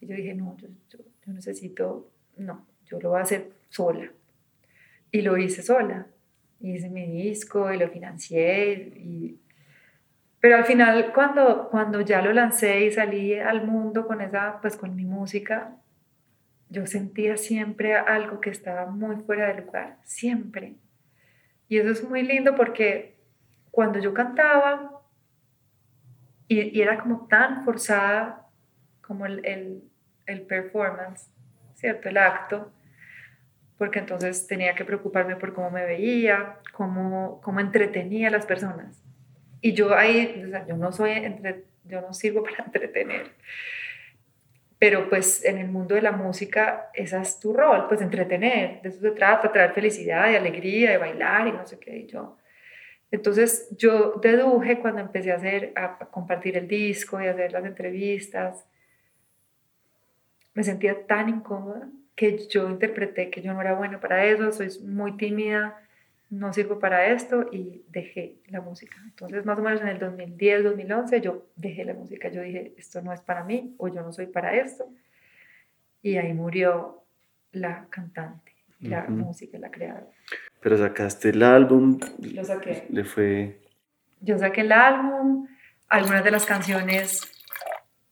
Y 0.00 0.06
yo 0.06 0.14
dije, 0.14 0.34
no, 0.34 0.56
yo, 0.56 0.68
yo, 0.88 0.98
yo 1.24 1.32
necesito, 1.32 2.10
no, 2.40 2.66
yo 2.84 3.00
lo 3.00 3.10
voy 3.10 3.20
a 3.20 3.22
hacer 3.22 3.50
sola 3.68 4.10
y 5.12 5.22
lo 5.22 5.36
hice 5.36 5.62
sola. 5.62 6.06
Hice 6.60 6.90
mi 6.90 7.06
disco 7.06 7.72
y 7.72 7.78
lo 7.78 7.88
financié. 7.88 8.92
Y... 8.96 9.40
Pero 10.40 10.56
al 10.56 10.64
final, 10.64 11.12
cuando, 11.14 11.68
cuando 11.70 12.00
ya 12.00 12.22
lo 12.22 12.32
lancé 12.32 12.84
y 12.86 12.90
salí 12.90 13.34
al 13.34 13.66
mundo 13.66 14.06
con, 14.06 14.20
esa, 14.20 14.60
pues 14.60 14.76
con 14.76 14.94
mi 14.94 15.04
música, 15.04 15.76
yo 16.68 16.86
sentía 16.86 17.36
siempre 17.36 17.96
algo 17.96 18.40
que 18.40 18.50
estaba 18.50 18.86
muy 18.86 19.16
fuera 19.16 19.48
de 19.48 19.62
lugar, 19.62 19.98
siempre. 20.04 20.76
Y 21.68 21.78
eso 21.78 21.90
es 21.90 22.08
muy 22.08 22.22
lindo 22.22 22.54
porque 22.54 23.16
cuando 23.70 23.98
yo 23.98 24.14
cantaba 24.14 25.02
y, 26.48 26.80
era 26.80 26.98
como 27.00 27.26
tan 27.26 27.64
forzada 27.64 28.46
como 29.00 29.26
el, 29.26 29.82
el 30.26 30.42
performance, 30.42 31.30
¿cierto? 31.80 32.08
El 32.08 32.18
acto, 32.18 32.70
porque 33.78 33.98
entonces 33.98 34.46
tenía 34.46 34.74
que 34.74 34.84
preocuparme 34.84 35.36
por 35.36 35.54
cómo 35.54 35.70
me 35.70 35.84
veía, 35.86 36.58
cómo, 36.72 37.40
cómo 37.42 37.60
entretenía 37.60 38.28
a 38.28 38.30
las 38.30 38.44
personas. 38.44 39.02
Y 39.62 39.72
yo 39.72 39.94
ahí, 39.94 40.44
yo 40.68 40.76
no 40.76 40.92
soy, 40.92 41.12
yo 41.84 42.00
no 42.02 42.12
sirvo 42.12 42.42
para 42.44 42.64
entretener. 42.64 43.32
Pero 44.78 45.08
pues 45.08 45.44
en 45.44 45.58
el 45.58 45.68
mundo 45.68 45.94
de 45.94 46.02
la 46.02 46.12
música, 46.12 46.90
ese 46.94 47.18
es 47.18 47.40
tu 47.40 47.52
rol, 47.52 47.86
pues 47.88 48.00
entretener, 48.00 48.80
de 48.82 48.88
eso 48.88 49.00
se 49.00 49.10
trata, 49.10 49.52
traer 49.52 49.72
felicidad 49.72 50.30
y 50.30 50.36
alegría, 50.36 50.90
de 50.90 50.98
bailar 50.98 51.48
y 51.48 51.52
no 51.52 51.66
sé 51.66 51.78
qué. 51.78 51.96
Y 51.96 52.06
yo, 52.06 52.38
entonces 53.10 53.68
yo 53.76 54.14
deduje 54.22 54.78
cuando 54.78 55.00
empecé 55.00 55.32
a 55.32 55.36
hacer, 55.36 55.72
a 55.76 55.98
compartir 56.10 56.56
el 56.56 56.68
disco 56.68 57.20
y 57.20 57.26
a 57.26 57.32
hacer 57.32 57.52
las 57.52 57.64
entrevistas, 57.64 58.66
me 60.54 60.64
sentía 60.64 61.06
tan 61.06 61.28
incómoda 61.28 61.88
que 62.14 62.36
yo 62.48 62.68
interpreté 62.68 63.30
que 63.30 63.40
yo 63.40 63.54
no 63.54 63.60
era 63.60 63.74
bueno 63.74 63.98
para 64.00 64.24
eso, 64.24 64.52
soy 64.52 64.68
muy 64.84 65.16
tímida, 65.16 65.80
no 66.28 66.52
sirvo 66.52 66.78
para 66.78 67.06
esto 67.06 67.46
y 67.50 67.82
dejé 67.88 68.36
la 68.48 68.60
música. 68.60 68.96
Entonces, 69.04 69.44
más 69.44 69.58
o 69.58 69.62
menos 69.62 69.80
en 69.80 69.88
el 69.88 69.98
2010, 69.98 70.64
2011, 70.64 71.20
yo 71.20 71.46
dejé 71.56 71.84
la 71.84 71.94
música. 71.94 72.28
Yo 72.28 72.42
dije, 72.42 72.74
esto 72.76 73.02
no 73.02 73.12
es 73.12 73.20
para 73.20 73.44
mí 73.44 73.74
o 73.78 73.88
yo 73.88 74.02
no 74.02 74.12
soy 74.12 74.26
para 74.26 74.54
esto. 74.54 74.88
Y 76.02 76.16
ahí 76.16 76.32
murió 76.32 77.02
la 77.52 77.86
cantante, 77.90 78.52
la 78.80 79.02
música, 79.08 79.58
la 79.58 79.70
creadora. 79.70 80.06
Pero 80.60 80.76
sacaste 80.78 81.30
el 81.30 81.42
álbum. 81.42 81.98
Lo 82.34 82.44
saqué. 82.44 82.86
Le 82.90 83.04
fue. 83.04 83.60
Yo 84.20 84.38
saqué 84.38 84.60
el 84.60 84.72
álbum, 84.72 85.48
algunas 85.88 86.22
de 86.22 86.30
las 86.30 86.46
canciones 86.46 87.22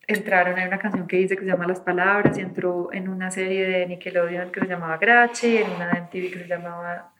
entraron, 0.08 0.58
hay 0.58 0.66
una 0.66 0.78
canción 0.78 1.06
que 1.06 1.18
dice 1.18 1.36
que 1.36 1.42
se 1.42 1.48
llama 1.48 1.66
Las 1.66 1.80
Palabras 1.80 2.36
y 2.38 2.40
entró 2.40 2.92
en 2.92 3.08
una 3.08 3.30
serie 3.30 3.66
de 3.66 3.86
Nickelodeon 3.86 4.50
que 4.50 4.60
se 4.60 4.66
llamaba 4.66 4.96
Grachi, 4.96 5.58
en 5.58 5.70
una 5.70 5.92
de 5.92 6.00
MTV 6.00 6.32
que 6.32 6.38
se 6.40 6.48
llamaba 6.48 7.12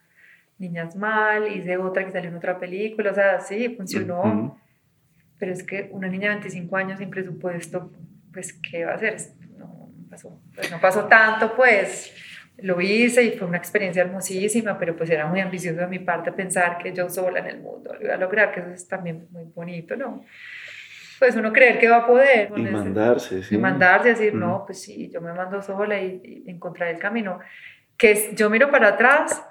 Niñas 0.59 0.96
Mal, 0.96 1.55
hice 1.55 1.77
otra 1.77 2.05
que 2.05 2.11
salió 2.11 2.31
en 2.31 2.37
otra 2.37 2.59
película, 2.59 3.11
o 3.11 3.14
sea, 3.14 3.40
sí, 3.40 3.74
funcionó. 3.77 4.59
Pero 5.38 5.53
es 5.53 5.62
que 5.62 5.88
una 5.92 6.09
niña 6.09 6.31
de 6.31 6.37
25 6.37 6.77
años 6.77 6.98
sin 6.98 7.11
presupuesto, 7.11 7.92
pues, 8.33 8.55
¿qué 8.55 8.85
va 8.87 8.92
a 8.92 8.94
hacer? 8.94 9.18
No 9.57 9.90
pasó, 10.11 10.40
pues, 10.55 10.70
no 10.70 10.81
pasó 10.81 11.05
tanto, 11.05 11.55
pues 11.55 12.12
lo 12.61 12.81
hice 12.81 13.22
y 13.22 13.31
fue 13.33 13.46
una 13.46 13.59
experiencia 13.59 14.03
hermosísima, 14.03 14.79
pero 14.79 14.96
pues 14.96 15.11
era 15.11 15.27
muy 15.27 15.40
ambicioso 15.40 15.79
de 15.81 15.87
mi 15.87 16.01
parte 16.01 16.33
pensar 16.33 16.79
que 16.79 16.92
yo 16.92 17.09
sola 17.09 17.38
en 17.38 17.46
el 17.46 17.61
mundo 17.61 17.94
lo 17.94 18.05
iba 18.05 18.14
a 18.14 18.16
lograr, 18.16 18.53
que 18.53 18.61
eso 18.61 18.70
es 18.70 18.88
también 18.88 19.29
muy 19.31 19.44
bonito, 19.44 19.94
¿no? 19.94 20.24
Pues 21.18 21.37
uno 21.37 21.52
creer 21.52 21.78
que 21.78 21.88
va 21.88 21.98
a 21.98 22.07
poder. 22.07 22.52
Y 22.57 22.62
mandarse, 22.62 23.42
sí. 23.42 23.57
Y 23.57 23.59
mandarse, 23.59 24.11
decir, 24.11 24.35
no, 24.35 24.64
pues 24.64 24.81
sí, 24.83 25.11
yo 25.11 25.20
me 25.20 25.33
mando 25.33 25.61
sola 25.61 26.00
y, 26.00 26.44
y 26.46 26.50
encontrar 26.50 26.88
el 26.90 26.98
camino. 26.98 27.40
Que 27.96 28.35
yo 28.35 28.48
miro 28.48 28.70
para 28.70 28.88
atrás, 28.88 29.44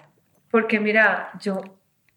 porque 0.49 0.80
mira, 0.80 1.32
yo 1.41 1.62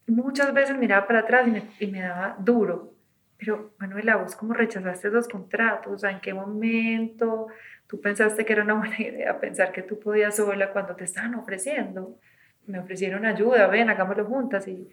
muchas 0.06 0.52
veces 0.52 0.76
miraba 0.76 1.06
para 1.06 1.20
atrás 1.20 1.46
y 1.48 1.50
me, 1.50 1.62
y 1.78 1.86
me 1.86 2.00
daba 2.00 2.36
duro. 2.38 2.94
Pero, 3.38 3.72
Manuela, 3.78 4.16
vos 4.16 4.36
cómo 4.36 4.52
rechazaste 4.52 5.08
esos 5.08 5.26
contratos, 5.26 5.92
o 5.92 5.98
sea, 5.98 6.10
¿en 6.10 6.20
qué 6.20 6.34
momento 6.34 7.48
tú 7.86 8.00
pensaste 8.00 8.44
que 8.44 8.52
era 8.52 8.62
una 8.62 8.74
buena 8.78 9.00
idea 9.00 9.40
pensar 9.40 9.72
que 9.72 9.82
tú 9.82 9.98
podías 9.98 10.36
sola 10.36 10.72
cuando 10.72 10.94
te 10.94 11.04
estaban 11.04 11.34
ofreciendo? 11.34 12.18
Me 12.66 12.78
ofrecieron 12.78 13.24
ayuda, 13.24 13.66
ven, 13.66 13.88
hagámoslo 13.88 14.26
juntas 14.26 14.68
y 14.68 14.88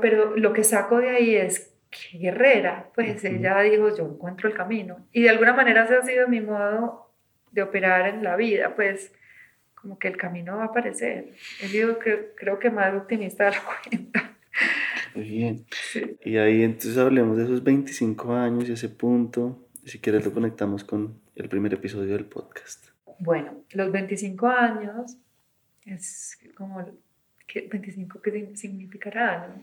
Pero 0.00 0.36
lo 0.36 0.52
que 0.52 0.64
saco 0.64 0.98
de 0.98 1.10
ahí 1.10 1.36
es 1.36 1.72
que 1.90 2.18
guerrera, 2.18 2.90
pues 2.94 3.24
ella 3.24 3.60
dijo, 3.60 3.94
yo 3.96 4.04
encuentro 4.06 4.48
el 4.48 4.54
camino. 4.54 5.06
Y 5.12 5.22
de 5.22 5.30
alguna 5.30 5.52
manera 5.52 5.84
ese 5.84 5.96
ha 5.96 6.02
sido 6.02 6.28
mi 6.28 6.40
modo 6.40 7.10
de 7.50 7.62
operar 7.62 8.08
en 8.08 8.22
la 8.22 8.36
vida, 8.36 8.74
pues 8.76 9.12
como 9.74 9.98
que 9.98 10.08
el 10.08 10.16
camino 10.16 10.56
va 10.56 10.64
a 10.64 10.66
aparecer. 10.66 11.32
He 11.60 11.66
sido 11.66 11.98
que, 11.98 12.32
creo 12.36 12.58
que 12.58 12.70
más 12.70 12.94
optimista 12.94 13.46
de 13.46 13.50
la 13.52 13.62
cuenta. 13.90 14.36
Muy 15.14 15.24
bien. 15.24 15.66
Y 16.24 16.36
ahí 16.36 16.62
entonces 16.62 16.96
hablemos 16.96 17.36
de 17.36 17.44
esos 17.44 17.64
25 17.64 18.34
años 18.34 18.68
y 18.68 18.72
ese 18.72 18.88
punto. 18.88 19.66
Si 19.84 19.98
quieres 19.98 20.24
lo 20.24 20.32
conectamos 20.32 20.84
con 20.84 21.20
el 21.34 21.48
primer 21.48 21.74
episodio 21.74 22.12
del 22.12 22.26
podcast. 22.26 22.90
Bueno, 23.18 23.64
los 23.72 23.90
25 23.90 24.46
años 24.46 25.16
es 25.84 26.38
como, 26.54 26.86
¿qué, 27.46 27.68
25 27.70 28.22
qué 28.22 28.52
significará? 28.54 29.48
¿no? 29.48 29.62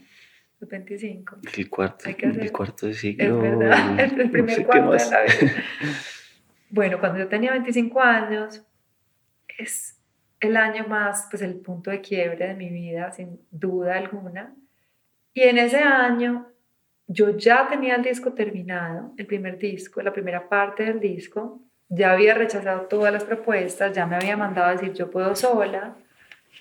Los 0.59 0.69
25. 0.69 1.37
El 1.55 1.69
cuarto, 1.69 2.09
el 2.09 2.51
cuarto 2.51 2.87
de 2.87 2.93
siglo. 2.93 3.43
Es 3.43 3.59
verdad, 3.59 3.99
el, 4.19 4.31
primer 4.31 4.65
cuarto 4.65 4.91
de 4.91 5.11
la 5.11 5.23
vida. 5.23 5.63
bueno, 6.69 6.99
cuando 6.99 7.19
yo 7.19 7.27
tenía 7.27 7.51
25 7.51 8.01
años, 8.01 8.63
es 9.57 9.99
el 10.39 10.57
año 10.57 10.87
más, 10.87 11.27
pues 11.29 11.41
el 11.43 11.55
punto 11.55 11.91
de 11.91 12.01
quiebre 12.01 12.47
de 12.47 12.53
mi 12.55 12.69
vida, 12.69 13.11
sin 13.11 13.39
duda 13.51 13.97
alguna. 13.97 14.55
Y 15.33 15.43
en 15.43 15.59
ese 15.59 15.77
año 15.77 16.47
yo 17.07 17.37
ya 17.37 17.67
tenía 17.67 17.95
el 17.95 18.03
disco 18.03 18.33
terminado, 18.33 19.13
el 19.17 19.25
primer 19.25 19.57
disco, 19.57 20.01
la 20.01 20.11
primera 20.11 20.49
parte 20.49 20.83
del 20.83 20.99
disco, 20.99 21.61
ya 21.89 22.11
había 22.11 22.33
rechazado 22.33 22.81
todas 22.87 23.13
las 23.13 23.23
propuestas, 23.23 23.95
ya 23.95 24.05
me 24.05 24.15
había 24.15 24.35
mandado 24.35 24.67
a 24.67 24.71
decir 24.71 24.93
yo 24.93 25.09
puedo 25.09 25.35
sola, 25.35 25.95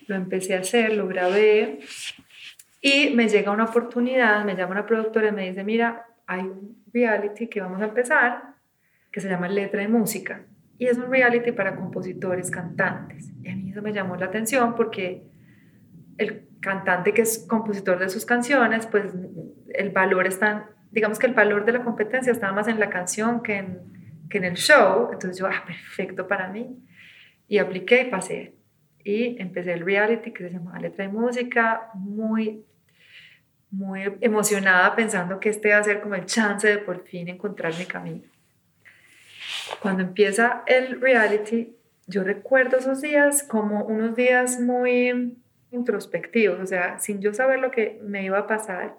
lo 0.07 0.15
empecé 0.15 0.55
a 0.55 0.61
hacer, 0.61 0.93
lo 0.93 1.09
grabé 1.09 1.81
y 2.87 3.13
me 3.17 3.29
llega 3.29 3.51
una 3.51 3.65
oportunidad, 3.65 4.45
me 4.45 4.55
llama 4.55 4.71
una 4.71 4.87
productora 4.87 5.27
y 5.27 5.33
me 5.33 5.49
dice, 5.49 5.65
mira, 5.65 6.07
hay 6.25 6.43
un 6.43 6.85
reality 6.93 7.49
que 7.49 7.61
vamos 7.61 7.83
a 7.83 7.87
empezar 7.87 8.55
que 9.11 9.21
se 9.21 9.29
llama 9.29 9.49
Letra 9.49 9.81
de 9.81 9.89
Música 9.89 10.45
y 10.79 10.87
es 10.87 10.97
un 10.97 11.11
reality 11.11 11.51
para 11.51 11.75
compositores, 11.75 12.49
cantantes. 12.49 13.33
Y 13.43 13.49
a 13.49 13.57
mí 13.57 13.73
eso 13.73 13.83
me 13.83 13.93
llamó 13.93 14.15
la 14.15 14.27
atención 14.27 14.77
porque 14.77 15.25
el 16.17 16.47
cantante 16.61 17.13
que 17.13 17.23
es 17.23 17.45
compositor 17.49 17.99
de 17.99 18.09
sus 18.09 18.25
canciones, 18.25 18.87
pues 18.87 19.13
el 19.75 19.91
valor 19.91 20.29
está, 20.29 20.71
digamos 20.93 21.19
que 21.19 21.27
el 21.27 21.35
valor 21.35 21.65
de 21.65 21.73
la 21.73 21.83
competencia 21.83 22.31
estaba 22.31 22.53
más 22.53 22.69
en 22.69 22.79
la 22.79 22.89
canción 22.89 23.43
que 23.43 23.57
en, 23.57 23.81
que 24.31 24.39
en 24.39 24.45
el 24.45 24.55
show. 24.55 25.09
Entonces 25.13 25.41
yo, 25.41 25.49
ah, 25.49 25.65
perfecto 25.67 26.29
para 26.29 26.51
mí. 26.51 26.79
Y 27.49 27.59
apliqué 27.59 28.03
y 28.03 28.11
pasé. 28.13 28.55
Y 29.03 29.43
empecé 29.43 29.73
el 29.73 29.81
reality 29.81 30.31
que 30.31 30.45
se 30.45 30.51
llamaba 30.51 30.79
Letra 30.79 31.05
y 31.05 31.09
Música, 31.09 31.91
muy, 31.95 32.65
muy 33.71 34.03
emocionada 34.21 34.95
pensando 34.95 35.41
que 35.41 35.49
este 35.49 35.69
iba 35.69 35.79
a 35.79 35.85
ser 35.85 36.01
como 36.01 36.15
el 36.15 36.27
chance 36.27 36.67
de 36.67 36.79
por 36.79 37.05
fin 37.05 37.29
encontrar 37.29 37.77
mi 37.77 37.85
camino. 37.85 38.23
Cuando 39.81 40.03
empieza 40.03 40.63
el 40.67 41.01
reality, 41.01 41.77
yo 42.07 42.23
recuerdo 42.23 42.79
esos 42.79 43.01
días 43.01 43.43
como 43.43 43.85
unos 43.85 44.15
días 44.15 44.61
muy 44.61 45.37
introspectivos, 45.71 46.61
o 46.61 46.67
sea, 46.67 46.99
sin 46.99 47.21
yo 47.21 47.35
saber 47.35 47.59
lo 47.59 47.71
que 47.71 47.99
me 48.03 48.25
iba 48.25 48.39
a 48.39 48.47
pasar, 48.47 48.95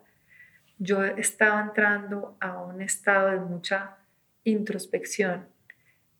yo 0.77 1.03
estaba 1.03 1.61
entrando 1.61 2.37
a 2.39 2.61
un 2.61 2.81
estado 2.81 3.31
de 3.31 3.39
mucha 3.39 3.97
introspección, 4.43 5.47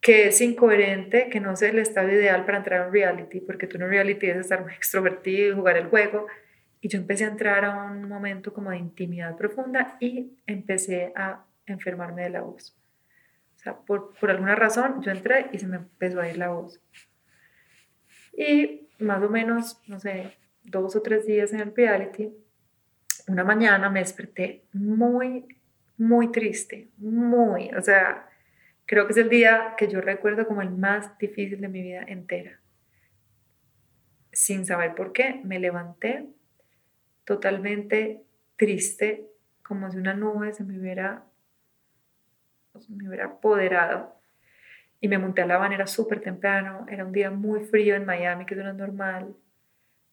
que 0.02 0.28
es 0.28 0.42
incoherente, 0.42 1.30
que 1.30 1.40
no 1.40 1.52
es 1.52 1.62
el 1.62 1.80
estado 1.80 2.10
ideal 2.10 2.46
para 2.46 2.60
entrar 2.60 2.82
a 2.82 2.88
un 2.88 2.94
reality, 2.94 3.40
porque 3.42 3.68
tú 3.68 3.78
en 3.78 3.84
un 3.84 3.90
reality 3.90 4.28
es 4.28 4.38
estar 4.38 4.62
muy 4.64 4.74
extrovertido 4.74 5.52
y 5.52 5.56
jugar 5.56 5.78
el 5.78 5.88
juego. 5.88 6.28
Y 6.82 6.90
yo 6.90 7.00
empecé 7.00 7.26
a 7.26 7.30
entrar 7.30 7.66
a 7.66 7.84
un 7.84 8.08
momento 8.08 8.54
como 8.54 8.72
de 8.72 8.78
intimidad 8.78 9.36
profunda 9.36 9.98
y 10.00 10.38
empecé 10.46 11.12
a 11.16 11.46
enfermarme 11.66 12.24
de 12.24 12.30
la 12.30 12.42
voz. 12.42 12.76
O 13.56 13.60
sea, 13.60 13.78
por, 13.78 14.14
por 14.20 14.30
alguna 14.30 14.56
razón 14.56 15.02
yo 15.02 15.12
entré 15.12 15.48
y 15.52 15.60
se 15.60 15.68
me 15.68 15.78
empezó 15.78 16.22
a 16.22 16.30
ir 16.30 16.38
la 16.38 16.50
voz. 16.50 16.80
Y 18.38 18.88
más 19.00 19.22
o 19.24 19.30
menos, 19.30 19.82
no 19.88 20.00
sé, 20.00 20.38
dos 20.64 20.96
o 20.96 21.02
tres 21.02 21.26
días 21.26 21.54
en 21.54 21.62
el 21.62 21.76
reality, 21.76 22.32
una 23.28 23.44
mañana 23.44 23.90
me 23.90 24.00
desperté 24.00 24.64
muy, 24.74 25.58
muy 25.98 26.32
triste, 26.32 26.90
muy, 26.98 27.70
o 27.74 27.82
sea, 27.82 28.30
creo 28.86 29.06
que 29.06 29.12
es 29.12 29.18
el 29.18 29.30
día 29.30 29.74
que 29.78 29.88
yo 29.88 30.02
recuerdo 30.02 30.48
como 30.48 30.62
el 30.62 30.70
más 30.70 31.18
difícil 31.18 31.60
de 31.60 31.68
mi 31.68 31.82
vida 31.82 32.04
entera. 32.08 32.60
Sin 34.32 34.66
saber 34.66 34.96
por 34.96 35.14
qué, 35.14 35.42
me 35.44 35.60
levanté 35.60 36.28
totalmente 37.28 38.24
triste, 38.56 39.28
como 39.62 39.92
si 39.92 39.98
una 39.98 40.14
nube 40.14 40.54
se 40.54 40.64
me 40.64 40.80
hubiera, 40.80 41.26
me 42.88 43.10
hubiera 43.10 43.26
apoderado. 43.26 44.16
Y 45.02 45.10
me 45.10 45.18
monté 45.18 45.42
a 45.42 45.46
la 45.46 45.58
banera 45.58 45.86
súper 45.86 46.22
temprano, 46.22 46.86
era 46.90 47.06
un 47.06 47.12
día 47.12 47.30
muy 47.30 47.66
frío 47.66 47.96
en 47.96 48.06
Miami, 48.06 48.46
que 48.46 48.56
no 48.56 48.70
es 48.70 48.76
normal. 48.76 49.36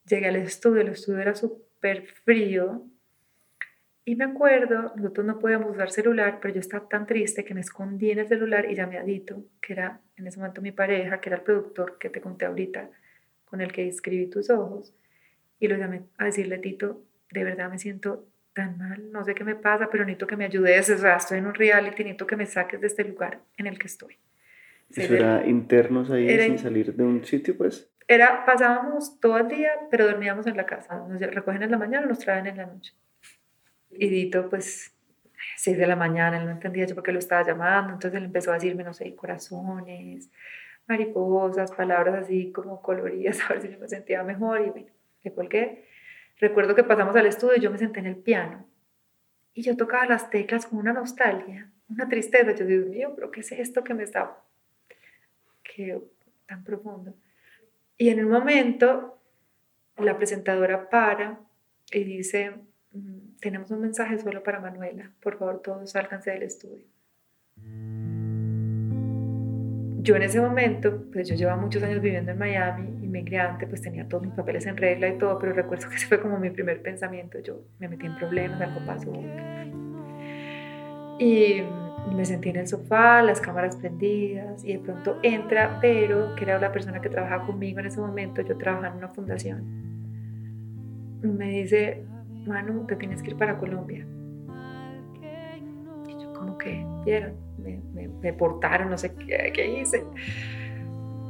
Llegué 0.06 0.26
al 0.26 0.36
estudio, 0.36 0.82
el 0.82 0.88
estudio 0.88 1.20
era 1.20 1.34
súper 1.34 2.06
frío, 2.24 2.84
y 4.06 4.16
me 4.16 4.24
acuerdo, 4.24 4.92
nosotros 4.96 5.24
no 5.24 5.38
podíamos 5.38 5.70
usar 5.70 5.90
celular, 5.90 6.38
pero 6.42 6.52
yo 6.52 6.60
estaba 6.60 6.86
tan 6.88 7.06
triste 7.06 7.42
que 7.42 7.54
me 7.54 7.62
escondí 7.62 8.10
en 8.10 8.18
el 8.18 8.28
celular 8.28 8.70
y 8.70 8.74
llamé 8.74 8.98
a 8.98 9.02
Dito, 9.02 9.46
que 9.62 9.72
era 9.72 10.02
en 10.16 10.26
ese 10.26 10.38
momento 10.38 10.60
mi 10.60 10.72
pareja, 10.72 11.22
que 11.22 11.30
era 11.30 11.38
el 11.38 11.42
productor 11.42 11.96
que 11.96 12.10
te 12.10 12.20
conté 12.20 12.44
ahorita, 12.44 12.90
con 13.46 13.62
el 13.62 13.72
que 13.72 13.88
escribí 13.88 14.26
tus 14.26 14.50
ojos. 14.50 14.92
Y 15.58 15.68
lo 15.68 15.76
llamé 15.76 16.02
a 16.18 16.24
decirle, 16.24 16.58
Tito, 16.58 17.02
de 17.30 17.44
verdad 17.44 17.70
me 17.70 17.78
siento 17.78 18.26
tan 18.52 18.78
mal, 18.78 19.10
no 19.10 19.24
sé 19.24 19.34
qué 19.34 19.44
me 19.44 19.56
pasa, 19.56 19.88
pero 19.90 20.04
necesito 20.04 20.26
que 20.26 20.36
me 20.36 20.44
ayudes, 20.44 20.88
o 20.90 20.98
sea, 20.98 21.16
estoy 21.16 21.38
en 21.38 21.46
un 21.46 21.54
reality, 21.54 22.04
necesito 22.04 22.26
que 22.26 22.36
me 22.36 22.46
saques 22.46 22.80
de 22.80 22.86
este 22.86 23.04
lugar 23.04 23.40
en 23.56 23.66
el 23.66 23.78
que 23.78 23.86
estoy. 23.86 24.16
¿Eso 24.90 25.14
era 25.14 25.44
internos 25.44 26.10
ahí 26.10 26.38
sin 26.38 26.58
salir 26.58 26.94
de 26.94 27.02
un 27.02 27.24
sitio, 27.24 27.56
pues? 27.56 27.90
Era, 28.06 28.44
pasábamos 28.44 29.18
todo 29.18 29.38
el 29.38 29.48
día, 29.48 29.70
pero 29.90 30.06
dormíamos 30.06 30.46
en 30.46 30.56
la 30.56 30.66
casa. 30.66 31.04
Nos 31.08 31.20
recogen 31.20 31.62
en 31.62 31.70
la 31.70 31.78
mañana, 31.78 32.06
nos 32.06 32.18
traen 32.18 32.46
en 32.46 32.58
la 32.58 32.66
noche. 32.66 32.92
Y 33.90 34.08
Dito, 34.08 34.48
pues, 34.50 34.94
6 35.56 35.78
de 35.78 35.86
la 35.86 35.96
mañana, 35.96 36.38
él 36.38 36.44
no 36.44 36.52
entendía 36.52 36.86
yo 36.86 36.94
por 36.94 37.04
qué 37.04 37.12
lo 37.12 37.18
estaba 37.18 37.44
llamando, 37.44 37.94
entonces 37.94 38.18
él 38.18 38.24
empezó 38.24 38.50
a 38.50 38.54
decirme, 38.54 38.84
no 38.84 38.92
sé, 38.92 39.14
corazones, 39.14 40.30
mariposas, 40.86 41.72
palabras 41.72 42.14
así 42.24 42.52
como 42.52 42.82
coloridas, 42.82 43.40
a 43.48 43.54
ver 43.54 43.62
si 43.62 43.68
me 43.68 43.88
sentía 43.88 44.22
mejor, 44.22 44.60
y 44.66 44.70
bueno, 44.70 44.88
le 45.24 45.32
colgué. 45.32 45.88
Recuerdo 46.38 46.74
que 46.74 46.84
pasamos 46.84 47.16
al 47.16 47.26
estudio 47.26 47.56
y 47.56 47.60
yo 47.60 47.70
me 47.70 47.78
senté 47.78 48.00
en 48.00 48.06
el 48.06 48.16
piano, 48.16 48.66
y 49.52 49.62
yo 49.62 49.76
tocaba 49.76 50.06
las 50.06 50.30
teclas 50.30 50.66
con 50.66 50.78
una 50.78 50.92
nostalgia, 50.92 51.70
una 51.88 52.08
tristeza, 52.08 52.52
yo 52.52 52.66
Dios 52.66 52.86
mío, 52.86 53.12
pero 53.14 53.30
¿qué 53.30 53.40
es 53.40 53.52
esto 53.52 53.84
que 53.84 53.94
me 53.94 54.02
está, 54.02 54.36
que 55.62 56.00
tan 56.46 56.64
profundo? 56.64 57.14
Y 57.96 58.08
en 58.08 58.24
un 58.24 58.30
momento, 58.30 59.18
la 59.96 60.16
presentadora 60.16 60.90
para 60.90 61.38
y 61.92 62.02
dice, 62.02 62.54
Mm, 62.94 63.38
tenemos 63.40 63.70
un 63.72 63.80
mensaje 63.80 64.18
solo 64.18 64.42
para 64.42 64.60
Manuela. 64.60 65.10
Por 65.20 65.36
favor, 65.36 65.60
todos 65.60 65.90
sálganse 65.90 66.30
del 66.30 66.44
estudio. 66.44 66.84
Yo 70.04 70.14
en 70.16 70.22
ese 70.22 70.38
momento, 70.38 71.02
pues 71.14 71.26
yo 71.30 71.34
llevaba 71.34 71.58
muchos 71.58 71.82
años 71.82 72.02
viviendo 72.02 72.30
en 72.30 72.38
Miami, 72.38 72.82
inmigrante, 73.02 73.66
pues 73.66 73.80
tenía 73.80 74.06
todos 74.06 74.22
mis 74.22 74.34
papeles 74.34 74.66
en 74.66 74.76
regla 74.76 75.08
y 75.08 75.16
todo, 75.16 75.38
pero 75.38 75.54
recuerdo 75.54 75.88
que 75.88 75.94
ese 75.96 76.06
fue 76.06 76.20
como 76.20 76.38
mi 76.38 76.50
primer 76.50 76.82
pensamiento. 76.82 77.38
Yo 77.38 77.62
me 77.78 77.88
metí 77.88 78.04
en 78.04 78.14
problemas, 78.16 78.60
algo 78.60 78.84
pasó. 78.84 79.10
Y 81.18 81.62
me 82.14 82.22
sentí 82.26 82.50
en 82.50 82.56
el 82.56 82.68
sofá, 82.68 83.22
las 83.22 83.40
cámaras 83.40 83.76
prendidas, 83.76 84.62
y 84.62 84.74
de 84.74 84.80
pronto 84.80 85.20
entra 85.22 85.78
pero 85.80 86.34
que 86.34 86.44
era 86.44 86.58
la 86.58 86.70
persona 86.70 87.00
que 87.00 87.08
trabajaba 87.08 87.46
conmigo 87.46 87.80
en 87.80 87.86
ese 87.86 87.98
momento, 87.98 88.42
yo 88.42 88.58
trabajaba 88.58 88.92
en 88.92 88.98
una 88.98 89.08
fundación. 89.08 89.62
Y 91.22 91.28
me 91.28 91.48
dice, 91.48 92.04
Manu, 92.46 92.86
te 92.86 92.96
tienes 92.96 93.22
que 93.22 93.30
ir 93.30 93.38
para 93.38 93.56
Colombia. 93.56 94.06
Como 96.44 96.58
que, 96.58 96.84
vieron, 97.04 97.32
me, 97.58 98.08
me, 98.08 98.32
portaron, 98.32 98.90
no 98.90 98.98
sé 98.98 99.14
qué, 99.14 99.50
qué 99.54 99.80
hice. 99.80 100.04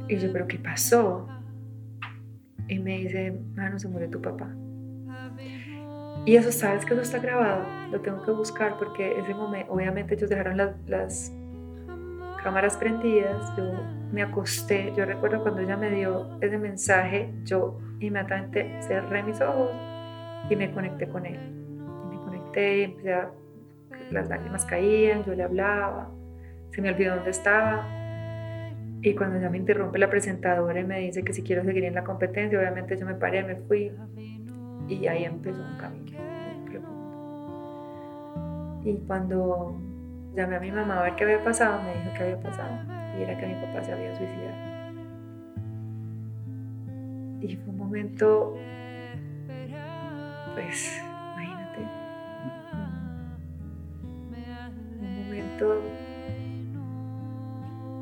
Y 0.09 0.17
yo, 0.17 0.31
pero 0.33 0.47
¿qué 0.47 0.57
pasó? 0.57 1.27
Y 2.67 2.79
me 2.79 2.97
dice, 2.97 3.33
Manu, 3.55 3.79
se 3.79 3.87
murió 3.87 4.09
tu 4.09 4.21
papá. 4.21 4.49
Y 6.25 6.35
eso, 6.35 6.51
¿sabes 6.51 6.85
que 6.85 6.93
eso 6.93 7.03
está 7.03 7.19
grabado? 7.19 7.63
Lo 7.91 8.01
tengo 8.01 8.23
que 8.23 8.31
buscar 8.31 8.77
porque 8.79 9.19
ese 9.19 9.33
momento, 9.33 9.71
obviamente 9.71 10.15
ellos 10.15 10.29
dejaron 10.29 10.57
las, 10.57 10.71
las 10.87 11.31
cámaras 12.43 12.75
prendidas, 12.77 13.55
yo 13.55 13.63
me 14.11 14.23
acosté, 14.23 14.91
yo 14.97 15.05
recuerdo 15.05 15.41
cuando 15.43 15.61
ella 15.61 15.77
me 15.77 15.91
dio 15.91 16.37
ese 16.41 16.57
mensaje, 16.57 17.31
yo 17.43 17.79
inmediatamente 17.99 18.81
cerré 18.81 19.23
mis 19.23 19.39
ojos 19.39 19.69
y 20.49 20.55
me 20.55 20.71
conecté 20.71 21.07
con 21.07 21.25
él. 21.25 21.39
Y 21.39 22.15
me 22.15 22.23
conecté 22.23 22.79
y 22.79 22.83
empecé 22.83 23.13
a, 23.13 23.31
las 24.11 24.29
lágrimas 24.29 24.65
caían, 24.65 25.23
yo 25.23 25.33
le 25.33 25.43
hablaba, 25.43 26.11
se 26.71 26.81
me 26.81 26.89
olvidó 26.89 27.15
dónde 27.15 27.31
estaba. 27.31 27.87
Y 29.01 29.13
cuando 29.13 29.39
ya 29.39 29.49
me 29.49 29.57
interrumpe 29.57 29.99
la 29.99 30.09
presentadora 30.09 30.79
y 30.79 30.83
me 30.83 30.99
dice 30.99 31.23
que 31.23 31.33
si 31.33 31.43
quiero 31.43 31.63
seguir 31.63 31.85
en 31.85 31.95
la 31.95 32.03
competencia, 32.03 32.57
obviamente 32.57 32.97
yo 32.97 33.05
me 33.05 33.15
paré, 33.15 33.43
me 33.43 33.55
fui 33.55 33.91
y 34.87 35.07
ahí 35.07 35.25
empezó 35.25 35.61
un 35.61 35.77
camino. 35.77 36.05
Y 38.83 38.97
cuando 39.07 39.75
llamé 40.35 40.57
a 40.57 40.59
mi 40.59 40.71
mamá 40.71 40.99
a 40.99 41.03
ver 41.03 41.15
qué 41.15 41.23
había 41.23 41.43
pasado, 41.43 41.81
me 41.81 41.95
dijo 41.95 42.13
que 42.15 42.23
había 42.23 42.39
pasado. 42.39 42.77
Y 43.17 43.23
era 43.23 43.37
que 43.37 43.47
mi 43.47 43.55
papá 43.55 43.83
se 43.83 43.93
había 43.93 44.15
suicidado. 44.15 44.75
Y 47.41 47.55
fue 47.55 47.73
un 47.73 47.77
momento, 47.77 48.55
pues, 50.53 51.01
momento 55.63 55.81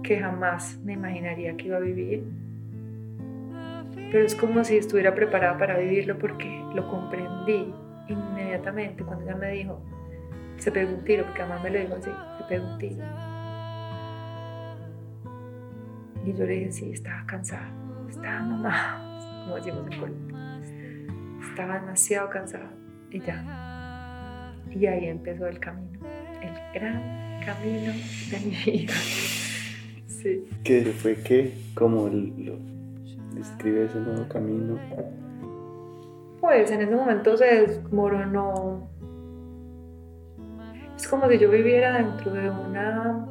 que 0.03 0.19
jamás 0.19 0.77
me 0.83 0.93
imaginaría 0.93 1.55
que 1.55 1.67
iba 1.67 1.77
a 1.77 1.79
vivir. 1.79 2.23
Pero 4.11 4.25
es 4.25 4.35
como 4.35 4.63
si 4.63 4.77
estuviera 4.77 5.13
preparada 5.15 5.57
para 5.57 5.77
vivirlo 5.77 6.17
porque 6.17 6.63
lo 6.73 6.87
comprendí 6.87 7.73
inmediatamente 8.07 9.03
cuando 9.03 9.25
ella 9.25 9.35
me 9.35 9.51
dijo, 9.51 9.81
se 10.57 10.71
pegó 10.71 10.93
un 10.93 11.03
tiro, 11.03 11.25
porque 11.25 11.41
mamá 11.41 11.59
me 11.63 11.69
lo 11.69 11.79
dijo 11.79 11.95
así, 11.95 12.11
se 12.37 12.43
pegó 12.45 12.67
un 12.67 12.77
tiro. 12.77 13.05
Y 16.25 16.33
yo 16.33 16.45
le 16.45 16.53
dije, 16.53 16.71
sí, 16.71 16.91
estaba 16.91 17.25
cansada, 17.25 17.69
estaba 18.09 18.41
mamá, 18.41 19.43
como 19.43 19.55
decimos 19.55 19.87
en 19.91 19.99
Colombia. 19.99 20.59
Estaba 21.49 21.79
demasiado 21.79 22.29
cansada 22.29 22.71
y 23.09 23.19
ya. 23.19 24.53
Y 24.69 24.85
ahí 24.85 25.05
empezó 25.05 25.47
el 25.47 25.59
camino, 25.59 25.99
el 26.41 26.53
gran 26.73 27.22
camino 27.45 27.93
de 28.31 28.39
mi 28.39 28.71
vida. 28.71 28.93
Sí. 30.07 30.47
¿Qué 30.63 30.85
fue 30.85 31.15
qué? 31.15 31.53
¿Cómo 31.75 32.07
lo 32.07 32.57
describe 33.33 33.85
ese 33.85 33.99
nuevo 33.99 34.27
camino? 34.29 34.79
Pues 36.39 36.71
en 36.71 36.81
ese 36.81 36.95
momento 36.95 37.35
se 37.37 37.45
desmoronó. 37.45 38.89
Es 40.95 41.07
como 41.07 41.29
si 41.29 41.37
yo 41.37 41.49
viviera 41.49 41.97
dentro 41.97 42.33
de 42.33 42.49
una 42.49 43.27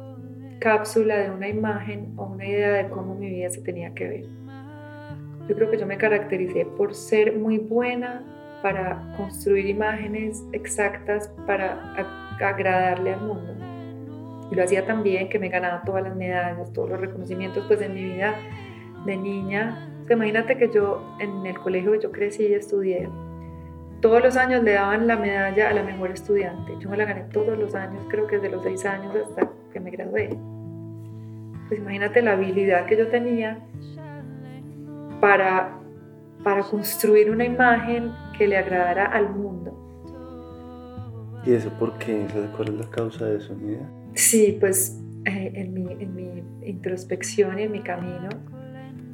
cápsula, 0.59 1.17
de 1.17 1.31
una 1.31 1.47
imagen 1.47 2.13
o 2.15 2.25
una 2.25 2.45
idea 2.45 2.71
de 2.83 2.89
cómo 2.89 3.15
mi 3.15 3.29
vida 3.29 3.49
se 3.49 3.61
tenía 3.61 3.93
que 3.93 4.07
ver. 4.07 4.25
Yo 5.47 5.55
creo 5.55 5.69
que 5.71 5.77
yo 5.77 5.85
me 5.85 5.97
caractericé 5.97 6.65
por 6.65 6.93
ser 6.93 7.37
muy 7.37 7.57
buena 7.57 8.23
para 8.61 9.13
construir 9.17 9.65
imágenes 9.65 10.43
exactas 10.53 11.29
para 11.45 11.95
agradarle 12.39 13.13
al 13.13 13.21
mundo 13.21 13.72
y 14.53 14.55
lo 14.55 14.63
hacía 14.63 14.85
tan 14.85 15.01
bien 15.01 15.29
que 15.29 15.39
me 15.39 15.49
ganaba 15.49 15.81
todas 15.81 16.03
las 16.03 16.15
medallas, 16.15 16.71
todos 16.73 16.91
los 16.91 16.99
reconocimientos, 16.99 17.65
pues 17.67 17.81
en 17.81 17.95
mi 17.95 18.03
vida 18.03 18.35
de 19.03 19.17
niña. 19.17 19.89
imagínate 20.07 20.57
que 20.57 20.69
yo 20.71 21.17
en 21.19 21.43
el 21.47 21.57
colegio 21.57 21.95
yo 21.95 22.11
crecí 22.11 22.45
y 22.45 22.53
estudié, 22.53 23.09
todos 23.99 24.21
los 24.21 24.37
años 24.37 24.61
le 24.63 24.73
daban 24.73 25.07
la 25.07 25.15
medalla 25.15 25.69
a 25.69 25.73
la 25.73 25.81
mejor 25.81 26.11
estudiante. 26.11 26.73
Yo 26.79 26.87
me 26.87 26.97
la 26.97 27.05
gané 27.05 27.21
todos 27.31 27.57
los 27.57 27.73
años, 27.73 28.03
creo 28.09 28.27
que 28.27 28.35
desde 28.35 28.51
los 28.51 28.61
seis 28.61 28.85
años 28.85 29.15
hasta 29.15 29.49
que 29.71 29.79
me 29.79 29.89
gradué. 29.89 30.37
Pues 31.67 31.79
imagínate 31.79 32.21
la 32.21 32.33
habilidad 32.33 32.85
que 32.85 32.95
yo 32.95 33.07
tenía 33.07 33.59
para, 35.19 35.79
para 36.43 36.61
construir 36.61 37.31
una 37.31 37.45
imagen 37.45 38.11
que 38.37 38.47
le 38.47 38.57
agradara 38.57 39.05
al 39.05 39.31
mundo. 39.31 39.79
¿Y 41.43 41.53
eso 41.53 41.71
por 41.79 41.97
qué? 41.97 42.27
¿Cuál 42.55 42.67
es 42.67 42.73
la 42.75 42.89
causa 42.91 43.25
de 43.25 43.37
eso, 43.37 43.55
Nida? 43.55 44.02
Sí, 44.13 44.57
pues 44.59 44.99
eh, 45.25 45.51
en, 45.55 45.73
mi, 45.73 46.43
introspección 46.63 47.59
y 47.59 47.63
en 47.63 47.71
mi 47.71 47.81
camino, 47.81 48.29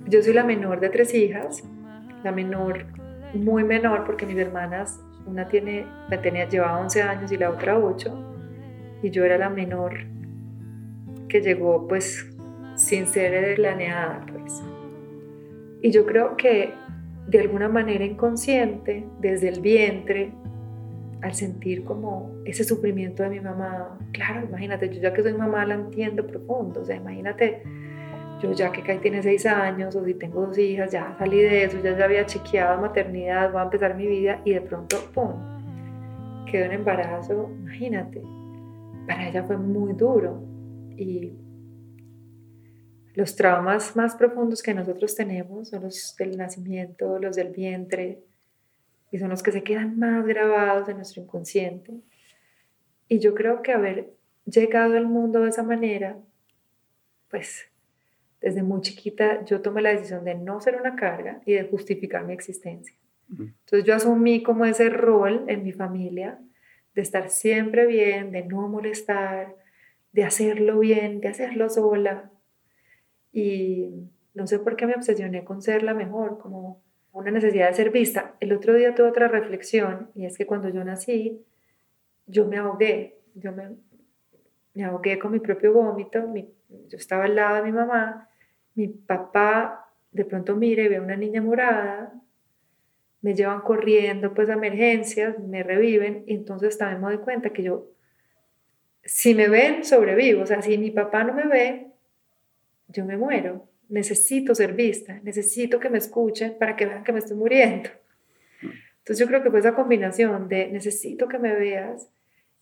yo 0.08 0.22
soy 0.22 0.34
la 0.34 0.44
menor 0.44 0.80
de 0.80 0.90
tres 0.90 1.14
hijas, 1.14 1.64
la 2.24 2.32
menor, 2.32 2.86
muy 3.34 3.64
menor, 3.64 4.04
porque 4.06 4.26
mis 4.26 4.38
hermanas, 4.38 5.00
una 5.26 5.48
tiene, 5.48 5.86
me 6.10 6.18
tenía, 6.18 6.48
llevaba 6.48 6.80
11 6.80 7.02
años 7.04 7.32
y 7.32 7.38
la 7.38 7.50
otra 7.50 7.78
8, 7.78 9.00
y 9.04 9.10
yo 9.10 9.24
era 9.24 9.38
la 9.38 9.50
menor 9.50 9.94
que 11.28 11.42
llegó 11.42 11.88
pues 11.88 12.28
sin 12.76 13.06
ser 13.08 13.56
planeada, 13.56 14.26
pues. 14.32 14.64
Y 15.82 15.92
yo 15.92 16.06
creo 16.06 16.36
que 16.36 16.74
de 17.28 17.40
alguna 17.40 17.70
manera 17.70 18.04
inconsciente, 18.04 19.06
desde 19.20 19.50
el 19.50 19.62
vientre, 19.62 20.32
al 21.22 21.34
sentir 21.34 21.84
como 21.84 22.32
ese 22.46 22.64
sufrimiento 22.64 23.24
de 23.24 23.30
mi 23.30 23.40
mamá, 23.40 23.98
claro, 24.14 24.48
imagínate, 24.48 24.90
yo 24.90 25.02
ya 25.02 25.14
que 25.14 25.22
soy 25.22 25.34
mamá 25.34 25.66
la 25.66 25.76
entiendo 25.76 26.26
profundo, 26.26 26.82
o 26.82 26.86
sea, 26.86 26.96
imagínate, 26.96 27.64
yo 28.42 28.54
ya 28.54 28.72
que 28.72 28.82
Kai 28.82 29.00
tiene 29.00 29.22
seis 29.22 29.46
años, 29.46 29.96
o 29.96 30.06
si 30.06 30.14
tengo 30.14 30.46
dos 30.46 30.58
hijas, 30.58 30.92
ya 30.92 31.16
salí 31.20 31.42
de 31.42 31.66
eso, 31.66 31.78
ya, 31.84 31.98
ya 31.98 32.06
había 32.06 32.26
chequeado 32.26 32.82
maternidad, 32.82 33.52
voy 33.52 33.62
a 33.62 33.64
empezar 33.66 33.96
mi 33.96 34.08
vida, 34.08 34.42
y 34.46 34.54
de 34.54 34.62
pronto, 34.62 34.98
¡pum!, 35.14 35.34
quedó 36.50 36.66
en 36.66 36.72
embarazo, 36.72 37.50
imagínate, 37.60 38.22
para 39.08 39.28
ella 39.28 39.44
fue 39.44 39.58
muy 39.58 39.94
duro, 39.94 40.42
y 40.96 41.34
los 43.14 43.36
traumas 43.36 43.98
más 43.98 44.16
profundos 44.16 44.64
que 44.64 44.74
nosotros 44.74 45.16
tenemos 45.16 45.70
son 45.70 45.84
los 45.84 46.16
del 46.18 46.38
nacimiento, 46.38 47.20
los 47.20 47.36
del 47.36 47.50
vientre, 47.50 48.24
y 49.12 49.20
son 49.20 49.30
los 49.30 49.44
que 49.44 49.52
se 49.52 49.64
quedan 49.64 49.98
más 49.98 50.26
grabados 50.26 50.88
en 50.90 50.98
nuestro 50.98 51.24
inconsciente. 51.24 51.94
Y 53.08 53.20
yo 53.20 53.34
creo 53.34 53.62
que 53.62 53.72
haber 53.72 54.14
llegado 54.46 54.98
al 54.98 55.08
mundo 55.08 55.42
de 55.42 55.50
esa 55.50 55.64
manera, 55.64 56.18
pues 57.30 57.66
desde 58.42 58.64
muy 58.64 58.82
chiquita 58.82 59.44
yo 59.46 59.62
tomé 59.62 59.82
la 59.82 59.92
decisión 59.92 60.24
de 60.24 60.36
no 60.36 60.62
ser 60.62 60.76
una 60.76 60.96
carga 60.96 61.42
y 61.46 61.54
de 61.54 61.64
justificar 61.64 62.26
mi 62.26 62.34
existencia. 62.34 62.96
Entonces 63.32 63.84
yo 63.84 63.94
asumí 63.94 64.42
como 64.42 64.66
ese 64.66 64.90
rol 64.90 65.46
en 65.48 65.64
mi 65.64 65.72
familia 65.72 66.40
de 66.96 67.02
estar 67.02 67.30
siempre 67.30 67.86
bien, 67.86 68.32
de 68.32 68.44
no 68.44 68.68
molestar, 68.68 69.56
de 70.12 70.24
hacerlo 70.24 70.80
bien, 70.80 71.22
de 71.22 71.28
hacerlo 71.28 71.70
sola. 71.70 72.32
Y 73.32 74.10
no 74.34 74.48
sé 74.48 74.60
por 74.60 74.76
qué 74.76 74.88
me 74.88 74.96
obsesioné 74.96 75.44
con 75.44 75.62
ser 75.62 75.84
la 75.84 75.94
mejor, 75.94 76.40
como 76.40 76.82
una 77.12 77.32
necesidad 77.32 77.68
de 77.68 77.74
ser 77.74 77.90
vista. 77.90 78.36
El 78.40 78.54
otro 78.54 78.74
día 78.74 78.94
tuve 78.94 79.10
otra 79.10 79.28
reflexión 79.28 80.10
y 80.16 80.26
es 80.26 80.38
que 80.38 80.46
cuando 80.46 80.70
yo 80.70 80.84
nací, 80.84 81.44
yo 82.28 82.46
me 82.46 82.58
ahogué, 82.58 83.20
yo 83.34 83.52
me, 83.52 83.76
me 84.74 84.84
ahogué 84.84 85.18
con 85.18 85.32
mi 85.32 85.40
propio 85.40 85.74
vómito, 85.74 86.32
yo 86.70 86.98
estaba 86.98 87.26
al 87.26 87.36
lado 87.36 87.58
de 87.58 87.64
mi 87.64 87.72
mamá, 87.72 88.30
mi 88.76 88.88
papá 88.88 89.92
de 90.12 90.26
pronto 90.26 90.56
mira 90.56 90.84
y 90.84 90.88
ve 90.88 90.98
a 90.98 91.02
una 91.02 91.16
niña 91.16 91.42
morada, 91.42 92.14
me 93.22 93.34
llevan 93.34 93.62
corriendo 93.62 94.34
pues 94.34 94.50
a 94.50 94.54
emergencias, 94.54 95.38
me 95.40 95.64
reviven 95.64 96.24
y 96.28 96.36
entonces 96.36 96.78
también 96.78 97.02
me 97.02 97.08
doy 97.08 97.18
cuenta 97.18 97.50
que 97.50 97.64
yo, 97.64 97.88
si 99.04 99.34
me 99.34 99.50
ven, 99.50 99.84
sobrevivo, 99.84 100.44
o 100.44 100.46
sea, 100.46 100.62
si 100.62 100.78
mi 100.78 100.92
papá 100.92 101.24
no 101.24 101.34
me 101.34 101.48
ve, 101.48 101.88
yo 102.88 103.06
me 103.06 103.18
muero 103.18 103.68
necesito 103.90 104.56
ser 104.56 104.74
vista, 104.74 105.20
necesito 105.24 105.80
que 105.80 105.90
me 105.90 105.98
escuchen 105.98 106.56
para 106.58 106.76
que 106.76 106.86
vean 106.86 107.04
que 107.04 107.12
me 107.12 107.20
estoy 107.20 107.36
muriendo. 107.36 107.90
Entonces 109.00 109.20
yo 109.20 109.28
creo 109.28 109.44
que 109.44 109.50
fue 109.50 109.60
esa 109.60 109.74
combinación 109.74 110.48
de 110.48 110.68
necesito 110.68 111.28
que 111.28 111.40
me 111.40 111.56
veas 111.56 112.08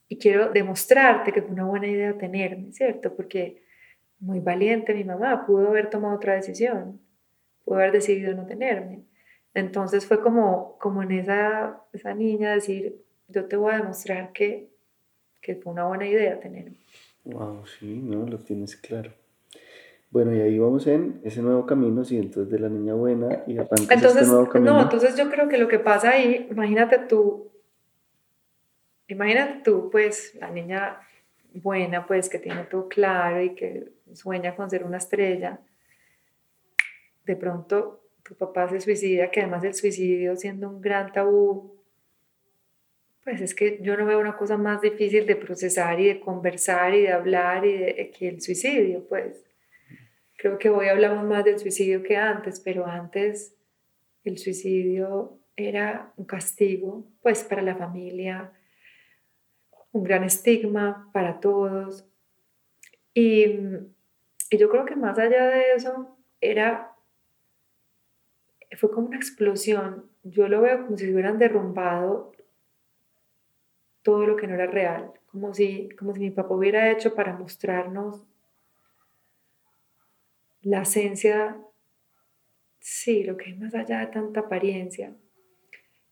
y 0.08 0.18
quiero 0.18 0.50
demostrarte 0.50 1.34
que 1.34 1.42
fue 1.42 1.52
una 1.52 1.66
buena 1.66 1.88
idea 1.88 2.18
tenerme, 2.18 2.72
¿cierto? 2.72 3.14
Porque 3.14 3.62
muy 4.20 4.40
valiente 4.40 4.94
mi 4.94 5.04
mamá, 5.04 5.46
pudo 5.46 5.68
haber 5.68 5.90
tomado 5.90 6.16
otra 6.16 6.36
decisión, 6.36 7.00
pudo 7.66 7.76
haber 7.78 7.92
decidido 7.92 8.34
no 8.34 8.46
tenerme. 8.46 9.04
Entonces 9.54 10.06
fue 10.06 10.22
como, 10.22 10.78
como 10.80 11.04
en 11.04 11.12
esa, 11.12 11.82
esa 11.92 12.14
niña 12.14 12.54
decir, 12.54 13.04
yo 13.28 13.46
te 13.46 13.58
voy 13.58 13.74
a 13.74 13.80
demostrar 13.80 14.32
que, 14.32 14.70
que 15.42 15.56
fue 15.56 15.74
una 15.74 15.86
buena 15.86 16.08
idea 16.08 16.40
tenerme. 16.40 16.78
Wow, 17.26 17.66
sí, 17.66 18.00
no, 18.02 18.26
lo 18.26 18.38
tienes 18.38 18.78
claro. 18.78 19.12
Bueno, 20.10 20.34
y 20.34 20.40
ahí 20.40 20.58
vamos 20.58 20.88
en 20.88 21.20
ese 21.24 21.42
nuevo 21.42 21.66
camino, 21.66 22.04
sí, 22.06 22.18
entonces 22.18 22.50
de 22.50 22.60
la 22.60 22.70
niña 22.70 22.94
buena 22.94 23.44
y 23.46 23.58
este 23.58 23.76
entonces, 23.94 24.16
este 24.16 24.26
nuevo 24.26 24.50
camino. 24.50 24.74
No, 24.74 24.82
entonces 24.82 25.16
yo 25.18 25.30
creo 25.30 25.50
que 25.50 25.58
lo 25.58 25.68
que 25.68 25.80
pasa 25.80 26.12
ahí, 26.12 26.48
imagínate 26.50 27.00
tú, 27.00 27.52
imagínate 29.08 29.62
tú, 29.64 29.90
pues, 29.92 30.36
la 30.36 30.50
niña 30.50 31.00
buena, 31.54 32.06
pues, 32.06 32.30
que 32.30 32.40
tiene 32.40 32.64
todo 32.64 32.88
claro 32.88 33.42
y 33.44 33.54
que 33.54 33.92
sueña 34.14 34.56
con 34.56 34.70
ser 34.70 34.84
una 34.86 34.98
estrella, 34.98 35.60
de 37.26 37.36
pronto 37.36 38.04
tu 38.24 38.36
papá 38.36 38.70
se 38.70 38.80
suicida, 38.80 39.30
que 39.30 39.42
además 39.42 39.64
el 39.64 39.74
suicidio 39.74 40.36
siendo 40.36 40.70
un 40.70 40.82
gran 40.82 41.12
tabú, 41.12 41.78
pues 43.24 43.42
es 43.42 43.54
que 43.54 43.80
yo 43.82 43.98
no 43.98 44.06
veo 44.06 44.20
una 44.20 44.38
cosa 44.38 44.58
más 44.58 44.82
difícil 44.82 45.26
de 45.26 45.36
procesar 45.36 46.00
y 46.00 46.08
de 46.08 46.20
conversar 46.22 46.94
y 46.94 47.02
de 47.02 47.12
hablar 47.12 47.66
y 47.66 47.78
de, 47.78 48.12
que 48.18 48.30
el 48.30 48.42
suicidio, 48.42 49.06
pues. 49.08 49.47
Creo 50.38 50.60
que 50.60 50.70
hoy 50.70 50.88
hablamos 50.88 51.26
más 51.26 51.44
del 51.44 51.58
suicidio 51.58 52.04
que 52.04 52.16
antes, 52.16 52.60
pero 52.60 52.86
antes 52.86 53.56
el 54.24 54.38
suicidio 54.38 55.40
era 55.56 56.14
un 56.16 56.26
castigo, 56.26 57.08
pues 57.24 57.44
para 57.44 57.64
la 57.64 57.76
familia, 57.76 58.54
un 59.92 60.04
gran 60.04 60.24
estigma 60.24 61.10
para 61.12 61.40
todos. 61.40 62.06
Y, 63.16 63.60
yo 64.52 64.70
creo 64.70 64.86
que 64.86 64.96
más 64.96 65.18
allá 65.18 65.48
de 65.48 65.74
eso, 65.74 66.16
era, 66.40 66.96
fue 68.78 68.92
como 68.92 69.08
una 69.08 69.18
explosión. 69.18 70.06
Yo 70.24 70.48
lo 70.48 70.62
veo 70.62 70.86
como 70.86 70.98
si 70.98 71.12
hubieran 71.12 71.40
derrumbado 71.40 72.32
todo 74.04 74.28
lo 74.28 74.36
que 74.36 74.46
no 74.46 74.54
era 74.54 74.68
real, 74.68 75.12
como 75.32 75.54
si, 75.56 75.90
como 75.98 76.14
si 76.14 76.20
mi 76.20 76.30
papá 76.30 76.54
hubiera 76.54 76.92
hecho 76.92 77.16
para 77.16 77.34
mostrarnos 77.34 78.24
la 80.68 80.82
esencia, 80.82 81.58
sí, 82.80 83.24
lo 83.24 83.38
que 83.38 83.52
es 83.52 83.60
más 83.60 83.74
allá 83.74 84.00
de 84.00 84.08
tanta 84.08 84.42
apariencia, 84.42 85.14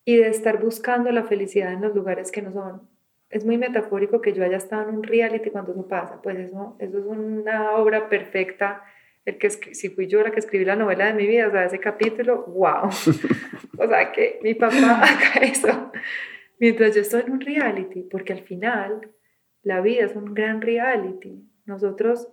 y 0.05 0.17
de 0.17 0.29
estar 0.29 0.61
buscando 0.61 1.11
la 1.11 1.23
felicidad 1.23 1.73
en 1.73 1.81
los 1.81 1.95
lugares 1.95 2.31
que 2.31 2.41
no 2.41 2.53
son. 2.53 2.87
Es 3.29 3.43
muy 3.43 3.57
metafórico 3.57 4.21
que 4.21 4.33
yo 4.33 4.43
haya 4.43 4.57
estado 4.57 4.87
en 4.87 4.95
un 4.97 5.03
reality 5.03 5.49
cuando 5.49 5.71
eso 5.71 5.87
pasa, 5.87 6.21
pues 6.21 6.37
eso, 6.37 6.77
eso 6.79 6.99
es 6.99 7.05
una 7.05 7.71
obra 7.75 8.07
perfecta. 8.07 8.83
El 9.25 9.39
que 9.39 9.49
si 9.49 9.89
fui 9.89 10.07
yo 10.07 10.21
la 10.21 10.31
que 10.31 10.39
escribí 10.39 10.63
la 10.63 10.75
novela 10.75 11.07
de 11.07 11.15
mi 11.15 11.25
vida, 11.25 11.47
o 11.47 11.51
sea, 11.51 11.65
ese 11.65 11.79
capítulo, 11.79 12.45
wow. 12.45 12.85
o 13.77 13.87
sea, 13.87 14.11
que 14.11 14.39
mi 14.43 14.53
papá 14.53 15.01
haga 15.01 15.45
eso 15.45 15.91
mientras 16.59 16.95
yo 16.95 17.01
estoy 17.01 17.21
en 17.21 17.31
un 17.31 17.41
reality, 17.41 18.03
porque 18.03 18.33
al 18.33 18.41
final 18.41 19.11
la 19.63 19.81
vida 19.81 20.05
es 20.05 20.15
un 20.15 20.33
gran 20.33 20.61
reality. 20.61 21.43
Nosotros 21.65 22.29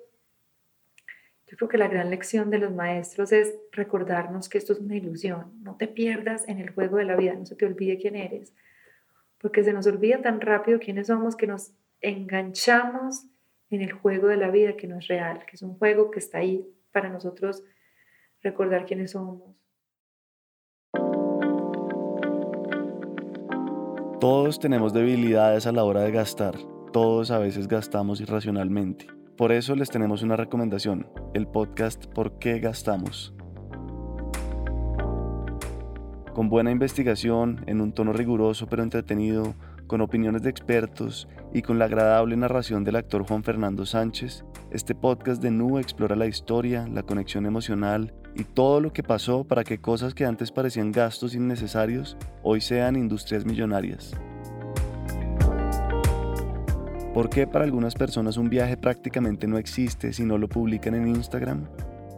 yo 1.52 1.56
creo 1.58 1.68
que 1.68 1.76
la 1.76 1.88
gran 1.88 2.08
lección 2.08 2.48
de 2.48 2.56
los 2.56 2.72
maestros 2.72 3.30
es 3.30 3.54
recordarnos 3.72 4.48
que 4.48 4.56
esto 4.56 4.72
es 4.72 4.78
una 4.78 4.96
ilusión. 4.96 5.52
No 5.62 5.76
te 5.76 5.86
pierdas 5.86 6.48
en 6.48 6.58
el 6.58 6.70
juego 6.70 6.96
de 6.96 7.04
la 7.04 7.14
vida, 7.14 7.34
no 7.34 7.44
se 7.44 7.56
te 7.56 7.66
olvide 7.66 7.98
quién 7.98 8.16
eres, 8.16 8.54
porque 9.36 9.62
se 9.62 9.74
nos 9.74 9.86
olvida 9.86 10.22
tan 10.22 10.40
rápido 10.40 10.78
quiénes 10.78 11.08
somos 11.08 11.36
que 11.36 11.46
nos 11.46 11.72
enganchamos 12.00 13.26
en 13.68 13.82
el 13.82 13.92
juego 13.92 14.28
de 14.28 14.38
la 14.38 14.50
vida 14.50 14.78
que 14.78 14.86
no 14.86 14.96
es 14.96 15.08
real, 15.08 15.44
que 15.44 15.56
es 15.56 15.62
un 15.62 15.76
juego 15.76 16.10
que 16.10 16.20
está 16.20 16.38
ahí 16.38 16.66
para 16.90 17.10
nosotros 17.10 17.62
recordar 18.40 18.86
quiénes 18.86 19.10
somos. 19.10 19.42
Todos 24.20 24.58
tenemos 24.58 24.94
debilidades 24.94 25.66
a 25.66 25.72
la 25.72 25.84
hora 25.84 26.00
de 26.00 26.12
gastar, 26.12 26.56
todos 26.94 27.30
a 27.30 27.38
veces 27.38 27.68
gastamos 27.68 28.22
irracionalmente. 28.22 29.06
Por 29.36 29.50
eso 29.50 29.74
les 29.74 29.88
tenemos 29.88 30.22
una 30.22 30.36
recomendación, 30.36 31.08
el 31.32 31.46
podcast 31.46 32.04
¿Por 32.04 32.38
qué 32.38 32.60
gastamos? 32.60 33.34
Con 36.34 36.50
buena 36.50 36.70
investigación, 36.70 37.64
en 37.66 37.80
un 37.80 37.94
tono 37.94 38.12
riguroso 38.12 38.66
pero 38.66 38.82
entretenido, 38.82 39.54
con 39.86 40.02
opiniones 40.02 40.42
de 40.42 40.50
expertos 40.50 41.28
y 41.54 41.62
con 41.62 41.78
la 41.78 41.86
agradable 41.86 42.36
narración 42.36 42.84
del 42.84 42.96
actor 42.96 43.26
Juan 43.26 43.42
Fernando 43.42 43.86
Sánchez, 43.86 44.44
este 44.70 44.94
podcast 44.94 45.42
de 45.42 45.50
Nu 45.50 45.78
explora 45.78 46.14
la 46.14 46.26
historia, 46.26 46.86
la 46.86 47.02
conexión 47.02 47.46
emocional 47.46 48.12
y 48.34 48.44
todo 48.44 48.82
lo 48.82 48.92
que 48.92 49.02
pasó 49.02 49.44
para 49.44 49.64
que 49.64 49.80
cosas 49.80 50.12
que 50.12 50.26
antes 50.26 50.52
parecían 50.52 50.92
gastos 50.92 51.34
innecesarios 51.34 52.18
hoy 52.42 52.60
sean 52.60 52.96
industrias 52.96 53.46
millonarias. 53.46 54.14
¿Por 57.14 57.28
qué 57.28 57.46
para 57.46 57.66
algunas 57.66 57.94
personas 57.94 58.38
un 58.38 58.48
viaje 58.48 58.78
prácticamente 58.78 59.46
no 59.46 59.58
existe 59.58 60.14
si 60.14 60.24
no 60.24 60.38
lo 60.38 60.48
publican 60.48 60.94
en 60.94 61.08
Instagram? 61.08 61.68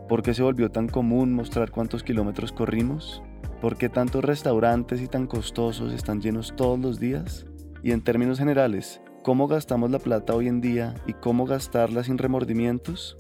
¿Por 0.08 0.22
qué 0.22 0.34
se 0.34 0.42
volvió 0.44 0.70
tan 0.70 0.88
común 0.88 1.32
mostrar 1.32 1.72
cuántos 1.72 2.04
kilómetros 2.04 2.52
corrimos? 2.52 3.20
¿Por 3.60 3.76
qué 3.76 3.88
tantos 3.88 4.24
restaurantes 4.24 5.02
y 5.02 5.08
tan 5.08 5.26
costosos 5.26 5.92
están 5.92 6.20
llenos 6.20 6.54
todos 6.54 6.78
los 6.78 7.00
días? 7.00 7.44
Y 7.82 7.90
en 7.90 8.02
términos 8.02 8.38
generales, 8.38 9.00
¿cómo 9.24 9.48
gastamos 9.48 9.90
la 9.90 9.98
plata 9.98 10.32
hoy 10.32 10.46
en 10.46 10.60
día 10.60 10.94
y 11.08 11.12
cómo 11.14 11.44
gastarla 11.44 12.04
sin 12.04 12.16
remordimientos? 12.16 13.16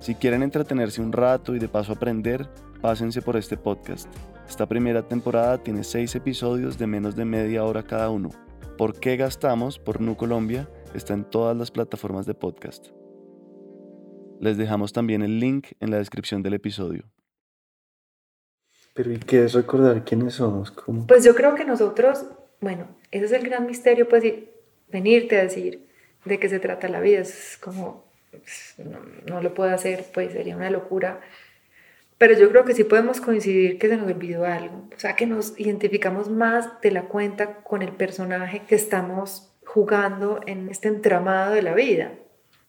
Si 0.00 0.14
quieren 0.14 0.42
entretenerse 0.42 1.02
un 1.02 1.12
rato 1.12 1.54
y 1.54 1.58
de 1.58 1.68
paso 1.68 1.92
aprender, 1.92 2.48
pásense 2.80 3.20
por 3.20 3.36
este 3.36 3.58
podcast. 3.58 4.08
Esta 4.48 4.66
primera 4.66 5.06
temporada 5.06 5.58
tiene 5.58 5.84
seis 5.84 6.14
episodios 6.14 6.78
de 6.78 6.86
menos 6.86 7.16
de 7.16 7.26
media 7.26 7.64
hora 7.64 7.82
cada 7.82 8.08
uno. 8.08 8.30
¿Por 8.78 8.98
qué 8.98 9.18
gastamos 9.18 9.78
por 9.78 10.00
Nu 10.00 10.16
Colombia? 10.16 10.66
Está 10.94 11.14
en 11.14 11.24
todas 11.24 11.56
las 11.56 11.70
plataformas 11.70 12.26
de 12.26 12.34
podcast. 12.34 12.88
Les 14.40 14.56
dejamos 14.56 14.92
también 14.92 15.22
el 15.22 15.38
link 15.38 15.68
en 15.80 15.90
la 15.90 15.98
descripción 15.98 16.42
del 16.42 16.54
episodio. 16.54 17.04
Pero 18.94 19.12
¿y 19.12 19.18
qué 19.18 19.44
es 19.44 19.54
recordar 19.54 20.04
quiénes 20.04 20.34
somos? 20.34 20.72
Pues 21.08 21.24
yo 21.24 21.34
creo 21.34 21.54
que 21.54 21.64
nosotros, 21.64 22.26
bueno, 22.60 22.88
ese 23.10 23.24
es 23.26 23.32
el 23.32 23.44
gran 23.48 23.66
misterio, 23.66 24.08
pues 24.08 24.24
venirte 24.88 25.38
a 25.38 25.42
decir 25.42 25.86
de 26.24 26.38
qué 26.38 26.48
se 26.48 26.60
trata 26.60 26.88
la 26.88 27.00
vida, 27.00 27.20
es 27.20 27.58
como, 27.62 28.04
pues, 28.30 28.74
no, 28.78 28.98
no 29.26 29.42
lo 29.42 29.54
puedo 29.54 29.70
hacer, 29.70 30.04
pues 30.12 30.32
sería 30.32 30.56
una 30.56 30.70
locura. 30.70 31.20
Pero 32.18 32.38
yo 32.38 32.50
creo 32.50 32.64
que 32.64 32.74
sí 32.74 32.84
podemos 32.84 33.20
coincidir 33.20 33.78
que 33.78 33.88
se 33.88 33.96
nos 33.96 34.10
olvidó 34.10 34.44
algo, 34.44 34.88
o 34.94 35.00
sea, 35.00 35.16
que 35.16 35.26
nos 35.26 35.58
identificamos 35.58 36.28
más 36.28 36.80
de 36.80 36.90
la 36.90 37.08
cuenta 37.08 37.62
con 37.62 37.82
el 37.82 37.92
personaje 37.92 38.62
que 38.66 38.74
estamos 38.74 39.51
jugando 39.72 40.40
en 40.46 40.68
este 40.68 40.88
entramado 40.88 41.54
de 41.54 41.62
la 41.62 41.72
vida. 41.72 42.12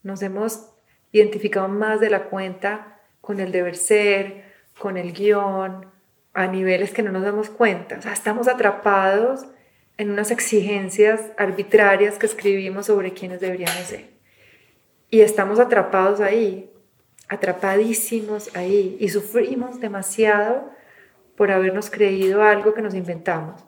Nos 0.03 0.21
hemos 0.21 0.69
identificado 1.11 1.67
más 1.67 1.99
de 1.99 2.09
la 2.09 2.29
cuenta 2.29 3.01
con 3.19 3.41
el 3.41 3.51
deber 3.51 3.75
ser, 3.75 4.45
con 4.79 4.95
el 4.95 5.11
guion, 5.11 5.91
a 6.33 6.47
niveles 6.47 6.91
que 6.91 7.03
no 7.03 7.11
nos 7.11 7.23
damos 7.23 7.49
cuenta. 7.49 7.97
O 7.97 8.01
sea, 8.01 8.13
estamos 8.13 8.47
atrapados 8.47 9.45
en 9.97 10.11
unas 10.11 10.31
exigencias 10.31 11.19
arbitrarias 11.37 12.17
que 12.17 12.25
escribimos 12.25 12.85
sobre 12.85 13.11
quiénes 13.11 13.41
deberíamos 13.41 13.83
ser. 13.83 14.05
Y 15.09 15.19
estamos 15.19 15.59
atrapados 15.59 16.21
ahí, 16.21 16.71
atrapadísimos 17.27 18.55
ahí, 18.55 18.95
y 18.97 19.09
sufrimos 19.09 19.81
demasiado 19.81 20.71
por 21.35 21.51
habernos 21.51 21.89
creído 21.89 22.43
algo 22.43 22.73
que 22.73 22.81
nos 22.81 22.93
inventamos, 22.93 23.61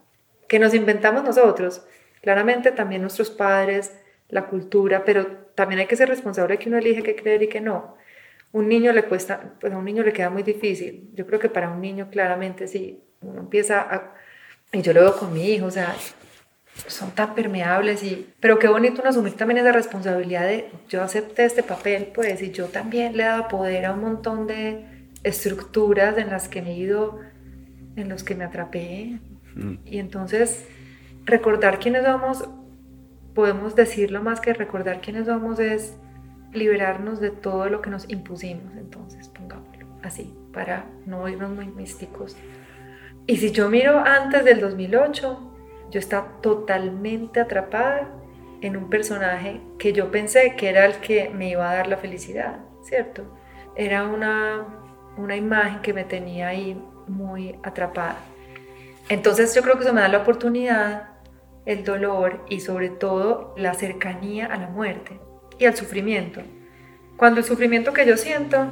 que 0.48 0.58
nos 0.58 0.74
inventamos 0.74 1.26
nosotros, 1.26 1.86
Claramente 2.26 2.72
también 2.72 3.04
nuestros 3.04 3.30
padres, 3.30 3.92
la 4.30 4.48
cultura, 4.48 5.06
pero 5.06 5.28
también 5.54 5.82
hay 5.82 5.86
que 5.86 5.96
ser 5.96 6.10
responsable 6.10 6.56
de 6.56 6.58
que 6.58 6.70
uno 6.70 6.80
elige 6.80 7.04
qué 7.04 7.16
creer 7.16 7.44
y 7.44 7.50
qué 7.50 7.62
no. 7.62 7.98
Un 8.52 8.68
niño 8.68 8.92
le 8.94 9.04
cuesta, 9.04 9.54
pues 9.62 9.72
a 9.72 9.78
un 9.78 9.86
niño 9.86 10.02
le 10.02 10.12
queda 10.12 10.32
muy 10.32 10.42
difícil. 10.42 11.12
Yo 11.14 11.28
creo 11.28 11.40
que 11.40 11.50
para 11.50 11.70
un 11.70 11.80
niño 11.82 12.10
claramente 12.10 12.68
sí, 12.68 13.04
uno 13.22 13.42
empieza 13.42 13.80
a... 13.80 14.16
Y 14.72 14.82
yo 14.82 14.92
lo 14.94 15.02
veo 15.02 15.16
con 15.16 15.34
mi 15.34 15.52
hijo, 15.52 15.68
o 15.68 15.72
sea, 15.72 15.96
son 16.88 17.12
tan 17.12 17.36
permeables 17.36 18.02
y... 18.02 18.34
Pero 18.40 18.58
qué 18.58 18.70
bonito 18.70 19.02
uno 19.02 19.12
asumir 19.12 19.34
también 19.34 19.60
esa 19.60 19.72
responsabilidad 19.72 20.48
de 20.48 20.72
yo 20.90 21.04
acepté 21.04 21.46
este 21.46 21.62
papel, 21.62 22.08
pues, 22.08 22.42
y 22.42 22.50
yo 22.50 22.70
también 22.70 23.16
le 23.16 23.22
he 23.22 23.28
dado 23.28 23.48
poder 23.50 23.86
a 23.86 23.94
un 23.94 24.02
montón 24.02 24.48
de 24.48 24.84
estructuras 25.22 26.18
en 26.18 26.32
las 26.32 26.48
que 26.48 26.64
me 26.64 26.72
he 26.72 26.78
ido, 26.78 27.20
en 27.96 28.10
los 28.10 28.24
que 28.24 28.34
me 28.34 28.46
atrapé. 28.46 29.20
Mm. 29.54 29.76
Y 29.86 30.00
entonces 30.00 30.66
recordar 31.26 31.80
quiénes 31.80 32.04
somos, 32.04 32.48
podemos 33.34 33.76
decirlo 33.76 34.22
más 34.22 34.40
que 34.40 34.54
recordar 34.54 35.02
quiénes 35.02 35.26
somos 35.26 35.60
es 35.60 35.98
liberarnos 36.54 37.20
de 37.20 37.32
todo 37.32 37.68
lo 37.70 37.82
que 37.82 37.90
nos 37.90 38.10
impusimos, 38.10 38.76
entonces 38.78 39.28
pongámoslo 39.30 39.88
así, 40.04 40.34
para 40.54 40.86
no 41.06 41.28
irnos 41.28 41.52
muy 41.52 41.68
místicos. 41.68 42.38
Y 43.28 43.38
si 43.38 43.52
yo 43.52 43.70
miro 43.70 44.00
antes 44.00 44.46
del 44.46 44.62
2008, 44.62 45.52
yo 45.92 46.00
estaba 46.00 46.40
totalmente 46.42 47.40
atrapada 47.40 48.10
en 48.62 48.78
un 48.78 48.90
personaje 48.90 49.62
que 49.80 49.94
yo 49.94 50.12
pensé 50.12 50.56
que 50.56 50.70
era 50.70 50.86
el 50.86 50.96
que 50.96 51.30
me 51.30 51.50
iba 51.50 51.70
a 51.70 51.76
dar 51.76 51.88
la 51.88 51.98
felicidad, 51.98 52.60
¿cierto? 52.84 53.24
Era 53.76 54.04
una, 54.04 54.66
una 55.18 55.36
imagen 55.36 55.82
que 55.82 55.94
me 55.94 56.04
tenía 56.04 56.50
ahí 56.50 56.82
muy 57.08 57.60
atrapada. 57.64 58.18
Entonces 59.10 59.54
yo 59.54 59.62
creo 59.62 59.76
que 59.76 59.84
eso 59.84 59.94
me 59.94 60.02
da 60.02 60.08
la 60.08 60.20
oportunidad 60.20 61.15
el 61.66 61.84
dolor 61.84 62.46
y 62.50 62.60
sobre 62.60 62.90
todo 62.90 63.54
la 63.58 63.74
cercanía 63.74 64.46
a 64.48 64.58
la 64.58 64.68
muerte 64.68 65.20
y 65.58 65.66
al 65.66 65.76
sufrimiento. 65.76 66.42
Cuando 67.18 67.40
el 67.40 67.46
sufrimiento 67.46 67.94
que 67.94 68.06
yo 68.06 68.18
siento, 68.18 68.68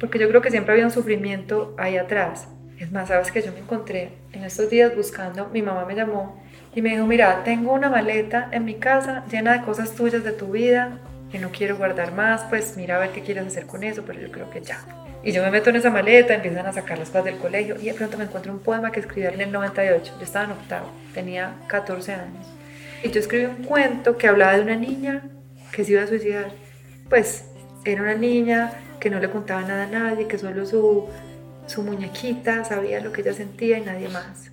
porque 0.00 0.18
yo 0.18 0.28
creo 0.28 0.42
que 0.42 0.50
siempre 0.50 0.72
había 0.72 0.84
un 0.84 0.90
sufrimiento 0.90 1.74
ahí 1.78 1.96
atrás. 1.96 2.48
Es 2.78 2.92
más, 2.92 3.08
sabes 3.08 3.32
que 3.32 3.42
yo 3.42 3.52
me 3.52 3.60
encontré 3.60 4.10
en 4.32 4.44
estos 4.44 4.68
días 4.68 4.94
buscando, 4.94 5.48
mi 5.48 5.62
mamá 5.62 5.86
me 5.86 5.94
llamó 5.94 6.42
y 6.74 6.82
me 6.82 6.90
dijo, 6.90 7.06
mira, 7.06 7.42
tengo 7.42 7.72
una 7.72 7.88
maleta 7.88 8.48
en 8.52 8.66
mi 8.66 8.74
casa 8.74 9.24
llena 9.30 9.54
de 9.54 9.64
cosas 9.64 9.92
tuyas 9.92 10.22
de 10.24 10.32
tu 10.32 10.48
vida 10.52 11.00
que 11.32 11.38
no 11.38 11.50
quiero 11.50 11.76
guardar 11.76 12.12
más, 12.12 12.42
pues 12.44 12.76
mira 12.76 12.96
a 12.96 12.98
ver 12.98 13.10
qué 13.10 13.22
quieres 13.22 13.46
hacer 13.46 13.66
con 13.66 13.82
eso, 13.82 14.02
pero 14.06 14.20
yo 14.20 14.30
creo 14.30 14.50
que 14.50 14.60
ya. 14.60 15.05
Y 15.26 15.32
yo 15.32 15.42
me 15.42 15.50
meto 15.50 15.70
en 15.70 15.76
esa 15.76 15.90
maleta, 15.90 16.34
empiezan 16.34 16.66
a 16.66 16.72
sacar 16.72 16.98
las 16.98 17.08
cosas 17.08 17.24
del 17.24 17.38
colegio 17.38 17.74
y 17.82 17.86
de 17.86 17.94
pronto 17.94 18.16
me 18.16 18.22
encuentro 18.22 18.52
un 18.52 18.60
poema 18.60 18.92
que 18.92 19.00
escribí 19.00 19.26
en 19.26 19.40
el 19.40 19.50
98. 19.50 20.14
Yo 20.18 20.24
estaba 20.24 20.44
en 20.44 20.52
octavo, 20.52 20.86
tenía 21.14 21.56
14 21.66 22.12
años. 22.12 22.46
Y 23.02 23.10
yo 23.10 23.18
escribí 23.18 23.46
un 23.46 23.64
cuento 23.64 24.16
que 24.16 24.28
hablaba 24.28 24.56
de 24.56 24.62
una 24.62 24.76
niña 24.76 25.24
que 25.72 25.84
se 25.84 25.90
iba 25.90 26.04
a 26.04 26.06
suicidar. 26.06 26.52
Pues 27.08 27.46
era 27.84 28.02
una 28.02 28.14
niña 28.14 28.70
que 29.00 29.10
no 29.10 29.18
le 29.18 29.28
contaba 29.28 29.62
nada 29.62 29.82
a 29.82 29.86
nadie, 29.88 30.28
que 30.28 30.38
solo 30.38 30.64
su, 30.64 31.08
su 31.66 31.82
muñequita 31.82 32.64
sabía 32.64 33.00
lo 33.00 33.10
que 33.10 33.22
ella 33.22 33.32
sentía 33.32 33.78
y 33.78 33.80
nadie 33.80 34.08
más. 34.08 34.52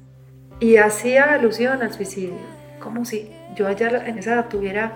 Y 0.59 0.78
hacía 0.78 1.36
alusión 1.36 1.84
al 1.84 1.93
suicidio, 1.93 2.39
como 2.80 3.05
si 3.05 3.32
yo 3.55 3.67
allá 3.67 4.07
en 4.07 4.17
esa 4.17 4.34
edad 4.34 4.49
tuviera 4.49 4.93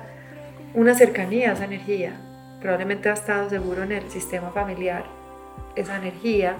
una 0.74 0.96
cercanía 0.96 1.52
a 1.52 1.54
esa 1.54 1.66
energía. 1.66 2.14
Probablemente 2.62 3.10
ha 3.10 3.14
estado 3.14 3.48
seguro 3.48 3.84
en 3.84 3.92
el 3.92 4.10
sistema 4.10 4.50
familiar 4.50 5.17
esa 5.78 5.98
energía, 5.98 6.56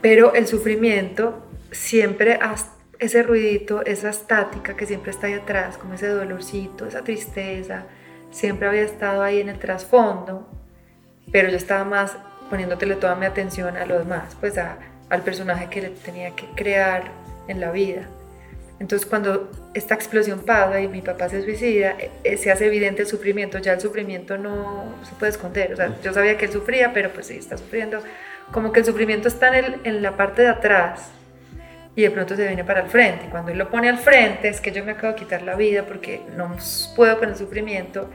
pero 0.00 0.34
el 0.34 0.46
sufrimiento 0.46 1.46
siempre 1.70 2.38
ese 2.98 3.22
ruidito, 3.22 3.84
esa 3.84 4.10
estática 4.10 4.76
que 4.76 4.86
siempre 4.86 5.10
está 5.10 5.26
ahí 5.26 5.34
atrás, 5.34 5.76
como 5.76 5.94
ese 5.94 6.08
dolorcito, 6.08 6.86
esa 6.86 7.02
tristeza, 7.02 7.84
siempre 8.30 8.68
había 8.68 8.82
estado 8.82 9.22
ahí 9.22 9.40
en 9.40 9.48
el 9.48 9.58
trasfondo, 9.58 10.48
pero 11.30 11.48
yo 11.48 11.56
estaba 11.56 11.84
más 11.84 12.16
poniéndotele 12.48 12.96
toda 12.96 13.14
mi 13.14 13.26
atención 13.26 13.76
a 13.76 13.86
lo 13.86 13.98
demás, 13.98 14.36
pues 14.38 14.58
al 14.58 15.22
personaje 15.22 15.68
que 15.70 15.82
le 15.82 15.88
tenía 15.90 16.36
que 16.36 16.46
crear 16.54 17.10
en 17.48 17.60
la 17.60 17.70
vida. 17.70 18.08
Entonces 18.78 19.06
cuando 19.08 19.50
esta 19.74 19.94
explosión 19.94 20.40
pasa 20.40 20.80
y 20.80 20.88
mi 20.88 21.02
papá 21.02 21.28
se 21.28 21.42
suicida, 21.42 21.96
eh, 22.24 22.36
se 22.36 22.50
hace 22.50 22.66
evidente 22.66 23.02
el 23.02 23.08
sufrimiento, 23.08 23.58
ya 23.58 23.74
el 23.74 23.80
sufrimiento 23.80 24.38
no 24.38 24.96
se 25.08 25.14
puede 25.14 25.30
esconder, 25.30 25.72
o 25.72 25.76
sea, 25.76 25.96
yo 26.02 26.12
sabía 26.12 26.36
que 26.36 26.46
él 26.46 26.52
sufría, 26.52 26.92
pero 26.92 27.10
pues 27.10 27.28
sí, 27.28 27.36
está 27.36 27.56
sufriendo, 27.56 28.02
como 28.52 28.72
que 28.72 28.80
el 28.80 28.86
sufrimiento 28.86 29.28
está 29.28 29.58
en, 29.58 29.80
en 29.84 30.02
la 30.02 30.16
parte 30.16 30.42
de 30.42 30.48
atrás 30.48 31.10
y 31.96 32.02
de 32.02 32.10
pronto 32.10 32.36
se 32.36 32.46
viene 32.46 32.64
para 32.64 32.80
el 32.80 32.88
frente, 32.88 33.26
y 33.26 33.28
cuando 33.28 33.50
él 33.50 33.58
lo 33.58 33.68
pone 33.68 33.88
al 33.88 33.98
frente 33.98 34.48
es 34.48 34.60
que 34.60 34.72
yo 34.72 34.84
me 34.84 34.92
acabo 34.92 35.12
de 35.12 35.18
quitar 35.18 35.42
la 35.42 35.56
vida 35.56 35.84
porque 35.84 36.22
no 36.36 36.56
puedo 36.96 37.18
con 37.18 37.28
el 37.28 37.36
sufrimiento, 37.36 38.08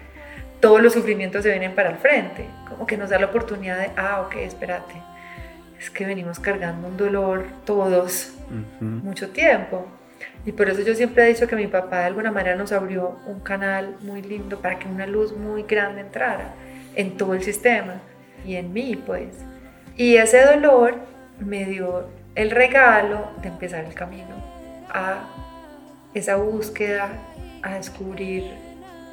todos 0.60 0.82
los 0.82 0.94
sufrimientos 0.94 1.44
se 1.44 1.50
vienen 1.50 1.76
para 1.76 1.90
el 1.90 1.98
frente, 1.98 2.46
como 2.68 2.88
que 2.88 2.98
nos 2.98 3.10
da 3.10 3.20
la 3.20 3.28
oportunidad 3.28 3.78
de, 3.78 3.92
ah, 3.96 4.22
ok, 4.26 4.38
espérate, 4.38 4.96
es 5.80 5.90
que 5.90 6.06
venimos 6.06 6.40
cargando 6.40 6.88
un 6.88 6.98
dolor 6.98 7.46
todos 7.66 8.34
mucho 8.80 9.30
tiempo. 9.30 9.86
Y 10.46 10.52
por 10.54 10.70
eso 10.70 10.82
yo 10.82 10.96
siempre 10.96 11.26
he 11.26 11.28
dicho 11.28 11.48
que 11.48 11.56
mi 11.56 11.68
papá 11.68 12.00
de 12.00 12.06
alguna 12.06 12.32
manera 12.32 12.56
nos 12.56 12.72
abrió 12.72 13.20
un 13.28 13.42
canal 13.42 13.98
muy 14.02 14.22
lindo 14.22 14.60
para 14.60 14.80
que 14.80 14.88
una 14.88 15.06
luz 15.06 15.36
muy 15.36 15.64
grande 15.64 16.02
entrara 16.02 16.54
en 16.96 17.18
todo 17.18 17.34
el 17.34 17.44
sistema 17.44 18.02
y 18.46 18.56
en 18.56 18.74
mí, 18.74 18.96
pues. 18.96 19.28
Y 19.98 20.18
ese 20.18 20.46
dolor 20.46 20.96
me 21.40 21.66
dio 21.66 22.08
el 22.36 22.52
regalo 22.52 23.32
de 23.42 23.50
empezar 23.50 23.84
el 23.84 23.96
camino 23.96 24.36
a 24.90 25.28
esa 26.14 26.36
búsqueda, 26.36 27.10
a 27.64 27.76
descubrir 27.76 28.44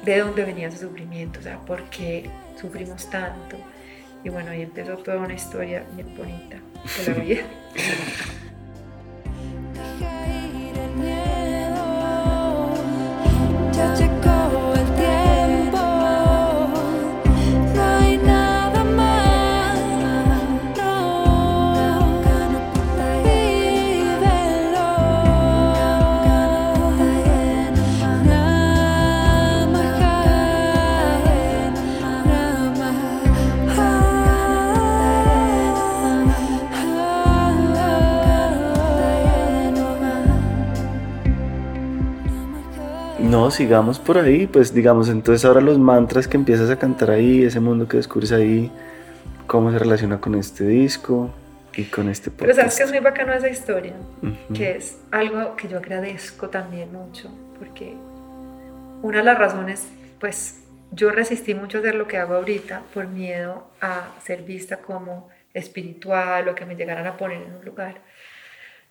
de 0.03 0.19
dónde 0.19 0.45
venía 0.45 0.67
ese 0.67 0.77
sufrimiento, 0.77 1.39
o 1.39 1.43
sea, 1.43 1.57
por 1.59 1.83
qué 1.89 2.29
sufrimos 2.59 3.09
tanto. 3.09 3.57
Y 4.23 4.29
bueno, 4.29 4.51
ahí 4.51 4.61
empezó 4.61 4.97
toda 4.97 5.17
una 5.17 5.33
historia 5.33 5.83
bien 5.93 6.15
bonita 6.15 6.57
de 6.97 7.13
la 7.13 7.19
vida. 7.23 7.41
No, 43.45 43.51
sigamos 43.51 43.99
por 43.99 44.17
ahí, 44.17 44.47
pues 44.47 44.73
digamos, 44.73 45.07
entonces 45.07 45.45
ahora 45.45 45.61
los 45.61 45.77
mantras 45.77 46.27
que 46.27 46.35
empiezas 46.35 46.71
a 46.71 46.79
cantar 46.79 47.11
ahí, 47.11 47.43
ese 47.43 47.59
mundo 47.59 47.87
que 47.87 47.97
descubres 47.97 48.31
ahí, 48.31 48.71
cómo 49.45 49.71
se 49.71 49.77
relaciona 49.77 50.19
con 50.19 50.33
este 50.33 50.65
disco 50.65 51.29
y 51.75 51.83
con 51.83 52.09
este 52.09 52.31
podcast. 52.31 52.41
Pero 52.41 52.55
sabes 52.55 52.75
que 52.75 52.83
es 52.85 52.89
muy 52.89 53.01
bacano 53.01 53.33
esa 53.33 53.47
historia, 53.47 53.93
que 54.51 54.77
es 54.77 54.97
algo 55.11 55.55
que 55.57 55.67
yo 55.67 55.77
agradezco 55.77 56.49
también 56.49 56.91
mucho, 56.91 57.29
porque 57.59 57.93
una 59.03 59.19
de 59.19 59.23
las 59.25 59.37
razones, 59.37 59.89
pues 60.19 60.61
yo 60.89 61.11
resistí 61.11 61.53
mucho 61.53 61.77
a 61.77 61.81
hacer 61.81 61.93
lo 61.93 62.07
que 62.07 62.17
hago 62.17 62.33
ahorita 62.33 62.81
por 62.95 63.05
miedo 63.07 63.67
a 63.79 64.07
ser 64.23 64.41
vista 64.41 64.77
como 64.77 65.29
espiritual 65.53 66.49
o 66.49 66.55
que 66.55 66.65
me 66.65 66.75
llegaran 66.75 67.05
a 67.05 67.15
poner 67.15 67.43
en 67.43 67.53
un 67.53 67.63
lugar. 67.63 68.01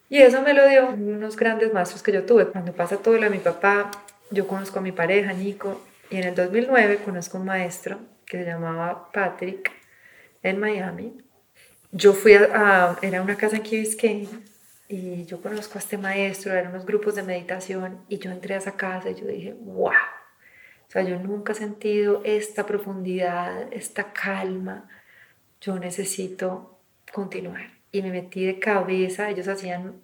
Y 0.08 0.18
eso 0.18 0.42
me 0.42 0.54
lo 0.54 0.68
dio 0.68 0.90
unos 0.90 1.34
grandes 1.34 1.72
maestros 1.72 2.04
que 2.04 2.12
yo 2.12 2.22
tuve. 2.22 2.46
Cuando 2.46 2.72
pasa 2.72 2.98
todo 2.98 3.14
lo 3.14 3.22
de 3.22 3.30
mi 3.30 3.38
papá, 3.38 3.90
yo 4.34 4.46
conozco 4.46 4.80
a 4.80 4.82
mi 4.82 4.92
pareja, 4.92 5.32
Nico, 5.32 5.80
y 6.10 6.16
en 6.16 6.24
el 6.24 6.34
2009 6.34 6.98
conozco 7.04 7.38
a 7.38 7.40
un 7.40 7.46
maestro 7.46 7.98
que 8.26 8.38
se 8.38 8.44
llamaba 8.44 9.10
Patrick 9.12 9.70
en 10.42 10.58
Miami. 10.58 11.16
Yo 11.92 12.12
fui 12.12 12.34
a, 12.34 12.98
era 13.00 13.22
una 13.22 13.36
casa 13.36 13.56
en 13.56 13.62
Key 13.62 14.28
y 14.88 15.24
yo 15.24 15.40
conozco 15.40 15.78
a 15.78 15.80
este 15.80 15.96
maestro, 15.96 16.52
eran 16.52 16.72
unos 16.72 16.84
grupos 16.84 17.14
de 17.14 17.22
meditación 17.22 18.00
y 18.08 18.18
yo 18.18 18.30
entré 18.30 18.54
a 18.54 18.58
esa 18.58 18.72
casa 18.72 19.10
y 19.10 19.14
yo 19.14 19.26
dije, 19.26 19.54
wow, 19.60 19.86
o 19.90 20.90
sea, 20.90 21.02
yo 21.02 21.18
nunca 21.18 21.52
he 21.52 21.56
sentido 21.56 22.20
esta 22.24 22.66
profundidad, 22.66 23.72
esta 23.72 24.12
calma, 24.12 24.88
yo 25.60 25.78
necesito 25.78 26.80
continuar. 27.12 27.70
Y 27.90 28.02
me 28.02 28.10
metí 28.10 28.44
de 28.44 28.58
cabeza, 28.58 29.30
ellos 29.30 29.48
hacían 29.48 30.02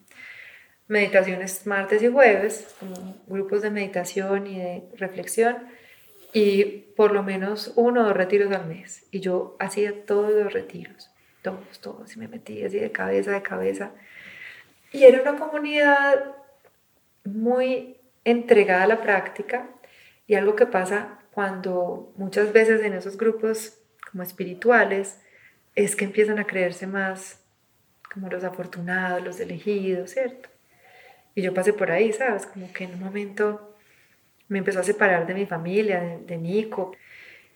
meditaciones 0.90 1.66
martes 1.68 2.02
y 2.02 2.08
jueves, 2.08 2.74
como 2.80 3.16
grupos 3.28 3.62
de 3.62 3.70
meditación 3.70 4.48
y 4.48 4.58
de 4.58 4.82
reflexión, 4.96 5.56
y 6.32 6.64
por 6.96 7.12
lo 7.12 7.22
menos 7.22 7.72
uno 7.76 8.02
o 8.02 8.04
dos 8.04 8.16
retiros 8.16 8.52
al 8.52 8.66
mes. 8.66 9.06
Y 9.12 9.20
yo 9.20 9.56
hacía 9.60 10.04
todos 10.04 10.32
los 10.32 10.52
retiros, 10.52 11.10
todos, 11.42 11.80
todos, 11.80 12.16
y 12.16 12.18
me 12.18 12.26
metí 12.26 12.64
así 12.64 12.78
de 12.80 12.90
cabeza, 12.90 13.30
de 13.30 13.42
cabeza. 13.42 13.92
Y 14.92 15.04
era 15.04 15.22
una 15.22 15.38
comunidad 15.38 16.34
muy 17.24 17.96
entregada 18.24 18.82
a 18.82 18.88
la 18.88 19.00
práctica 19.00 19.68
y 20.26 20.34
algo 20.34 20.56
que 20.56 20.66
pasa 20.66 21.20
cuando 21.30 22.12
muchas 22.16 22.52
veces 22.52 22.82
en 22.82 22.94
esos 22.94 23.16
grupos 23.16 23.78
como 24.10 24.24
espirituales 24.24 25.20
es 25.76 25.94
que 25.94 26.04
empiezan 26.04 26.40
a 26.40 26.46
creerse 26.48 26.88
más 26.88 27.44
como 28.12 28.28
los 28.28 28.42
afortunados, 28.42 29.22
los 29.22 29.38
elegidos, 29.38 30.10
¿cierto? 30.10 30.48
Y 31.34 31.42
yo 31.42 31.54
pasé 31.54 31.72
por 31.72 31.90
ahí, 31.90 32.12
¿sabes? 32.12 32.46
Como 32.46 32.72
que 32.72 32.84
en 32.84 32.94
un 32.94 33.00
momento 33.00 33.76
me 34.48 34.58
empezó 34.58 34.80
a 34.80 34.84
separar 34.84 35.26
de 35.26 35.34
mi 35.34 35.46
familia, 35.46 36.18
de, 36.26 36.36
Nico. 36.36 36.92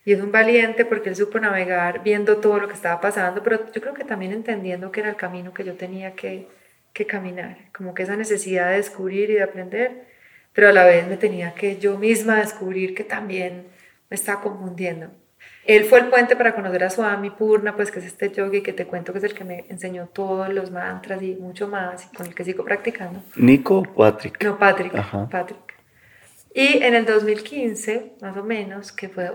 Y 0.05 0.13
es 0.13 0.21
un 0.21 0.31
valiente 0.31 0.85
porque 0.85 1.09
él 1.09 1.15
supo 1.15 1.39
navegar 1.39 2.03
viendo 2.03 2.37
todo 2.37 2.59
lo 2.59 2.67
que 2.67 2.73
estaba 2.73 3.01
pasando, 3.01 3.43
pero 3.43 3.71
yo 3.71 3.81
creo 3.81 3.93
que 3.93 4.03
también 4.03 4.31
entendiendo 4.31 4.91
que 4.91 5.01
era 5.01 5.09
el 5.09 5.15
camino 5.15 5.53
que 5.53 5.63
yo 5.63 5.73
tenía 5.75 6.15
que, 6.15 6.47
que 6.93 7.05
caminar, 7.05 7.57
como 7.73 7.93
que 7.93 8.03
esa 8.03 8.15
necesidad 8.15 8.69
de 8.69 8.77
descubrir 8.77 9.29
y 9.29 9.33
de 9.33 9.43
aprender, 9.43 10.05
pero 10.53 10.69
a 10.69 10.73
la 10.73 10.85
vez 10.85 11.07
me 11.07 11.17
tenía 11.17 11.53
que 11.55 11.77
yo 11.77 11.97
misma 11.97 12.37
descubrir 12.37 12.95
que 12.95 13.03
también 13.03 13.67
me 14.09 14.15
estaba 14.15 14.41
confundiendo. 14.41 15.11
Él 15.65 15.85
fue 15.85 15.99
el 15.99 16.07
puente 16.09 16.35
para 16.35 16.53
conocer 16.53 16.83
a 16.83 16.89
Swami 16.89 17.31
Purna, 17.31 17.75
pues 17.75 17.91
que 17.91 17.99
es 17.99 18.05
este 18.05 18.31
yogi 18.31 18.61
que 18.61 18.71
te 18.71 18.85
cuento 18.85 19.11
que 19.11 19.17
es 19.17 19.23
el 19.23 19.33
que 19.33 19.43
me 19.43 19.65
enseñó 19.69 20.07
todos 20.07 20.53
los 20.53 20.69
mantras 20.69 21.21
y 21.23 21.35
mucho 21.35 21.67
más, 21.67 22.05
y 22.05 22.15
con 22.15 22.27
el 22.27 22.35
que 22.35 22.43
sigo 22.43 22.63
practicando. 22.63 23.21
¿Nico 23.35 23.79
o 23.79 23.83
Patrick? 23.83 24.43
No, 24.43 24.59
Patrick, 24.59 24.93
Patrick. 25.29 25.75
Y 26.53 26.83
en 26.83 26.93
el 26.93 27.05
2015, 27.05 28.13
más 28.21 28.37
o 28.37 28.43
menos, 28.43 28.91
que 28.91 29.09
fue, 29.09 29.31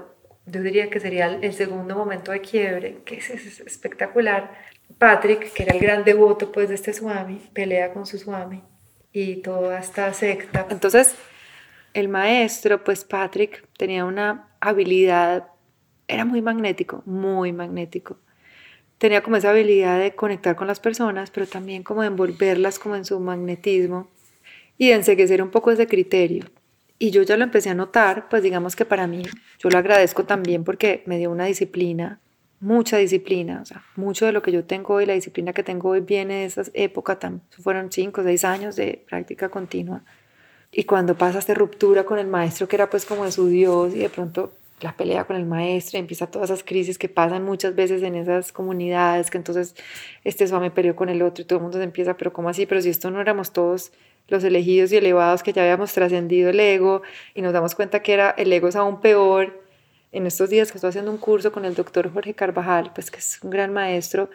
yo 0.47 0.63
diría 0.63 0.89
que 0.89 1.01
sería 1.01 1.27
el 1.27 1.53
segundo 1.53 1.97
momento 1.97 2.31
de 2.31 2.41
quiebre, 2.41 3.03
que 3.05 3.17
es, 3.17 3.31
es 3.31 3.61
espectacular, 3.61 4.53
Patrick, 4.99 5.53
que 5.53 5.65
era 5.65 5.75
el 5.75 5.81
gran 5.81 6.05
devoto 6.05 6.53
pues 6.53 6.69
de 6.69 6.77
este 6.77 6.93
Swami, 6.93 7.41
pelea 7.53 7.93
con 7.93 8.07
su 8.07 8.19
Swami 8.19 8.63
y 9.13 9.37
toda 9.37 9.79
esta 9.79 10.13
secta. 10.15 10.67
Entonces, 10.71 11.15
el 11.93 12.09
maestro, 12.09 12.85
pues 12.85 13.05
Patrick, 13.05 13.67
tenía 13.77 14.05
una 14.05 14.49
habilidad 14.61 15.50
era 16.11 16.25
muy 16.25 16.43
magnético, 16.43 17.03
muy 17.07 17.53
magnético. 17.53 18.19
Tenía 18.99 19.23
como 19.23 19.37
esa 19.37 19.51
habilidad 19.51 19.99
de 19.99 20.15
conectar 20.15 20.57
con 20.57 20.67
las 20.67 20.81
personas, 20.81 21.31
pero 21.31 21.47
también 21.47 21.83
como 21.83 22.03
de 22.03 22.09
envolverlas 22.09 22.79
como 22.79 22.97
en 22.97 23.05
su 23.05 23.19
magnetismo 23.21 24.09
y 24.77 24.89
de 24.89 24.95
enseguecer 24.95 25.43
un 25.43 25.51
poco 25.51 25.71
ese 25.71 25.87
criterio. 25.87 26.45
Y 26.99 27.13
yo 27.13 27.23
ya 27.23 27.37
lo 27.37 27.45
empecé 27.45 27.71
a 27.71 27.75
notar, 27.75 28.29
pues 28.29 28.43
digamos 28.43 28.77
que 28.77 28.85
para 28.85 29.07
mí, 29.07 29.23
yo 29.59 29.71
lo 29.71 29.79
agradezco 29.79 30.25
también 30.25 30.65
porque 30.65 31.03
me 31.07 31.17
dio 31.17 31.31
una 31.31 31.47
disciplina, 31.47 32.21
mucha 32.61 32.99
disciplina, 32.99 33.61
o 33.63 33.65
sea, 33.65 33.85
mucho 33.97 34.27
de 34.27 34.33
lo 34.33 34.43
que 34.43 34.53
yo 34.53 34.65
tengo 34.65 34.95
hoy, 34.95 35.07
la 35.07 35.15
disciplina 35.15 35.55
que 35.55 35.63
tengo 35.63 35.89
hoy 35.91 36.01
viene 36.01 36.41
de 36.41 36.45
esa 36.45 36.65
época, 36.75 37.19
tan, 37.19 37.41
fueron 37.63 37.91
cinco 37.91 38.21
o 38.21 38.25
seis 38.25 38.45
años 38.45 38.77
de 38.77 39.03
práctica 39.09 39.49
continua. 39.49 40.03
Y 40.73 40.85
cuando 40.85 41.17
pasa 41.17 41.39
esta 41.39 41.55
ruptura 41.55 42.05
con 42.05 42.19
el 42.19 42.27
maestro, 42.27 42.69
que 42.69 42.77
era 42.77 42.91
pues 42.91 43.07
como 43.07 43.25
de 43.25 43.33
su 43.33 43.47
Dios, 43.47 43.95
y 43.95 44.01
de 44.01 44.11
pronto 44.11 44.53
la 44.81 44.97
pelea 44.97 45.25
con 45.25 45.37
el 45.37 45.47
maestro, 45.47 45.99
empieza 45.99 46.27
todas 46.27 46.51
esas 46.51 46.65
crisis 46.65 46.99
que 46.99 47.09
pasan 47.09 47.45
muchas 47.45 47.75
veces 47.75 48.03
en 48.03 48.15
esas 48.15 48.53
comunidades, 48.53 49.31
que 49.31 49.39
entonces 49.39 49.75
este 50.25 50.47
me 50.59 50.71
peleó 50.71 50.97
con 50.97 51.09
el 51.09 51.23
otro 51.23 51.43
y 51.43 51.45
todo 51.45 51.59
el 51.59 51.63
mundo 51.63 51.79
se 51.79 51.85
empieza, 51.85 52.17
pero 52.17 52.33
¿cómo 52.33 52.49
así? 52.49 52.67
Pero 52.67 52.81
si 52.83 52.91
esto 52.91 53.11
no 53.11 53.21
éramos 53.21 53.53
todos 53.53 53.93
los 54.29 54.45
elegidos 54.45 54.93
y 54.93 54.97
elevados 54.97 55.43
que 55.43 55.53
ya 55.53 55.63
habíamos 55.63 55.93
trascendido 55.93 56.51
el 56.51 56.61
ego 56.61 57.03
y 57.35 57.43
nos 57.43 57.53
damos 57.53 57.75
cuenta 57.75 58.01
que 58.01 58.13
era 58.13 58.31
el 58.31 58.53
ego 58.53 58.69
es 58.69 58.77
aún 58.77 59.01
peor. 59.01 59.61
En 60.13 60.27
estos 60.27 60.51
días 60.51 60.73
que 60.73 60.79
estoy 60.79 60.89
haciendo 60.89 61.11
un 61.11 61.19
curso 61.19 61.53
con 61.53 61.65
el 61.65 61.75
doctor 61.75 62.13
Jorge 62.13 62.35
Carvajal, 62.35 62.93
pues 62.95 63.11
que 63.11 63.19
es 63.19 63.39
un 63.43 63.51
gran 63.51 63.73
maestro, 63.73 64.29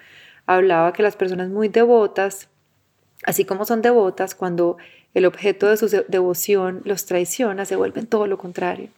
hablaba 0.46 0.94
que 0.94 1.04
las 1.04 1.16
personas 1.18 1.50
muy 1.50 1.68
devotas, 1.68 2.50
así 3.24 3.44
como 3.46 3.66
son 3.66 3.82
devotas, 3.82 4.36
cuando 4.36 4.78
el 5.14 5.26
objeto 5.26 5.68
de 5.68 5.78
su 5.78 5.88
devoción 6.08 6.82
los 6.86 7.06
traiciona, 7.06 7.66
se 7.66 7.76
vuelven 7.76 8.08
todo 8.08 8.28
lo 8.28 8.38
contrario. 8.38 8.90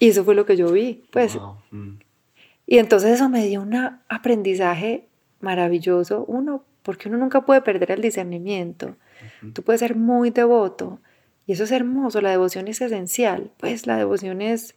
Y 0.00 0.08
eso 0.08 0.24
fue 0.24 0.34
lo 0.34 0.46
que 0.46 0.56
yo 0.56 0.72
vi, 0.72 1.04
pues. 1.12 1.38
Mm. 1.70 1.98
Y 2.66 2.78
entonces 2.78 3.12
eso 3.12 3.28
me 3.28 3.46
dio 3.46 3.60
un 3.60 3.74
aprendizaje 4.08 5.06
maravilloso. 5.40 6.24
Uno, 6.26 6.64
porque 6.82 7.08
uno 7.08 7.18
nunca 7.18 7.44
puede 7.44 7.60
perder 7.60 7.92
el 7.92 8.00
discernimiento. 8.00 8.96
Tú 9.52 9.62
puedes 9.62 9.80
ser 9.80 9.96
muy 9.96 10.30
devoto 10.30 11.00
y 11.46 11.52
eso 11.52 11.64
es 11.64 11.70
hermoso. 11.70 12.22
La 12.22 12.30
devoción 12.30 12.66
es 12.68 12.80
esencial. 12.80 13.50
Pues 13.58 13.86
la 13.86 13.98
devoción 13.98 14.40
es, 14.40 14.74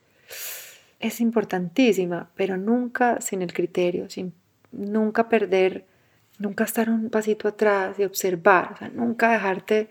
es 1.00 1.22
importantísima, 1.22 2.30
pero 2.36 2.58
nunca 2.58 3.22
sin 3.22 3.42
el 3.42 3.54
criterio, 3.54 4.10
sin 4.10 4.34
nunca 4.74 5.30
perder, 5.30 5.86
nunca 6.38 6.66
estar 6.66 6.90
un 6.90 7.10
pasito 7.10 7.48
atrás 7.48 7.98
y 7.98 8.04
observar, 8.04 8.74
o 8.74 8.78
sea, 8.78 8.90
nunca 8.90 9.32
dejarte. 9.32 9.88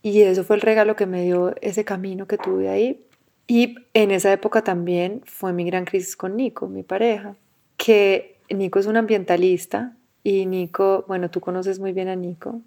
Y 0.00 0.22
eso 0.22 0.42
fue 0.42 0.56
el 0.56 0.62
regalo 0.62 0.96
que 0.96 1.04
me 1.04 1.22
dio 1.22 1.54
ese 1.60 1.84
camino 1.84 2.26
que 2.26 2.38
tuve 2.38 2.70
ahí. 2.70 3.04
Y 3.46 3.76
en 3.92 4.10
esa 4.10 4.32
época 4.32 4.62
también 4.62 5.22
fue 5.24 5.52
mi 5.52 5.64
gran 5.64 5.84
crisis 5.84 6.16
con 6.16 6.36
Nico, 6.36 6.66
mi 6.66 6.82
pareja, 6.82 7.36
que 7.76 8.38
Nico 8.48 8.78
es 8.78 8.86
un 8.86 8.96
ambientalista 8.96 9.92
y 10.22 10.46
Nico, 10.46 11.04
bueno, 11.06 11.30
tú 11.30 11.40
conoces 11.40 11.78
muy 11.78 11.92
bien 11.92 12.08
a 12.08 12.16
Nico. 12.16 12.60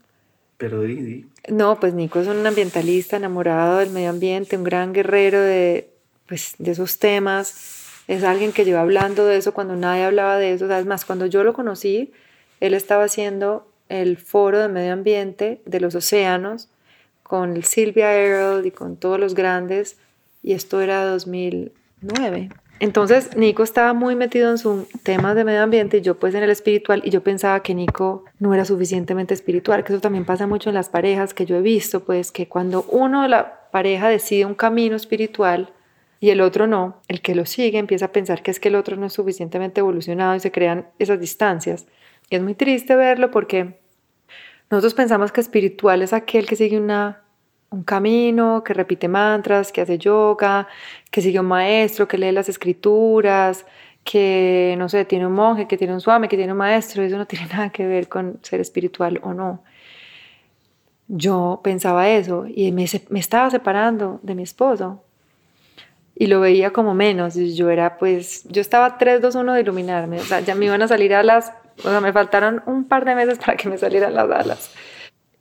Pero 0.58 0.82
Didi. 0.82 1.26
No, 1.50 1.80
pues 1.80 1.94
Nico 1.94 2.20
es 2.20 2.28
un 2.28 2.46
ambientalista 2.46 3.18
enamorado 3.18 3.80
del 3.80 3.90
medio 3.90 4.10
ambiente, 4.10 4.58
un 4.58 4.64
gran 4.64 4.94
guerrero 4.94 5.42
de, 5.42 5.90
pues, 6.28 6.56
de 6.58 6.72
esos 6.72 7.00
temas. 7.00 8.04
Es 8.08 8.24
alguien 8.24 8.54
que 8.54 8.66
lleva 8.66 8.82
hablando 8.82 9.26
de 9.26 9.38
eso 9.38 9.54
cuando 9.54 9.76
nadie 9.76 10.04
hablaba 10.04 10.38
de 10.38 10.54
eso. 10.54 10.66
Además, 10.66 11.06
cuando 11.06 11.26
yo 11.26 11.44
lo 11.44 11.54
conocí, 11.54 12.12
él 12.60 12.74
estaba 12.74 13.04
haciendo 13.04 13.68
el 13.90 14.18
foro 14.18 14.60
de 14.60 14.68
medio 14.68 14.94
ambiente 14.94 15.62
de 15.66 15.80
los 15.80 15.96
océanos 15.96 16.70
con 17.24 17.56
el 17.56 17.64
Sylvia 17.64 18.16
Earle 18.16 18.68
y 18.68 18.72
con 18.72 18.96
todos 18.96 19.20
los 19.20 19.34
grandes 19.34 19.98
y 20.42 20.54
esto 20.54 20.82
era 20.82 21.06
2009. 21.06 22.50
Entonces 22.80 23.36
Nico 23.36 23.64
estaba 23.64 23.94
muy 23.94 24.16
metido 24.16 24.52
en 24.52 24.58
su 24.58 24.88
tema 25.02 25.34
de 25.34 25.44
medio 25.44 25.64
ambiente 25.64 25.98
y 25.98 26.02
yo 26.02 26.20
pues 26.20 26.36
en 26.36 26.44
el 26.44 26.52
espiritual 26.52 27.02
y 27.04 27.10
yo 27.10 27.24
pensaba 27.24 27.62
que 27.62 27.74
Nico 27.74 28.26
no 28.40 28.54
era 28.54 28.66
suficientemente 28.66 29.34
espiritual, 29.34 29.84
que 29.84 29.94
eso 29.94 30.02
también 30.02 30.26
pasa 30.26 30.46
mucho 30.46 30.70
en 30.70 30.76
las 30.76 30.90
parejas 30.90 31.34
que 31.34 31.46
yo 31.46 31.56
he 31.56 31.62
visto, 31.62 32.04
pues 32.04 32.32
que 32.32 32.48
cuando 32.48 32.84
uno 32.90 33.24
de 33.24 33.30
la 33.30 33.70
pareja 33.72 34.10
decide 34.10 34.46
un 34.46 34.54
camino 34.54 34.96
espiritual 34.96 35.74
y 36.20 36.30
el 36.30 36.42
otro 36.42 36.68
no, 36.68 37.02
el 37.08 37.22
que 37.22 37.36
lo 37.36 37.46
sigue 37.46 37.80
empieza 37.80 38.06
a 38.06 38.12
pensar 38.12 38.44
que 38.44 38.52
es 38.52 38.60
que 38.60 38.70
el 38.70 38.76
otro 38.76 38.96
no 38.96 39.08
es 39.08 39.14
suficientemente 39.14 39.80
evolucionado 39.80 40.36
y 40.36 40.40
se 40.40 40.52
crean 40.52 40.88
esas 41.00 41.20
distancias. 41.20 41.88
Y 42.30 42.36
es 42.36 42.44
muy 42.44 42.54
triste 42.54 42.96
verlo 42.96 43.32
porque 43.32 43.80
nosotros 44.70 44.94
pensamos 44.94 45.32
que 45.32 45.42
espiritual 45.42 46.02
es 46.02 46.14
aquel 46.14 46.46
que 46.46 46.56
sigue 46.56 46.80
una 46.80 47.24
un 47.70 47.84
camino, 47.84 48.64
que 48.64 48.74
repite 48.74 49.08
mantras, 49.08 49.72
que 49.72 49.82
hace 49.82 49.98
yoga, 49.98 50.68
que 51.12 51.22
sigue 51.22 51.40
un 51.40 51.48
maestro, 51.48 52.08
que 52.08 52.18
lee 52.18 52.32
las 52.32 52.50
escrituras, 52.50 53.66
que, 54.04 54.76
no 54.78 54.88
sé, 54.88 55.06
tiene 55.06 55.28
un 55.28 55.34
monje, 55.34 55.68
que 55.68 55.78
tiene 55.78 55.94
un 55.94 56.02
suame, 56.02 56.30
que 56.30 56.38
tiene 56.38 56.54
un 56.54 56.58
maestro, 56.58 57.04
eso 57.04 57.18
no 57.18 57.26
tiene 57.26 57.48
nada 57.52 57.70
que 57.70 57.86
ver 57.86 58.08
con 58.08 58.40
ser 58.42 58.62
espiritual 58.62 59.20
o 59.24 59.34
no. 59.34 59.64
Yo 61.10 61.62
pensaba 61.64 62.10
eso 62.10 62.46
y 62.48 62.72
me, 62.72 62.86
me 63.10 63.20
estaba 63.20 63.50
separando 63.50 64.20
de 64.24 64.36
mi 64.36 64.44
esposo 64.44 65.04
y 66.16 66.28
lo 66.28 66.40
veía 66.40 66.72
como 66.72 66.94
menos. 66.94 67.36
Yo 67.36 67.70
era 67.70 67.98
pues, 67.98 68.44
yo 68.50 68.62
estaba 68.62 68.98
3, 68.98 69.22
2, 69.22 69.36
1 69.36 69.54
de 69.54 69.62
iluminarme, 69.62 70.20
o 70.20 70.24
sea, 70.24 70.40
ya 70.42 70.56
me 70.56 70.66
iban 70.66 70.82
a 70.82 70.88
salir 70.88 71.14
alas, 71.14 71.54
o 71.80 71.90
sea, 71.90 72.02
me 72.02 72.12
faltaron 72.12 72.64
un 72.66 72.86
par 72.86 73.06
de 73.06 73.16
meses 73.16 73.40
para 73.40 73.56
que 73.56 73.70
me 73.70 73.78
salieran 73.78 74.14
las 74.14 74.30
alas. 74.30 74.72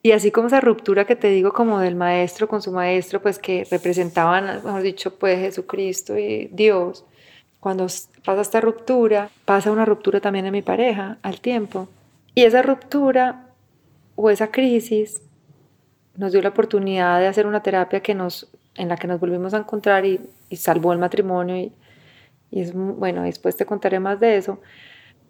Y 0.02 0.12
así 0.12 0.30
como 0.30 0.46
esa 0.46 0.60
ruptura 0.60 1.04
que 1.04 1.16
te 1.16 1.28
digo 1.28 1.52
como 1.52 1.80
del 1.80 1.96
maestro 1.96 2.46
con 2.46 2.62
su 2.62 2.70
maestro, 2.70 3.20
pues 3.20 3.38
que 3.38 3.66
representaban, 3.70 4.62
mejor 4.64 4.82
dicho, 4.82 5.18
pues 5.18 5.38
Jesucristo 5.40 6.16
y 6.16 6.48
Dios, 6.52 7.04
cuando 7.58 7.86
pasa 8.24 8.42
esta 8.42 8.60
ruptura, 8.60 9.30
pasa 9.44 9.72
una 9.72 9.84
ruptura 9.84 10.20
también 10.20 10.46
en 10.46 10.52
mi 10.52 10.62
pareja 10.62 11.18
al 11.22 11.40
tiempo. 11.40 11.88
Y 12.34 12.44
esa 12.44 12.62
ruptura 12.62 13.46
o 14.14 14.30
esa 14.30 14.52
crisis 14.52 15.22
nos 16.16 16.32
dio 16.32 16.42
la 16.42 16.50
oportunidad 16.50 17.18
de 17.18 17.26
hacer 17.26 17.46
una 17.46 17.62
terapia 17.62 18.00
que 18.00 18.14
nos, 18.14 18.48
en 18.74 18.88
la 18.88 18.96
que 18.96 19.06
nos 19.06 19.20
volvimos 19.20 19.54
a 19.54 19.58
encontrar 19.58 20.04
y, 20.04 20.20
salvó 20.52 20.92
el 20.92 20.98
matrimonio. 20.98 21.56
Y, 21.56 21.72
y 22.50 22.60
es 22.60 22.72
bueno, 22.72 23.22
después 23.22 23.56
te 23.56 23.66
contaré 23.66 24.00
más 24.00 24.20
de 24.20 24.36
eso. 24.36 24.60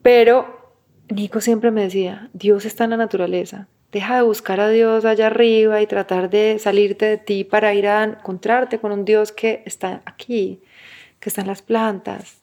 Pero 0.02 0.74
Nico 1.08 1.40
siempre 1.40 1.70
me 1.70 1.82
decía, 1.82 2.28
Dios 2.32 2.64
está 2.64 2.84
en 2.84 2.90
la 2.90 2.96
naturaleza, 2.96 3.68
Deja 3.97 4.16
de 4.16 4.22
buscar 4.24 4.61
a 4.61 4.68
Dios 4.68 5.07
allá 5.07 5.28
arriba 5.28 5.80
y 5.80 5.86
tratar 5.86 6.28
de 6.28 6.59
salirte 6.59 7.07
de 7.07 7.16
ti 7.16 7.44
para 7.44 7.72
ir 7.72 7.86
a 7.86 8.05
encontrarte 8.05 8.78
con 8.78 8.92
un 8.92 9.07
Dios 9.07 9.32
que 9.32 9.62
está 9.64 10.03
aquí, 10.05 10.61
que 11.18 11.30
está 11.30 11.40
en 11.40 11.47
las 11.47 11.62
plantas. 11.62 12.42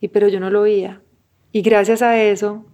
Y 0.00 0.08
pero 0.08 0.28
yo 0.28 0.38
no 0.38 0.50
lo 0.50 0.60
oía. 0.60 1.00
Y 1.50 1.62
gracias 1.62 2.02
a 2.02 2.22
eso 2.22 2.66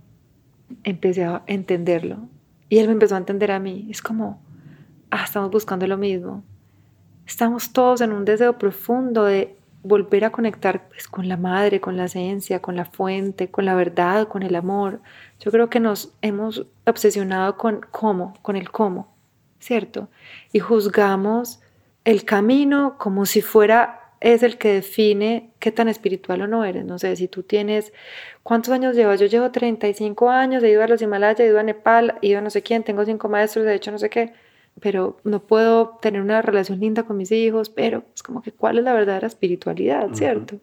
empecé 0.82 1.26
a 1.26 1.44
entenderlo. 1.46 2.28
Y 2.68 2.78
él 2.78 2.88
me 2.88 2.94
empezó 2.94 3.14
a 3.14 3.18
entender 3.18 3.52
a 3.52 3.60
mí. 3.60 3.86
Es 3.88 4.02
como, 4.02 4.42
ah, 5.12 5.22
estamos 5.22 5.52
buscando 5.52 5.86
lo 5.86 5.96
mismo. 5.96 6.42
Estamos 7.24 7.72
todos 7.72 8.00
en 8.00 8.10
un 8.10 8.24
deseo 8.24 8.58
profundo 8.58 9.26
de 9.26 9.54
volver 9.88 10.24
a 10.24 10.30
conectar 10.30 10.88
pues, 10.88 11.08
con 11.08 11.28
la 11.28 11.36
madre, 11.36 11.80
con 11.80 11.96
la 11.96 12.04
esencia, 12.04 12.60
con 12.60 12.76
la 12.76 12.84
fuente, 12.84 13.50
con 13.50 13.64
la 13.64 13.74
verdad, 13.74 14.28
con 14.28 14.42
el 14.42 14.54
amor. 14.54 15.00
Yo 15.40 15.50
creo 15.50 15.70
que 15.70 15.80
nos 15.80 16.12
hemos 16.22 16.66
obsesionado 16.86 17.56
con 17.56 17.80
cómo, 17.90 18.34
con 18.42 18.56
el 18.56 18.70
cómo, 18.70 19.12
¿cierto? 19.58 20.08
Y 20.52 20.60
juzgamos 20.60 21.60
el 22.04 22.24
camino 22.24 22.96
como 22.98 23.26
si 23.26 23.42
fuera 23.42 24.00
es 24.20 24.42
el 24.42 24.58
que 24.58 24.74
define 24.74 25.50
qué 25.58 25.70
tan 25.72 25.88
espiritual 25.88 26.42
o 26.42 26.46
no 26.46 26.64
eres. 26.64 26.84
No 26.84 26.98
sé, 26.98 27.14
si 27.16 27.28
tú 27.28 27.42
tienes, 27.42 27.92
¿cuántos 28.42 28.72
años 28.72 28.96
llevas? 28.96 29.20
Yo 29.20 29.26
llevo 29.26 29.50
35 29.50 30.30
años, 30.30 30.62
he 30.62 30.70
ido 30.70 30.82
a 30.82 30.88
los 30.88 31.00
Himalayas, 31.00 31.40
he 31.40 31.46
ido 31.46 31.58
a 31.58 31.62
Nepal, 31.62 32.18
he 32.20 32.28
ido 32.28 32.38
a 32.38 32.42
no 32.42 32.50
sé 32.50 32.62
quién, 32.62 32.82
tengo 32.82 33.04
cinco 33.04 33.28
maestros, 33.28 33.64
de 33.64 33.74
hecho 33.74 33.90
no 33.90 33.98
sé 33.98 34.10
qué 34.10 34.32
pero 34.80 35.18
no 35.24 35.40
puedo 35.40 35.98
tener 36.00 36.20
una 36.20 36.42
relación 36.42 36.80
linda 36.80 37.02
con 37.04 37.16
mis 37.16 37.32
hijos, 37.32 37.68
pero 37.68 38.04
es 38.14 38.22
como 38.22 38.42
que 38.42 38.52
cuál 38.52 38.78
es 38.78 38.84
la 38.84 38.92
verdadera 38.92 39.26
espiritualidad, 39.26 40.08
¿cierto? 40.12 40.60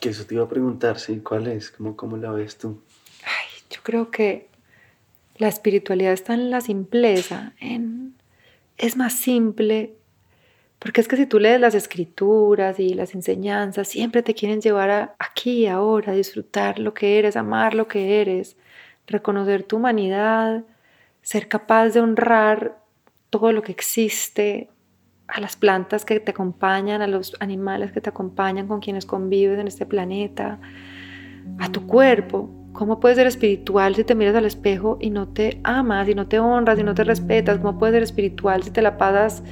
Que 0.00 0.10
eso 0.10 0.26
te 0.26 0.34
iba 0.34 0.44
a 0.44 0.48
preguntar, 0.48 0.98
sí, 0.98 1.20
¿cuál 1.20 1.46
es? 1.46 1.70
¿Cómo, 1.70 1.96
cómo 1.96 2.16
la 2.16 2.30
ves 2.32 2.58
tú? 2.58 2.80
Ay, 3.24 3.62
yo 3.70 3.80
creo 3.82 4.10
que 4.10 4.48
la 5.36 5.48
espiritualidad 5.48 6.12
está 6.12 6.34
en 6.34 6.50
la 6.50 6.60
simpleza, 6.60 7.52
en... 7.60 8.14
es 8.78 8.96
más 8.96 9.12
simple, 9.14 9.94
porque 10.78 11.00
es 11.00 11.08
que 11.08 11.16
si 11.16 11.26
tú 11.26 11.38
lees 11.38 11.60
las 11.60 11.74
escrituras 11.74 12.78
y 12.78 12.94
las 12.94 13.14
enseñanzas, 13.14 13.88
siempre 13.88 14.22
te 14.22 14.34
quieren 14.34 14.60
llevar 14.60 14.90
a 14.90 15.14
aquí, 15.18 15.66
ahora, 15.66 16.12
a 16.12 16.14
disfrutar 16.14 16.78
lo 16.78 16.94
que 16.94 17.18
eres, 17.18 17.36
amar 17.36 17.74
lo 17.74 17.88
que 17.88 18.20
eres, 18.20 18.56
reconocer 19.06 19.62
tu 19.62 19.76
humanidad, 19.76 20.64
ser 21.22 21.48
capaz 21.48 21.90
de 21.90 22.00
honrar 22.00 22.78
todo 23.38 23.52
lo 23.52 23.62
que 23.62 23.72
existe, 23.72 24.68
a 25.28 25.40
las 25.40 25.56
plantas 25.56 26.04
que 26.04 26.20
te 26.20 26.30
acompañan, 26.30 27.02
a 27.02 27.06
los 27.06 27.34
animales 27.40 27.92
que 27.92 28.00
te 28.00 28.10
acompañan, 28.10 28.68
con 28.68 28.80
quienes 28.80 29.06
convives 29.06 29.58
en 29.58 29.66
este 29.66 29.86
planeta, 29.86 30.60
a 31.58 31.70
tu 31.70 31.86
cuerpo. 31.86 32.50
¿Cómo 32.72 33.00
puedes 33.00 33.16
ser 33.16 33.26
espiritual 33.26 33.94
si 33.94 34.04
te 34.04 34.14
miras 34.14 34.36
al 34.36 34.44
espejo 34.44 34.98
y 35.00 35.10
no 35.10 35.28
te 35.28 35.60
amas, 35.64 36.08
y 36.08 36.14
no 36.14 36.28
te 36.28 36.38
honras, 36.38 36.78
y 36.78 36.84
no 36.84 36.94
te 36.94 37.04
respetas? 37.04 37.58
¿Cómo 37.58 37.78
puedes 37.78 37.94
ser 37.94 38.02
espiritual 38.02 38.62
si 38.62 38.70
te 38.70 38.82
la 38.82 38.98
pasas 38.98 39.42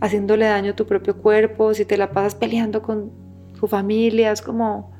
haciéndole 0.00 0.46
daño 0.46 0.72
a 0.72 0.76
tu 0.76 0.86
propio 0.86 1.18
cuerpo, 1.18 1.74
si 1.74 1.84
te 1.84 1.96
la 1.96 2.10
pasas 2.12 2.34
peleando 2.34 2.80
con 2.82 3.12
tu 3.58 3.66
familia? 3.66 4.32
Es 4.32 4.40
como, 4.40 4.92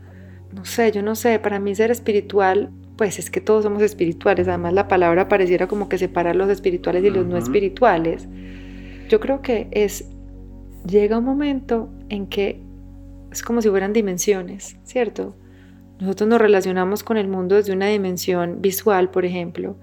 no 0.52 0.64
sé, 0.64 0.92
yo 0.92 1.02
no 1.02 1.14
sé, 1.14 1.38
para 1.38 1.58
mí 1.58 1.74
ser 1.74 1.90
espiritual 1.90 2.70
pues 2.96 3.18
es 3.18 3.30
que 3.30 3.40
todos 3.40 3.64
somos 3.64 3.82
espirituales, 3.82 4.48
además 4.48 4.72
la 4.72 4.88
palabra 4.88 5.28
pareciera 5.28 5.66
como 5.66 5.88
que 5.88 5.98
separar 5.98 6.36
los 6.36 6.48
espirituales 6.48 7.04
y 7.04 7.10
los 7.10 7.26
no 7.26 7.36
espirituales. 7.36 8.28
Yo 9.08 9.20
creo 9.20 9.42
que 9.42 9.68
es, 9.72 10.08
llega 10.86 11.18
un 11.18 11.24
momento 11.24 11.90
en 12.08 12.26
que 12.26 12.62
es 13.32 13.42
como 13.42 13.60
si 13.60 13.68
fueran 13.68 13.92
dimensiones, 13.92 14.76
¿cierto? 14.84 15.34
Nosotros 15.98 16.28
nos 16.28 16.40
relacionamos 16.40 17.02
con 17.02 17.16
el 17.16 17.28
mundo 17.28 17.56
desde 17.56 17.72
una 17.72 17.88
dimensión 17.88 18.60
visual, 18.60 19.10
por 19.10 19.24
ejemplo, 19.24 19.76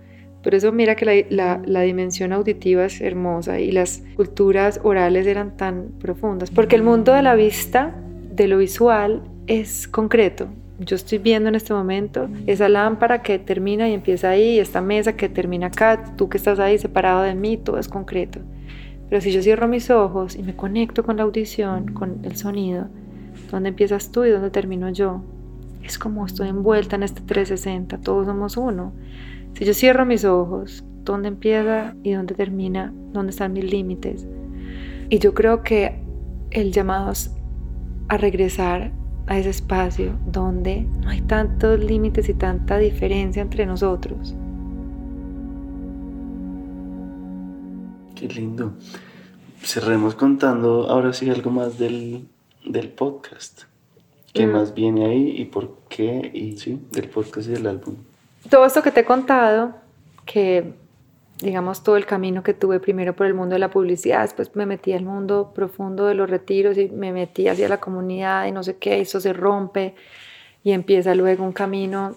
por 0.43 0.55
eso 0.55 0.71
mira 0.71 0.95
que 0.95 1.27
la, 1.29 1.61
la, 1.63 1.81
dimensión 1.81 2.33
auditiva 2.33 2.85
es 2.85 2.99
hermosa 2.99 3.59
y 3.59 3.71
las 3.71 4.03
culturas 4.15 4.79
orales 4.83 5.27
eran 5.27 5.55
tan 5.55 5.89
profundas, 5.99 6.49
porque 6.49 6.75
el 6.75 6.83
mundo 6.83 7.13
de 7.13 7.21
la 7.21 7.35
vista, 7.35 7.95
de 8.31 8.47
lo 8.47 8.57
visual, 8.57 9.21
es 9.45 9.87
concreto, 9.87 10.47
yo 10.85 10.95
estoy 10.95 11.19
viendo 11.19 11.49
en 11.49 11.55
este 11.55 11.73
momento 11.73 12.27
esa 12.47 12.67
lámpara 12.67 13.21
que 13.21 13.37
termina 13.39 13.87
y 13.87 13.93
empieza 13.93 14.29
ahí, 14.29 14.59
esta 14.59 14.81
mesa 14.81 15.13
que 15.13 15.29
termina 15.29 15.67
acá, 15.67 16.15
tú 16.17 16.27
que 16.27 16.37
estás 16.37 16.59
ahí 16.59 16.77
separado 16.77 17.21
de 17.21 17.35
mí, 17.35 17.57
todo 17.57 17.77
es 17.77 17.87
concreto. 17.87 18.39
Pero 19.09 19.21
si 19.21 19.31
yo 19.31 19.41
cierro 19.41 19.67
mis 19.67 19.89
ojos 19.89 20.35
y 20.35 20.43
me 20.43 20.55
conecto 20.55 21.03
con 21.03 21.17
la 21.17 21.23
audición, 21.23 21.93
con 21.93 22.19
el 22.23 22.35
sonido, 22.35 22.87
¿dónde 23.51 23.69
empiezas 23.69 24.11
tú 24.11 24.25
y 24.25 24.31
dónde 24.31 24.49
termino 24.49 24.89
yo? 24.89 25.23
Es 25.83 25.99
como 25.99 26.25
estoy 26.25 26.49
envuelta 26.49 26.95
en 26.95 27.03
este 27.03 27.21
360, 27.21 27.99
todos 27.99 28.25
somos 28.25 28.57
uno. 28.57 28.93
Si 29.53 29.65
yo 29.65 29.73
cierro 29.73 30.05
mis 30.05 30.25
ojos 30.25 30.83
dónde 31.03 31.27
empieza 31.27 31.95
y 32.03 32.13
dónde 32.13 32.35
termina, 32.35 32.93
dónde 33.11 33.31
están 33.31 33.53
mis 33.53 33.65
límites. 33.65 34.27
Y 35.09 35.19
yo 35.19 35.33
creo 35.33 35.61
que 35.61 35.99
el 36.51 36.71
llamado 36.71 37.11
a 38.07 38.17
regresar 38.17 38.91
a 39.31 39.37
ese 39.37 39.49
espacio 39.51 40.11
donde 40.25 40.81
no 41.01 41.09
hay 41.09 41.21
tantos 41.21 41.79
límites 41.79 42.27
y 42.27 42.33
tanta 42.33 42.77
diferencia 42.77 43.41
entre 43.41 43.65
nosotros. 43.65 44.35
Qué 48.15 48.27
lindo. 48.27 48.73
Cerremos 49.63 50.15
contando 50.15 50.89
ahora 50.89 51.13
sí 51.13 51.29
algo 51.29 51.49
más 51.49 51.77
del, 51.79 52.27
del 52.65 52.89
podcast. 52.89 53.61
¿Qué 54.33 54.47
Mm. 54.47 54.51
más 54.51 54.73
viene 54.73 55.05
ahí 55.05 55.29
y 55.41 55.45
por 55.45 55.77
qué? 55.87 56.29
Y 56.33 56.57
sí, 56.57 56.81
del 56.91 57.07
podcast 57.09 57.47
y 57.47 57.51
del 57.51 57.67
álbum. 57.67 57.95
Todo 58.49 58.65
esto 58.65 58.81
que 58.83 58.91
te 58.91 58.99
he 59.01 59.05
contado, 59.05 59.75
que 60.25 60.73
digamos 61.41 61.83
todo 61.83 61.97
el 61.97 62.05
camino 62.05 62.43
que 62.43 62.53
tuve 62.53 62.79
primero 62.79 63.15
por 63.15 63.25
el 63.27 63.33
mundo 63.33 63.53
de 63.53 63.59
la 63.59 63.69
publicidad, 63.69 64.21
después 64.21 64.55
me 64.55 64.65
metí 64.65 64.93
al 64.93 65.03
mundo 65.03 65.51
profundo 65.53 66.05
de 66.05 66.13
los 66.13 66.29
retiros 66.29 66.77
y 66.77 66.87
me 66.89 67.11
metí 67.11 67.47
hacia 67.47 67.67
la 67.67 67.79
comunidad 67.79 68.45
y 68.45 68.51
no 68.51 68.63
sé 68.63 68.77
qué, 68.77 69.01
eso 69.01 69.19
se 69.19 69.33
rompe 69.33 69.95
y 70.63 70.71
empieza 70.71 71.15
luego 71.15 71.43
un 71.43 71.51
camino, 71.51 72.15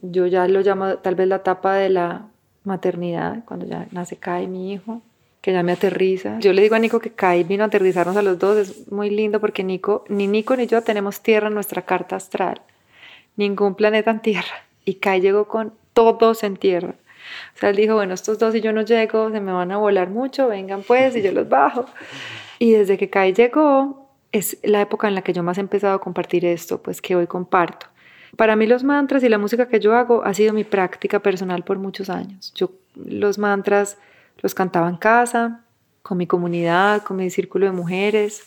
yo 0.00 0.26
ya 0.26 0.48
lo 0.48 0.60
llamo 0.60 0.96
tal 0.96 1.14
vez 1.14 1.28
la 1.28 1.36
etapa 1.36 1.74
de 1.74 1.90
la 1.90 2.26
maternidad, 2.64 3.44
cuando 3.44 3.66
ya 3.66 3.86
nace 3.90 4.16
Kai, 4.16 4.46
mi 4.46 4.72
hijo, 4.72 5.02
que 5.40 5.52
ya 5.52 5.62
me 5.62 5.72
aterriza. 5.72 6.38
Yo 6.38 6.52
le 6.52 6.62
digo 6.62 6.74
a 6.74 6.78
Nico 6.78 7.00
que 7.00 7.10
Kai 7.10 7.44
vino 7.44 7.64
a 7.64 7.66
aterrizarnos 7.66 8.16
a 8.16 8.22
los 8.22 8.38
dos, 8.38 8.56
es 8.56 8.90
muy 8.90 9.10
lindo 9.10 9.40
porque 9.40 9.64
Nico, 9.64 10.04
ni 10.08 10.26
Nico 10.26 10.56
ni 10.56 10.66
yo 10.66 10.82
tenemos 10.82 11.20
tierra 11.20 11.48
en 11.48 11.54
nuestra 11.54 11.82
carta 11.82 12.16
astral, 12.16 12.62
ningún 13.36 13.74
planeta 13.74 14.10
en 14.10 14.20
tierra. 14.20 14.64
Y 14.84 14.94
Kai 14.94 15.20
llegó 15.20 15.46
con 15.46 15.74
todos 15.92 16.42
en 16.42 16.56
tierra. 16.56 16.94
O 17.54 17.58
sea, 17.58 17.70
él 17.70 17.76
dijo, 17.76 17.94
bueno, 17.94 18.14
estos 18.14 18.38
dos 18.38 18.54
y 18.54 18.60
yo 18.60 18.72
no 18.72 18.82
llego, 18.82 19.30
se 19.30 19.40
me 19.40 19.52
van 19.52 19.72
a 19.72 19.78
volar 19.78 20.10
mucho, 20.10 20.48
vengan 20.48 20.82
pues 20.82 21.16
y 21.16 21.22
yo 21.22 21.32
los 21.32 21.48
bajo. 21.48 21.86
Y 22.58 22.70
desde 22.70 22.96
que 22.96 23.10
Kai 23.10 23.32
llegó, 23.32 24.08
es 24.30 24.56
la 24.62 24.80
época 24.80 25.08
en 25.08 25.16
la 25.16 25.22
que 25.22 25.32
yo 25.32 25.42
más 25.42 25.58
he 25.58 25.60
empezado 25.60 25.94
a 25.94 26.00
compartir 26.00 26.44
esto, 26.44 26.80
pues 26.80 27.02
que 27.02 27.16
hoy 27.16 27.26
comparto. 27.26 27.86
Para 28.36 28.54
mí 28.54 28.66
los 28.68 28.84
mantras 28.84 29.24
y 29.24 29.28
la 29.28 29.36
música 29.36 29.68
que 29.68 29.80
yo 29.80 29.96
hago 29.96 30.22
ha 30.24 30.32
sido 30.32 30.54
mi 30.54 30.62
práctica 30.62 31.18
personal 31.20 31.64
por 31.64 31.78
muchos 31.78 32.08
años. 32.08 32.52
Yo 32.54 32.70
los 32.94 33.38
mantras 33.38 33.98
los 34.38 34.54
cantaba 34.54 34.88
en 34.88 34.96
casa, 34.96 35.64
con 36.02 36.18
mi 36.18 36.26
comunidad, 36.26 37.02
con 37.02 37.16
mi 37.16 37.30
círculo 37.30 37.66
de 37.66 37.72
mujeres, 37.72 38.42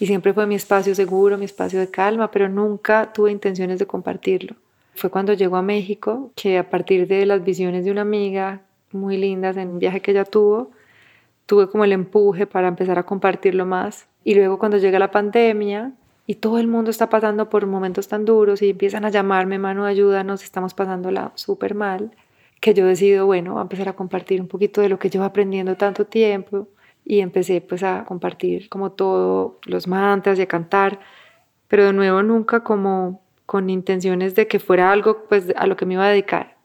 y 0.00 0.06
siempre 0.06 0.34
fue 0.34 0.46
mi 0.46 0.56
espacio 0.56 0.94
seguro, 0.94 1.38
mi 1.38 1.44
espacio 1.44 1.78
de 1.78 1.90
calma, 1.90 2.30
pero 2.30 2.48
nunca 2.48 3.12
tuve 3.12 3.30
intenciones 3.30 3.78
de 3.78 3.86
compartirlo. 3.86 4.56
Fue 4.94 5.10
cuando 5.10 5.32
llegó 5.32 5.56
a 5.56 5.62
México 5.62 6.32
que 6.36 6.58
a 6.58 6.70
partir 6.70 7.08
de 7.08 7.26
las 7.26 7.42
visiones 7.42 7.84
de 7.84 7.90
una 7.90 8.02
amiga 8.02 8.62
muy 8.92 9.16
lindas 9.16 9.56
en 9.56 9.68
un 9.70 9.78
viaje 9.78 10.00
que 10.00 10.12
ella 10.12 10.24
tuvo, 10.24 10.70
tuve 11.46 11.68
como 11.68 11.84
el 11.84 11.92
empuje 11.92 12.46
para 12.46 12.68
empezar 12.68 12.98
a 12.98 13.04
compartirlo 13.04 13.66
más. 13.66 14.06
Y 14.22 14.34
luego 14.34 14.58
cuando 14.58 14.78
llega 14.78 14.98
la 14.98 15.10
pandemia 15.10 15.92
y 16.26 16.36
todo 16.36 16.58
el 16.58 16.68
mundo 16.68 16.90
está 16.90 17.10
pasando 17.10 17.50
por 17.50 17.66
momentos 17.66 18.08
tan 18.08 18.24
duros 18.24 18.62
y 18.62 18.70
empiezan 18.70 19.04
a 19.04 19.10
llamarme, 19.10 19.58
mano, 19.58 19.84
ayúdanos, 19.84 20.42
estamos 20.42 20.74
pasándola 20.74 21.32
súper 21.34 21.74
mal, 21.74 22.12
que 22.60 22.72
yo 22.72 22.86
decido, 22.86 23.26
bueno, 23.26 23.58
a 23.58 23.62
empezar 23.62 23.88
a 23.88 23.94
compartir 23.94 24.40
un 24.40 24.48
poquito 24.48 24.80
de 24.80 24.88
lo 24.88 24.98
que 24.98 25.10
llevo 25.10 25.24
aprendiendo 25.24 25.76
tanto 25.76 26.06
tiempo 26.06 26.68
y 27.04 27.20
empecé 27.20 27.60
pues 27.60 27.82
a 27.82 28.04
compartir 28.06 28.68
como 28.70 28.92
todo, 28.92 29.58
los 29.66 29.86
mantras 29.86 30.38
y 30.38 30.42
a 30.42 30.46
cantar, 30.46 31.00
pero 31.68 31.84
de 31.84 31.92
nuevo 31.92 32.22
nunca 32.22 32.60
como 32.64 33.23
con 33.46 33.70
intenciones 33.70 34.34
de 34.34 34.46
que 34.46 34.58
fuera 34.58 34.90
algo 34.90 35.24
pues 35.28 35.52
a 35.56 35.66
lo 35.66 35.76
que 35.76 35.86
me 35.86 35.94
iba 35.94 36.06
a 36.06 36.10
dedicar. 36.10 36.56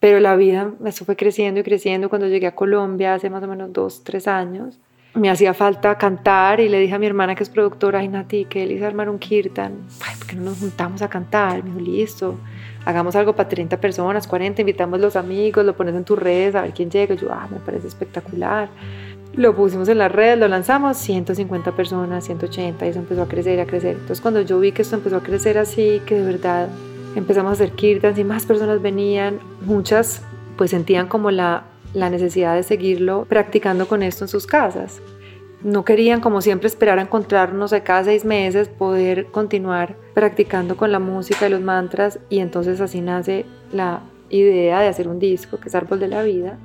Pero 0.00 0.20
la 0.20 0.36
vida, 0.36 0.72
eso 0.84 1.04
fue 1.04 1.16
creciendo 1.16 1.60
y 1.60 1.62
creciendo 1.62 2.10
cuando 2.10 2.28
llegué 2.28 2.46
a 2.46 2.54
Colombia 2.54 3.14
hace 3.14 3.30
más 3.30 3.42
o 3.42 3.46
menos 3.46 3.72
dos, 3.72 4.04
tres 4.04 4.28
años. 4.28 4.78
Me 5.14 5.30
hacía 5.30 5.54
falta 5.54 5.96
cantar 5.96 6.60
y 6.60 6.68
le 6.68 6.80
dije 6.80 6.94
a 6.94 6.98
mi 6.98 7.06
hermana 7.06 7.34
que 7.34 7.44
es 7.44 7.48
productora, 7.48 8.00
ay 8.00 8.08
Nati, 8.08 8.46
que 8.46 8.64
hizo 8.64 8.84
armar 8.84 9.08
un 9.08 9.18
kirtan, 9.18 9.78
ay, 10.04 10.16
¿por 10.18 10.26
qué 10.26 10.36
no 10.36 10.42
nos 10.42 10.58
juntamos 10.58 11.02
a 11.02 11.08
cantar? 11.08 11.62
Me 11.62 11.70
dijo, 11.70 11.80
listo, 11.80 12.38
hagamos 12.84 13.14
algo 13.16 13.34
para 13.34 13.48
30 13.48 13.80
personas, 13.80 14.26
40, 14.26 14.60
invitamos 14.60 15.00
los 15.00 15.16
amigos, 15.16 15.64
lo 15.64 15.76
pones 15.76 15.94
en 15.94 16.04
tus 16.04 16.18
redes 16.18 16.54
a 16.54 16.62
ver 16.62 16.72
quién 16.72 16.90
llega. 16.90 17.14
Yo, 17.14 17.32
ah, 17.32 17.48
me 17.50 17.60
parece 17.60 17.86
espectacular. 17.86 18.68
Lo 19.36 19.56
pusimos 19.56 19.88
en 19.88 19.98
las 19.98 20.12
redes, 20.12 20.38
lo 20.38 20.46
lanzamos, 20.46 20.96
150 20.96 21.72
personas, 21.72 22.24
180, 22.24 22.86
y 22.86 22.88
eso 22.90 23.00
empezó 23.00 23.22
a 23.22 23.28
crecer, 23.28 23.60
a 23.60 23.66
crecer. 23.66 23.92
Entonces 23.92 24.20
cuando 24.20 24.40
yo 24.42 24.60
vi 24.60 24.70
que 24.70 24.82
esto 24.82 24.94
empezó 24.94 25.16
a 25.16 25.22
crecer 25.22 25.58
así, 25.58 26.00
que 26.06 26.14
de 26.14 26.24
verdad 26.24 26.68
empezamos 27.16 27.50
a 27.50 27.52
hacer 27.54 27.72
kirtans 27.72 28.18
y 28.18 28.24
más 28.24 28.46
personas 28.46 28.80
venían, 28.80 29.40
muchas 29.64 30.22
pues 30.56 30.70
sentían 30.70 31.08
como 31.08 31.32
la, 31.32 31.64
la 31.94 32.10
necesidad 32.10 32.54
de 32.54 32.62
seguirlo 32.62 33.26
practicando 33.28 33.88
con 33.88 34.04
esto 34.04 34.24
en 34.24 34.28
sus 34.28 34.46
casas. 34.46 35.00
No 35.64 35.84
querían, 35.84 36.20
como 36.20 36.40
siempre, 36.40 36.68
esperar 36.68 36.98
a 36.98 37.02
encontrarnos 37.02 37.70
de 37.70 37.82
cada 37.82 38.04
seis 38.04 38.24
meses, 38.24 38.68
poder 38.68 39.26
continuar 39.26 39.96
practicando 40.12 40.76
con 40.76 40.92
la 40.92 40.98
música 40.98 41.46
y 41.46 41.50
los 41.50 41.62
mantras 41.62 42.20
y 42.28 42.38
entonces 42.38 42.80
así 42.80 43.00
nace 43.00 43.46
la 43.72 44.02
idea 44.28 44.80
de 44.80 44.88
hacer 44.88 45.08
un 45.08 45.18
disco 45.18 45.58
que 45.58 45.68
es 45.68 45.74
Árbol 45.74 45.98
de 45.98 46.08
la 46.08 46.22
Vida. 46.22 46.58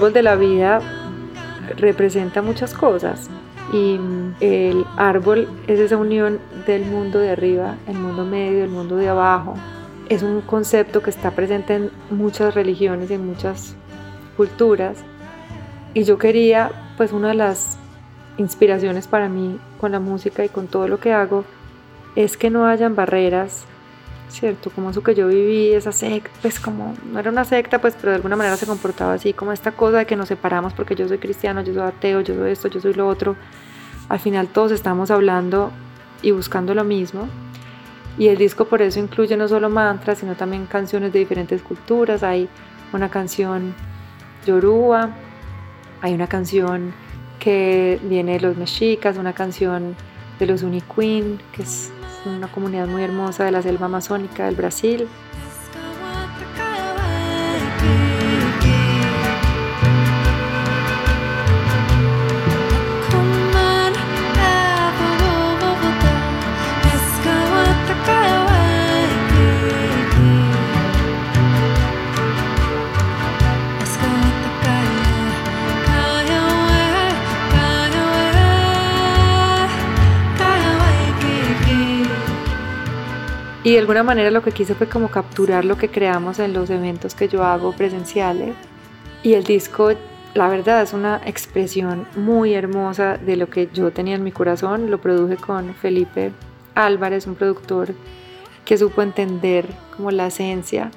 Árbol 0.00 0.14
de 0.14 0.22
la 0.22 0.34
vida 0.34 0.80
representa 1.76 2.40
muchas 2.40 2.72
cosas 2.72 3.28
y 3.70 3.98
mm, 3.98 4.36
el 4.40 4.86
árbol 4.96 5.46
es 5.66 5.78
esa 5.78 5.98
unión 5.98 6.38
del 6.66 6.86
mundo 6.86 7.18
de 7.18 7.28
arriba, 7.28 7.74
el 7.86 7.98
mundo 7.98 8.24
medio, 8.24 8.64
el 8.64 8.70
mundo 8.70 8.96
de 8.96 9.10
abajo. 9.10 9.56
Es 10.08 10.22
un 10.22 10.40
concepto 10.40 11.02
que 11.02 11.10
está 11.10 11.32
presente 11.32 11.74
en 11.74 11.90
muchas 12.08 12.54
religiones 12.54 13.10
y 13.10 13.14
en 13.14 13.26
muchas 13.26 13.76
culturas 14.38 14.96
y 15.92 16.04
yo 16.04 16.16
quería, 16.16 16.70
pues 16.96 17.12
una 17.12 17.28
de 17.28 17.34
las 17.34 17.76
inspiraciones 18.38 19.06
para 19.06 19.28
mí 19.28 19.60
con 19.78 19.92
la 19.92 20.00
música 20.00 20.42
y 20.46 20.48
con 20.48 20.66
todo 20.66 20.88
lo 20.88 20.98
que 20.98 21.12
hago 21.12 21.44
es 22.16 22.38
que 22.38 22.48
no 22.48 22.64
hayan 22.64 22.96
barreras 22.96 23.66
¿cierto? 24.30 24.70
Como 24.70 24.90
eso 24.90 25.02
que 25.02 25.14
yo 25.14 25.28
viví, 25.28 25.72
esa 25.72 25.92
secta, 25.92 26.30
pues 26.40 26.60
como, 26.60 26.94
no 27.12 27.18
era 27.18 27.30
una 27.30 27.44
secta, 27.44 27.80
pues, 27.80 27.94
pero 27.96 28.10
de 28.10 28.16
alguna 28.16 28.36
manera 28.36 28.56
se 28.56 28.66
comportaba 28.66 29.14
así, 29.14 29.32
como 29.32 29.52
esta 29.52 29.72
cosa 29.72 29.98
de 29.98 30.06
que 30.06 30.16
nos 30.16 30.28
separamos 30.28 30.72
porque 30.72 30.94
yo 30.94 31.08
soy 31.08 31.18
cristiano, 31.18 31.62
yo 31.62 31.74
soy 31.74 31.82
ateo, 31.82 32.20
yo 32.20 32.34
soy 32.34 32.50
esto, 32.52 32.68
yo 32.68 32.80
soy 32.80 32.94
lo 32.94 33.08
otro. 33.08 33.36
Al 34.08 34.18
final 34.18 34.48
todos 34.48 34.72
estamos 34.72 35.10
hablando 35.10 35.70
y 36.22 36.30
buscando 36.30 36.74
lo 36.74 36.84
mismo. 36.84 37.28
Y 38.18 38.28
el 38.28 38.36
disco 38.36 38.66
por 38.66 38.82
eso 38.82 38.98
incluye 38.98 39.36
no 39.36 39.48
solo 39.48 39.70
mantras, 39.70 40.18
sino 40.18 40.34
también 40.34 40.66
canciones 40.66 41.12
de 41.12 41.20
diferentes 41.20 41.62
culturas. 41.62 42.22
Hay 42.22 42.48
una 42.92 43.08
canción 43.08 43.74
yoruba, 44.46 45.10
hay 46.02 46.14
una 46.14 46.26
canción 46.26 46.92
que 47.38 47.98
viene 48.02 48.32
de 48.34 48.40
los 48.40 48.56
mexicas, 48.56 49.16
una 49.16 49.32
canción 49.32 49.96
de 50.38 50.46
los 50.46 50.62
Uniqueen, 50.62 51.40
que 51.52 51.62
es 51.62 51.92
una 52.26 52.48
comunidad 52.48 52.86
muy 52.86 53.02
hermosa 53.02 53.44
de 53.44 53.52
la 53.52 53.62
selva 53.62 53.86
amazónica 53.86 54.46
del 54.46 54.56
Brasil. 54.56 55.08
Y 83.70 83.74
de 83.74 83.78
alguna 83.78 84.02
manera 84.02 84.32
lo 84.32 84.42
que 84.42 84.50
quise 84.50 84.74
fue 84.74 84.88
como 84.88 85.12
capturar 85.12 85.64
lo 85.64 85.78
que 85.78 85.88
creamos 85.88 86.40
en 86.40 86.52
los 86.52 86.70
eventos 86.70 87.14
que 87.14 87.28
yo 87.28 87.44
hago 87.44 87.70
presenciales 87.70 88.56
Y 89.22 89.34
el 89.34 89.44
disco, 89.44 89.92
la 90.34 90.48
verdad, 90.48 90.82
es 90.82 90.92
una 90.92 91.20
expresión 91.24 92.04
muy 92.16 92.54
hermosa 92.54 93.16
de 93.16 93.36
lo 93.36 93.48
que 93.48 93.68
yo 93.72 93.92
tenía 93.92 94.16
en 94.16 94.24
mi 94.24 94.32
corazón. 94.32 94.90
Lo 94.90 95.00
produje 95.00 95.36
con 95.36 95.72
Felipe 95.74 96.32
Álvarez, 96.74 97.28
un 97.28 97.36
productor 97.36 97.94
que 98.64 98.76
supo 98.76 99.02
entender 99.02 99.66
como 99.96 100.10
la 100.10 100.26
esencia. 100.26 100.90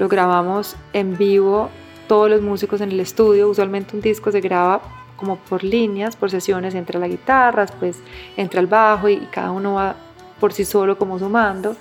Lo 0.00 0.08
grabamos 0.08 0.74
en 0.94 1.16
vivo, 1.16 1.70
todos 2.08 2.28
los 2.28 2.42
músicos 2.42 2.80
en 2.80 2.90
el 2.90 2.98
estudio. 2.98 3.48
Usualmente 3.48 3.94
un 3.94 4.02
disco 4.02 4.32
se 4.32 4.40
graba 4.40 4.82
como 5.14 5.36
por 5.36 5.62
líneas, 5.62 6.16
por 6.16 6.32
sesiones, 6.32 6.74
entre 6.74 6.98
las 6.98 7.08
guitarras, 7.08 7.70
pues 7.70 8.00
entra 8.36 8.60
el 8.60 8.66
bajo 8.66 9.08
y 9.08 9.18
cada 9.30 9.52
uno 9.52 9.74
va 9.74 9.94
por 10.40 10.52
sí 10.52 10.64
solo 10.64 10.98
como 10.98 11.20
sumando. 11.20 11.76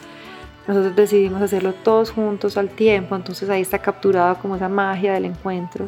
Nosotros 0.68 0.96
decidimos 0.96 1.42
hacerlo 1.42 1.74
todos 1.74 2.12
juntos 2.12 2.58
al 2.58 2.70
tiempo, 2.70 3.16
entonces 3.16 3.50
ahí 3.50 3.62
está 3.62 3.80
capturada 3.80 4.36
como 4.36 4.56
esa 4.56 4.70
magia 4.70 5.14
del 5.14 5.26
encuentro. 5.26 5.88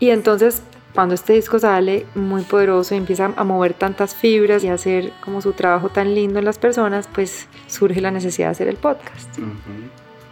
Y 0.00 0.10
entonces 0.10 0.62
cuando 0.94 1.14
este 1.14 1.34
disco 1.34 1.58
sale 1.58 2.06
muy 2.14 2.42
poderoso 2.42 2.94
y 2.94 2.98
empieza 2.98 3.32
a 3.36 3.44
mover 3.44 3.74
tantas 3.74 4.14
fibras 4.14 4.64
y 4.64 4.68
a 4.68 4.74
hacer 4.74 5.12
como 5.22 5.40
su 5.40 5.52
trabajo 5.52 5.90
tan 5.90 6.14
lindo 6.14 6.38
en 6.38 6.44
las 6.44 6.58
personas, 6.58 7.08
pues 7.14 7.46
surge 7.66 8.00
la 8.00 8.10
necesidad 8.10 8.48
de 8.48 8.50
hacer 8.52 8.68
el 8.68 8.76
podcast. 8.76 9.28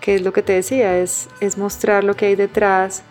Que 0.00 0.16
es 0.16 0.22
lo 0.22 0.32
que 0.32 0.42
te 0.42 0.54
decía, 0.54 0.98
es, 0.98 1.28
es 1.40 1.58
mostrar 1.58 2.04
lo 2.04 2.14
que 2.14 2.26
hay 2.26 2.34
detrás 2.34 3.02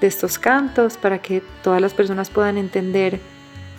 de 0.00 0.06
estos 0.06 0.38
cantos 0.38 0.96
para 0.96 1.18
que 1.18 1.42
todas 1.62 1.80
las 1.80 1.94
personas 1.94 2.30
puedan 2.30 2.58
entender 2.58 3.20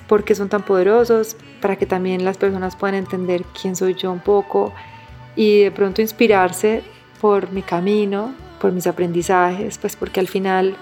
por 0.07 0.23
qué 0.23 0.35
son 0.35 0.49
tan 0.49 0.63
poderosos, 0.63 1.35
para 1.61 1.75
que 1.75 1.85
también 1.85 2.23
las 2.23 2.37
personas 2.37 2.75
puedan 2.75 2.95
entender 2.95 3.43
quién 3.59 3.75
soy 3.75 3.95
yo 3.95 4.11
un 4.11 4.19
poco 4.19 4.71
y 5.35 5.63
de 5.63 5.71
pronto 5.71 6.01
inspirarse 6.01 6.83
por 7.21 7.51
mi 7.51 7.61
camino, 7.61 8.33
por 8.59 8.71
mis 8.71 8.87
aprendizajes, 8.87 9.77
pues 9.77 9.95
porque 9.95 10.19
al 10.19 10.27
final 10.27 10.75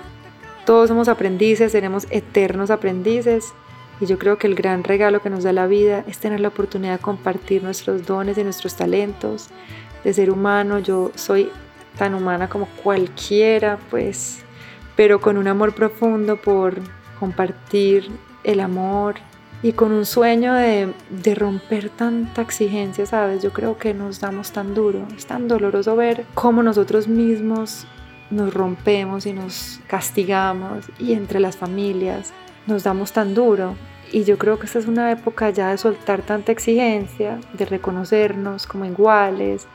todos 0.66 0.90
somos 0.90 1.08
aprendices, 1.08 1.72
seremos 1.72 2.08
eternos 2.10 2.70
aprendices 2.70 3.54
y 4.00 4.06
yo 4.06 4.18
creo 4.18 4.38
que 4.38 4.48
el 4.48 4.56
gran 4.56 4.84
regalo 4.84 5.22
que 5.22 5.30
nos 5.30 5.44
da 5.44 5.54
la 5.54 5.68
vida 5.68 6.04
es 6.08 6.18
tener 6.18 6.40
la 6.40 6.50
oportunidad 6.50 6.94
de 6.94 7.00
compartir 7.00 7.64
nuestros 7.64 8.06
dones 8.06 8.38
y 8.38 8.44
nuestros 8.44 8.76
talentos, 8.76 9.50
de 10.04 10.14
ser 10.14 10.32
humano. 10.32 10.80
Yo 10.80 11.12
soy 11.16 11.50
tan 11.98 12.14
humana 12.14 12.50
como 12.50 12.66
cualquiera, 12.84 13.78
pues, 13.90 14.44
pero 14.96 15.22
con 15.22 15.38
un 15.38 15.48
amor 15.48 15.74
profundo 15.74 16.42
por 16.42 16.76
compartir 17.20 18.10
el 18.44 18.60
amor 18.60 19.16
y 19.64 19.72
con 19.72 19.94
un 19.94 20.06
sueño 20.06 20.54
de, 20.54 20.94
de, 21.10 21.36
romper 21.36 21.90
tanta 21.90 22.42
exigencia, 22.42 23.06
¿sabes? 23.06 23.42
Yo 23.42 23.54
creo 23.54 23.78
que 23.78 23.94
nos 23.94 24.20
damos 24.20 24.52
tan 24.52 24.76
duro, 24.76 25.08
es 25.16 25.26
tan 25.26 25.48
doloroso 25.48 25.96
ver 25.96 26.26
cómo 26.34 26.62
nosotros 26.62 27.08
mismos 27.08 27.88
nos 28.30 28.54
rompemos 28.54 29.26
y 29.26 29.32
nos 29.32 29.80
castigamos 29.88 30.86
y 31.00 31.14
entre 31.14 31.40
las 31.40 31.56
familias 31.56 32.34
nos 32.68 32.84
damos 32.84 33.14
tan 33.14 33.34
duro. 33.34 33.76
Y 34.12 34.26
yo 34.26 34.38
creo 34.38 34.60
que 34.60 34.66
esta 34.66 34.80
es 34.80 34.88
una 34.88 35.12
época 35.12 35.50
ya 35.50 35.72
de 35.72 35.78
soltar 35.78 36.22
tanta 36.22 36.52
exigencia, 36.52 37.40
de 37.54 37.66
reconocernos 37.66 38.68
como 38.68 38.86
iguales, 38.86 39.66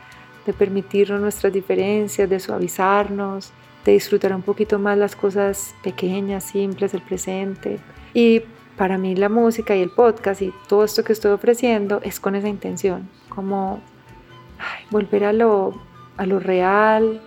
de 0.46 0.52
permitirnos 0.52 1.20
nuestras 1.20 1.52
diferencias, 1.52 2.28
de 2.28 2.38
suavizarnos, 2.38 3.52
de 3.84 3.92
disfrutar 3.92 4.34
un 4.34 4.42
poquito 4.42 4.78
más 4.78 4.98
las 4.98 5.16
cosas 5.16 5.74
pequeñas, 5.82 6.44
simples, 6.44 6.94
el 6.94 7.02
presente. 7.02 7.78
Y 8.14 8.42
para 8.78 8.96
mí 8.96 9.16
la 9.16 9.28
música 9.28 9.76
y 9.76 9.82
el 9.82 9.90
podcast 9.90 10.40
y 10.40 10.54
todo 10.68 10.84
esto 10.84 11.02
que 11.02 11.12
estoy 11.12 11.32
ofreciendo 11.32 12.00
es 12.02 12.20
con 12.20 12.36
esa 12.36 12.48
intención, 12.48 13.10
como 13.28 13.80
volver 14.90 15.24
a 15.24 15.32
lo, 15.32 15.74
a 16.16 16.24
lo 16.24 16.38
real 16.38 17.20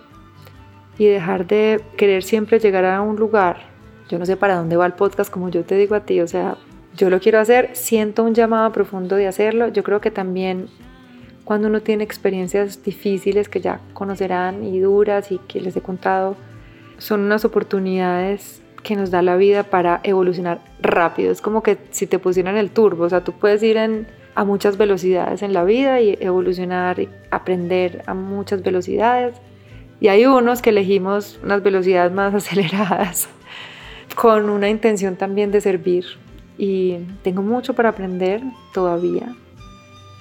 y 0.98 1.06
dejar 1.06 1.46
de 1.46 1.80
querer 1.96 2.22
siempre 2.22 2.58
llegar 2.58 2.86
a 2.86 3.02
un 3.02 3.16
lugar. 3.16 3.70
Yo 4.08 4.18
no 4.18 4.26
sé 4.26 4.36
para 4.36 4.56
dónde 4.56 4.76
va 4.76 4.86
el 4.86 4.94
podcast, 4.94 5.30
como 5.30 5.50
yo 5.50 5.62
te 5.62 5.76
digo 5.76 5.94
a 5.94 6.00
ti, 6.00 6.20
o 6.20 6.26
sea, 6.26 6.56
yo 6.96 7.10
lo 7.10 7.20
quiero 7.20 7.38
hacer, 7.38 7.70
siento 7.74 8.24
un 8.24 8.34
llamado 8.34 8.72
profundo 8.72 9.16
de 9.16 9.26
hacerlo. 9.26 9.68
Yo 9.68 9.82
creo 9.82 10.00
que 10.00 10.10
también 10.10 10.68
cuando 11.44 11.68
uno 11.68 11.80
tiene 11.80 12.04
experiencias 12.04 12.82
difíciles 12.82 13.48
que 13.48 13.60
ya 13.60 13.80
conocerán 13.92 14.64
y 14.64 14.80
duras 14.80 15.30
y 15.30 15.38
que 15.38 15.60
les 15.60 15.76
he 15.76 15.82
contado, 15.82 16.36
son 16.96 17.20
unas 17.20 17.44
oportunidades 17.44 18.61
que 18.82 18.96
nos 18.96 19.10
da 19.10 19.22
la 19.22 19.36
vida 19.36 19.62
para 19.64 20.00
evolucionar 20.02 20.60
rápido. 20.80 21.32
Es 21.32 21.40
como 21.40 21.62
que 21.62 21.78
si 21.90 22.06
te 22.06 22.18
pusieran 22.18 22.56
el 22.56 22.70
turbo, 22.70 23.04
o 23.04 23.08
sea, 23.08 23.24
tú 23.24 23.32
puedes 23.32 23.62
ir 23.62 23.76
en, 23.76 24.06
a 24.34 24.44
muchas 24.44 24.76
velocidades 24.76 25.42
en 25.42 25.52
la 25.52 25.64
vida 25.64 26.00
y 26.00 26.16
evolucionar 26.20 26.98
y 26.98 27.08
aprender 27.30 28.02
a 28.06 28.14
muchas 28.14 28.62
velocidades. 28.62 29.36
Y 30.00 30.08
hay 30.08 30.26
unos 30.26 30.62
que 30.62 30.70
elegimos 30.70 31.38
unas 31.42 31.62
velocidades 31.62 32.12
más 32.12 32.34
aceleradas 32.34 33.28
con 34.16 34.50
una 34.50 34.68
intención 34.68 35.16
también 35.16 35.50
de 35.52 35.60
servir. 35.60 36.04
Y 36.58 36.98
tengo 37.22 37.42
mucho 37.42 37.74
para 37.74 37.90
aprender 37.90 38.42
todavía, 38.74 39.34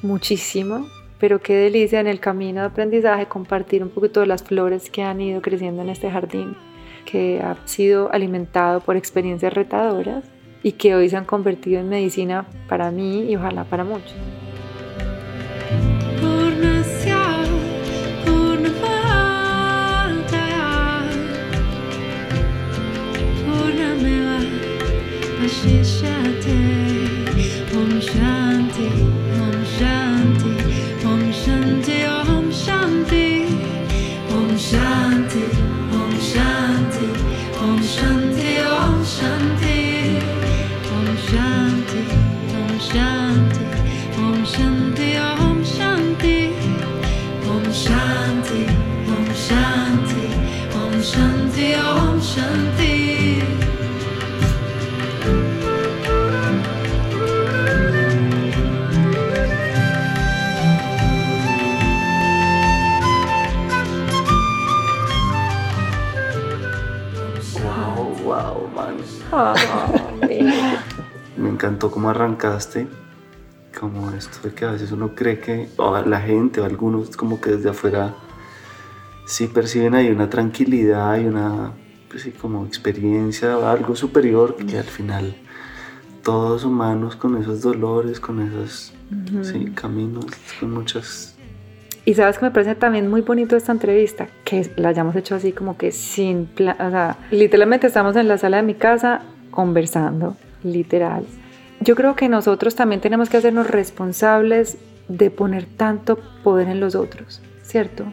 muchísimo, 0.01 0.87
pero 1.19 1.39
qué 1.39 1.55
delicia 1.55 1.99
en 1.99 2.07
el 2.07 2.19
camino 2.19 2.61
de 2.61 2.67
aprendizaje 2.67 3.25
compartir 3.25 3.83
un 3.83 3.89
poquito 3.89 4.21
de 4.21 4.27
las 4.27 4.43
flores 4.43 4.89
que 4.89 5.03
han 5.03 5.19
ido 5.19 5.41
creciendo 5.41 5.81
en 5.81 5.89
este 5.89 6.09
jardín 6.09 6.55
que 7.01 7.41
ha 7.41 7.55
sido 7.65 8.11
alimentado 8.11 8.81
por 8.81 8.95
experiencias 8.95 9.53
retadoras 9.53 10.23
y 10.63 10.73
que 10.73 10.95
hoy 10.95 11.09
se 11.09 11.17
han 11.17 11.25
convertido 11.25 11.79
en 11.79 11.89
medicina 11.89 12.45
para 12.67 12.91
mí 12.91 13.23
y 13.29 13.35
ojalá 13.35 13.63
para 13.63 13.83
muchos. 13.83 14.15
Me 71.37 71.49
encantó 71.49 71.89
cómo 71.91 72.09
arrancaste, 72.09 72.87
como 73.79 74.11
esto 74.11 74.47
de 74.47 74.53
que 74.53 74.65
a 74.65 74.71
veces 74.71 74.91
uno 74.91 75.15
cree 75.15 75.39
que, 75.39 75.69
o 75.77 75.97
la 75.97 76.21
gente 76.21 76.61
o 76.61 76.65
algunos 76.65 77.15
como 77.15 77.39
que 77.39 77.51
desde 77.51 77.69
afuera 77.69 78.15
sí 79.25 79.47
perciben 79.47 79.95
ahí 79.95 80.09
una 80.09 80.29
tranquilidad 80.29 81.17
y 81.19 81.25
una, 81.25 81.71
pues 82.09 82.23
sí, 82.23 82.31
como 82.31 82.65
experiencia, 82.65 83.53
algo 83.71 83.95
superior, 83.95 84.55
que 84.57 84.77
al 84.77 84.83
final 84.83 85.35
todos 86.23 86.65
humanos 86.65 87.15
con 87.15 87.41
esos 87.41 87.61
dolores, 87.61 88.19
con 88.19 88.41
esos 88.41 88.93
caminos, 89.73 90.25
con 90.59 90.71
muchas 90.71 91.30
y 92.03 92.15
sabes 92.15 92.39
que 92.39 92.45
me 92.45 92.51
parece 92.51 92.75
también 92.75 93.09
muy 93.09 93.21
bonito 93.21 93.55
esta 93.55 93.71
entrevista, 93.71 94.27
que 94.43 94.71
la 94.75 94.89
hayamos 94.89 95.15
hecho 95.15 95.35
así 95.35 95.51
como 95.51 95.77
que 95.77 95.91
sin 95.91 96.45
plan, 96.47 96.75
o 96.81 96.89
sea, 96.89 97.17
literalmente 97.29 97.87
estamos 97.87 98.15
en 98.15 98.27
la 98.27 98.37
sala 98.37 98.57
de 98.57 98.63
mi 98.63 98.73
casa 98.73 99.21
conversando, 99.51 100.35
literal. 100.63 101.25
Yo 101.79 101.95
creo 101.95 102.15
que 102.15 102.29
nosotros 102.29 102.75
también 102.75 103.01
tenemos 103.01 103.29
que 103.29 103.37
hacernos 103.37 103.69
responsables 103.69 104.77
de 105.07 105.29
poner 105.29 105.65
tanto 105.65 106.17
poder 106.43 106.69
en 106.69 106.79
los 106.79 106.95
otros, 106.95 107.41
¿cierto? 107.63 108.05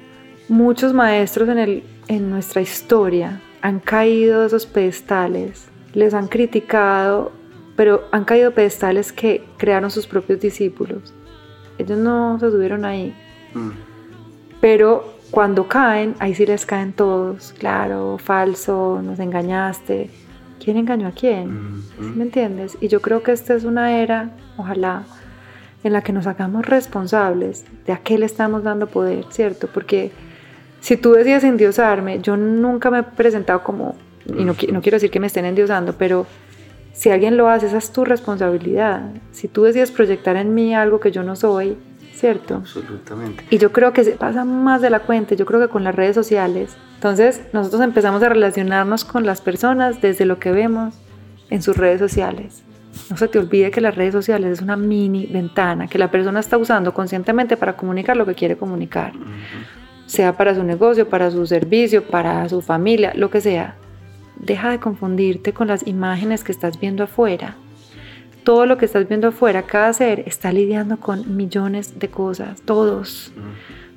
Muchos 0.49 0.93
maestros 0.93 1.49
en, 1.49 1.59
el, 1.59 1.83
en 2.09 2.31
nuestra 2.31 2.61
historia 2.61 3.41
han 3.63 3.81
caído 3.81 4.41
de 4.41 4.47
esos 4.49 4.67
pedestales, 4.67 5.69
les 5.95 6.15
han 6.15 6.29
criticado, 6.29 7.33
pero 7.77 8.05
han 8.13 8.25
caído 8.25 8.53
pedestales 8.53 9.13
que 9.13 9.45
crearon 9.57 9.91
sus 9.91 10.07
propios 10.07 10.41
discípulos. 10.41 11.15
Ellos 11.79 11.99
no 11.99 12.39
se 12.41 12.51
subieron 12.51 12.85
ahí, 12.85 13.15
Mm. 13.59 13.73
Pero 14.61 15.15
cuando 15.31 15.69
caen, 15.69 16.15
ahí 16.19 16.35
sí 16.35 16.47
les 16.47 16.67
caen 16.67 16.93
todos, 16.93 17.55
claro, 17.59 18.19
falso, 18.19 19.01
nos 19.03 19.19
engañaste. 19.19 20.11
¿Quién 20.63 20.77
engañó 20.77 21.07
a 21.09 21.13
quién? 21.13 21.77
Mm, 21.77 21.83
¿Sí 21.83 22.13
me 22.17 22.25
entiendes? 22.25 22.77
Y 22.81 22.89
yo 22.89 23.01
creo 23.01 23.23
que 23.23 23.33
esta 23.33 23.55
es 23.55 23.65
una 23.65 23.99
era, 23.99 24.31
ojalá, 24.57 25.05
en 25.85 25.93
la 25.93 26.03
que 26.03 26.13
nos 26.13 26.27
hagamos 26.27 26.67
responsables 26.67 27.65
de 27.87 27.93
a 27.93 27.99
qué 27.99 28.19
le 28.19 28.27
estamos 28.27 28.65
dando 28.65 28.89
poder, 28.89 29.25
¿cierto? 29.31 29.69
Porque 29.73 30.11
si 30.81 30.97
tú 30.97 31.13
decías 31.13 31.45
endiosarme, 31.45 32.21
yo 32.21 32.37
nunca 32.37 32.91
me 32.91 33.01
he 33.01 33.03
presentado 33.03 33.63
como 33.63 33.95
y 34.27 34.45
no, 34.45 34.55
no 34.73 34.83
quiero 34.83 34.97
decir 34.97 35.11
que 35.11 35.21
me 35.21 35.27
estén 35.27 35.45
endiosando, 35.45 35.95
pero 35.95 36.27
si 36.93 37.11
alguien 37.11 37.37
lo 37.37 37.49
hace, 37.49 37.67
esa 37.67 37.79
es 37.79 37.93
tu 37.93 38.05
responsabilidad. 38.05 39.03
Si 39.31 39.49
tú 39.49 39.63
decides 39.63 39.91
proyectar 39.91 40.37
en 40.37 40.55
mí 40.55 40.75
algo 40.75 41.01
que 41.01 41.11
yo 41.11 41.23
no 41.23 41.37
soy, 41.37 41.77
¿cierto? 42.19 42.57
Absolutamente. 42.57 43.45
Y 43.51 43.59
yo 43.59 43.73
creo 43.73 43.93
que 43.93 44.05
se 44.05 44.13
pasa 44.13 44.45
más 44.45 44.83
de 44.83 44.91
la 44.91 45.01
cuenta, 45.01 45.35
yo 45.35 45.47
creo 45.47 45.61
que 45.61 45.69
con 45.69 45.85
las 45.85 45.95
redes 45.95 46.15
sociales. 46.15 46.77
Entonces 46.95 47.43
nosotros 47.53 47.83
empezamos 47.83 48.23
a 48.23 48.29
relacionarnos 48.29 49.05
con 49.05 49.25
las 49.25 49.41
personas 49.41 50.03
desde 50.03 50.25
lo 50.25 50.39
que 50.39 50.51
vemos 50.51 50.95
en 51.51 51.63
sus 51.63 51.77
redes 51.77 52.01
sociales. 52.01 52.65
No 53.11 53.17
se 53.17 53.29
te 53.29 53.39
olvide 53.39 53.71
que 53.71 53.81
las 53.81 53.95
redes 53.95 54.13
sociales 54.13 54.55
es 54.55 54.61
una 54.61 54.77
mini 54.77 55.27
ventana 55.27 55.87
que 55.87 55.99
la 55.99 56.11
persona 56.11 56.41
está 56.41 56.59
usando 56.59 56.93
conscientemente 56.93 57.57
para 57.57 57.77
comunicar 57.77 58.17
lo 58.17 58.27
que 58.27 58.35
quiere 58.35 58.57
comunicar, 58.57 59.13
sea 60.07 60.37
para 60.37 60.55
su 60.55 60.65
negocio, 60.65 61.09
para 61.09 61.31
su 61.31 61.47
servicio, 61.47 62.03
para 62.03 62.49
su 62.49 62.61
familia, 62.61 63.13
lo 63.15 63.31
que 63.31 63.41
sea. 63.41 63.77
Deja 64.37 64.71
de 64.71 64.81
confundirte 64.81 65.53
con 65.53 65.69
las 65.69 65.87
imágenes 65.87 66.43
que 66.43 66.53
estás 66.53 66.81
viendo 66.81 67.05
afuera. 67.05 67.57
Todo 68.49 68.65
lo 68.65 68.79
que 68.79 68.87
estás 68.87 69.07
viendo 69.07 69.29
afuera, 69.29 69.65
cada 69.65 69.93
ser 69.93 70.21
está 70.21 70.55
lidiando 70.55 70.99
con 70.99 71.37
millones 71.37 71.99
de 71.99 72.09
cosas, 72.09 72.63
todos. 72.63 73.31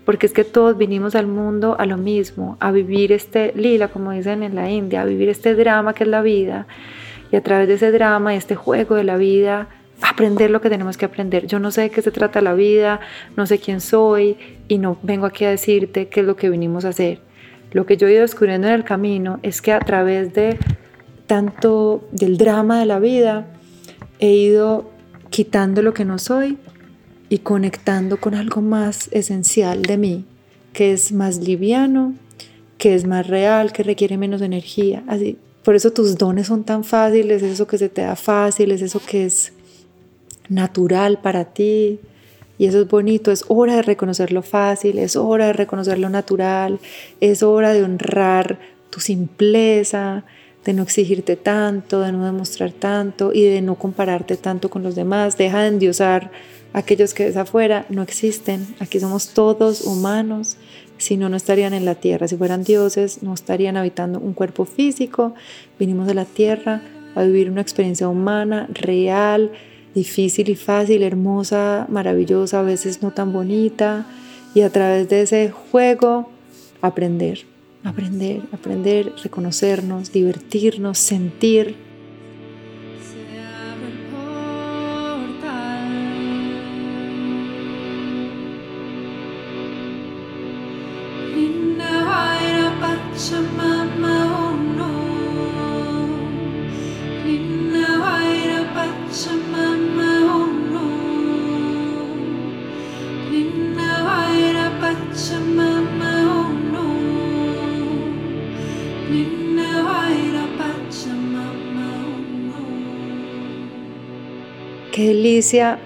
Porque 0.03 0.25
es 0.25 0.33
que 0.33 0.43
todos 0.43 0.77
vinimos 0.77 1.15
al 1.15 1.25
mundo 1.25 1.77
a 1.79 1.85
lo 1.85 1.95
mismo, 1.95 2.57
a 2.59 2.73
vivir 2.73 3.13
este 3.13 3.53
lila, 3.55 3.87
como 3.87 4.11
dicen 4.11 4.43
en 4.43 4.55
la 4.55 4.69
India, 4.69 5.03
a 5.03 5.05
vivir 5.05 5.29
este 5.29 5.55
drama 5.55 5.93
que 5.93 6.03
es 6.03 6.09
la 6.09 6.21
vida. 6.21 6.67
Y 7.31 7.37
a 7.37 7.41
través 7.41 7.69
de 7.69 7.75
ese 7.75 7.93
drama, 7.93 8.35
este 8.35 8.55
juego 8.55 8.95
de 8.95 9.05
la 9.05 9.15
vida, 9.15 9.69
aprender 10.01 10.51
lo 10.51 10.59
que 10.59 10.69
tenemos 10.69 10.97
que 10.97 11.05
aprender. 11.05 11.47
Yo 11.47 11.59
no 11.59 11.71
sé 11.71 11.83
de 11.83 11.89
qué 11.89 12.01
se 12.01 12.11
trata 12.11 12.41
la 12.41 12.53
vida, 12.53 12.99
no 13.37 13.45
sé 13.45 13.57
quién 13.57 13.79
soy 13.79 14.35
y 14.67 14.79
no 14.79 14.97
vengo 15.01 15.27
aquí 15.27 15.45
a 15.45 15.49
decirte 15.49 16.09
qué 16.09 16.19
es 16.19 16.25
lo 16.25 16.35
que 16.35 16.49
vinimos 16.49 16.83
a 16.83 16.89
hacer. 16.89 17.21
Lo 17.71 17.85
que 17.85 17.95
yo 17.95 18.05
he 18.05 18.11
ido 18.11 18.23
descubriendo 18.23 18.67
en 18.67 18.73
el 18.73 18.83
camino 18.83 19.39
es 19.43 19.61
que 19.61 19.71
a 19.71 19.79
través 19.79 20.33
de 20.33 20.57
tanto 21.25 22.05
del 22.11 22.35
drama 22.35 22.81
de 22.81 22.85
la 22.85 22.99
vida, 22.99 23.47
he 24.21 24.31
ido 24.31 24.89
quitando 25.29 25.81
lo 25.81 25.93
que 25.93 26.05
no 26.05 26.17
soy 26.17 26.57
y 27.27 27.39
conectando 27.39 28.17
con 28.21 28.35
algo 28.35 28.61
más 28.61 29.09
esencial 29.11 29.81
de 29.81 29.97
mí, 29.97 30.25
que 30.73 30.93
es 30.93 31.11
más 31.11 31.39
liviano, 31.39 32.13
que 32.77 32.95
es 32.95 33.05
más 33.05 33.27
real, 33.27 33.73
que 33.73 33.83
requiere 33.83 34.17
menos 34.17 34.41
energía. 34.41 35.03
Así, 35.07 35.37
por 35.63 35.75
eso 35.75 35.91
tus 35.91 36.17
dones 36.17 36.47
son 36.47 36.63
tan 36.63 36.83
fáciles, 36.83 37.43
es 37.43 37.53
eso 37.53 37.67
que 37.67 37.77
se 37.77 37.89
te 37.89 38.01
da 38.01 38.15
fácil, 38.15 38.71
es 38.71 38.81
eso 38.81 39.01
que 39.05 39.25
es 39.25 39.53
natural 40.49 41.19
para 41.21 41.45
ti. 41.45 41.99
Y 42.57 42.67
eso 42.67 42.81
es 42.81 42.87
bonito, 42.87 43.31
es 43.31 43.43
hora 43.47 43.75
de 43.75 43.81
reconocer 43.81 44.31
lo 44.31 44.43
fácil, 44.43 44.99
es 44.99 45.15
hora 45.15 45.47
de 45.47 45.53
reconocer 45.53 45.97
lo 45.97 46.09
natural, 46.09 46.79
es 47.19 47.41
hora 47.41 47.73
de 47.73 47.83
honrar 47.83 48.59
tu 48.91 48.99
simpleza, 48.99 50.25
de 50.65 50.73
no 50.73 50.83
exigirte 50.83 51.35
tanto, 51.35 52.01
de 52.01 52.11
no 52.11 52.25
demostrar 52.25 52.71
tanto 52.71 53.31
y 53.33 53.43
de 53.43 53.61
no 53.61 53.75
compararte 53.75 54.37
tanto 54.37 54.69
con 54.69 54.83
los 54.83 54.95
demás. 54.95 55.37
Deja 55.37 55.61
de 55.61 55.69
endiosar 55.69 56.31
a 56.73 56.79
aquellos 56.79 57.13
que 57.13 57.25
ves 57.25 57.37
afuera, 57.37 57.85
no 57.89 58.01
existen. 58.03 58.67
Aquí 58.79 58.99
somos 58.99 59.29
todos 59.29 59.81
humanos, 59.81 60.57
si 60.97 61.17
no, 61.17 61.29
no 61.29 61.37
estarían 61.37 61.73
en 61.73 61.85
la 61.85 61.95
tierra. 61.95 62.27
Si 62.27 62.37
fueran 62.37 62.63
dioses, 62.63 63.23
no 63.23 63.33
estarían 63.33 63.75
habitando 63.75 64.19
un 64.19 64.33
cuerpo 64.33 64.65
físico. 64.65 65.33
Vinimos 65.79 66.05
de 66.05 66.13
la 66.13 66.25
tierra 66.25 66.81
a 67.15 67.23
vivir 67.23 67.49
una 67.49 67.61
experiencia 67.61 68.07
humana, 68.07 68.67
real, 68.71 69.51
difícil 69.95 70.49
y 70.49 70.55
fácil, 70.55 71.01
hermosa, 71.01 71.87
maravillosa, 71.89 72.59
a 72.59 72.63
veces 72.63 73.01
no 73.01 73.11
tan 73.11 73.33
bonita. 73.33 74.05
Y 74.53 74.61
a 74.61 74.69
través 74.69 75.09
de 75.09 75.21
ese 75.21 75.49
juego, 75.49 76.29
aprender 76.81 77.50
aprender, 77.83 78.43
aprender, 78.51 79.13
reconocernos, 79.23 80.11
divertirnos, 80.11 80.97
sentir. 80.97 81.90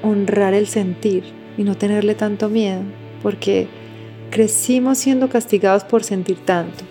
Honrar 0.04 0.54
el 0.54 0.68
sentir 0.68 1.24
y 1.58 1.64
no 1.64 1.76
tenerle 1.76 2.14
tanto 2.14 2.50
miedo, 2.50 2.82
porque 3.24 3.68
crecimos 4.30 5.00
siendo 5.00 5.28
castigados 5.28 5.84
por 5.84 6.04
sentir 6.04 6.38
tanto. 6.46 6.84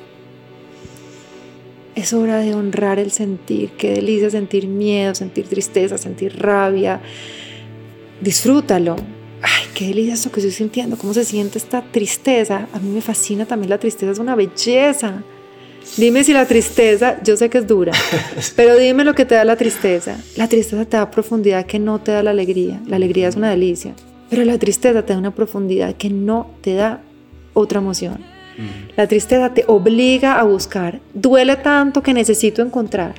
Es 1.94 2.12
hora 2.12 2.38
de 2.38 2.52
honrar 2.54 2.98
el 2.98 3.12
sentir, 3.12 3.70
qué 3.78 3.92
delicia 3.92 4.28
sentir 4.28 4.66
miedo, 4.66 5.14
sentir 5.14 5.46
tristeza, 5.46 5.98
sentir 5.98 6.36
rabia. 6.36 7.00
Disfrútalo. 8.20 8.96
Ay, 9.40 9.66
qué 9.74 9.88
delicia 9.88 10.14
esto 10.14 10.32
que 10.32 10.40
estoy 10.40 10.52
sintiendo, 10.52 10.96
cómo 10.98 11.14
se 11.14 11.24
siente 11.24 11.58
esta 11.58 11.82
tristeza. 11.82 12.66
A 12.72 12.80
mí 12.80 12.88
me 12.88 13.00
fascina 13.00 13.46
también 13.46 13.70
la 13.70 13.78
tristeza, 13.78 14.10
es 14.10 14.18
una 14.18 14.34
belleza. 14.34 15.22
Dime 15.96 16.24
si 16.24 16.32
la 16.32 16.46
tristeza, 16.46 17.22
yo 17.22 17.36
sé 17.36 17.48
que 17.50 17.58
es 17.58 17.66
dura, 17.66 17.92
pero 18.56 18.76
dime 18.76 19.04
lo 19.04 19.14
que 19.14 19.24
te 19.24 19.34
da 19.36 19.44
la 19.44 19.56
tristeza. 19.56 20.16
La 20.36 20.48
tristeza 20.48 20.84
te 20.84 20.96
da 20.96 21.10
profundidad 21.10 21.66
que 21.66 21.78
no 21.78 22.00
te 22.00 22.12
da 22.12 22.22
la 22.22 22.30
alegría. 22.30 22.80
La 22.86 22.96
alegría 22.96 23.28
es 23.28 23.36
una 23.36 23.50
delicia, 23.50 23.94
pero 24.28 24.44
la 24.44 24.58
tristeza 24.58 25.04
te 25.04 25.12
da 25.12 25.18
una 25.18 25.34
profundidad 25.34 25.94
que 25.94 26.10
no 26.10 26.50
te 26.62 26.74
da 26.74 27.00
otra 27.52 27.78
emoción. 27.78 28.18
La 28.96 29.06
tristeza 29.08 29.52
te 29.52 29.64
obliga 29.66 30.38
a 30.38 30.44
buscar. 30.44 31.00
Duele 31.12 31.56
tanto 31.56 32.02
que 32.02 32.14
necesito 32.14 32.62
encontrar. 32.62 33.14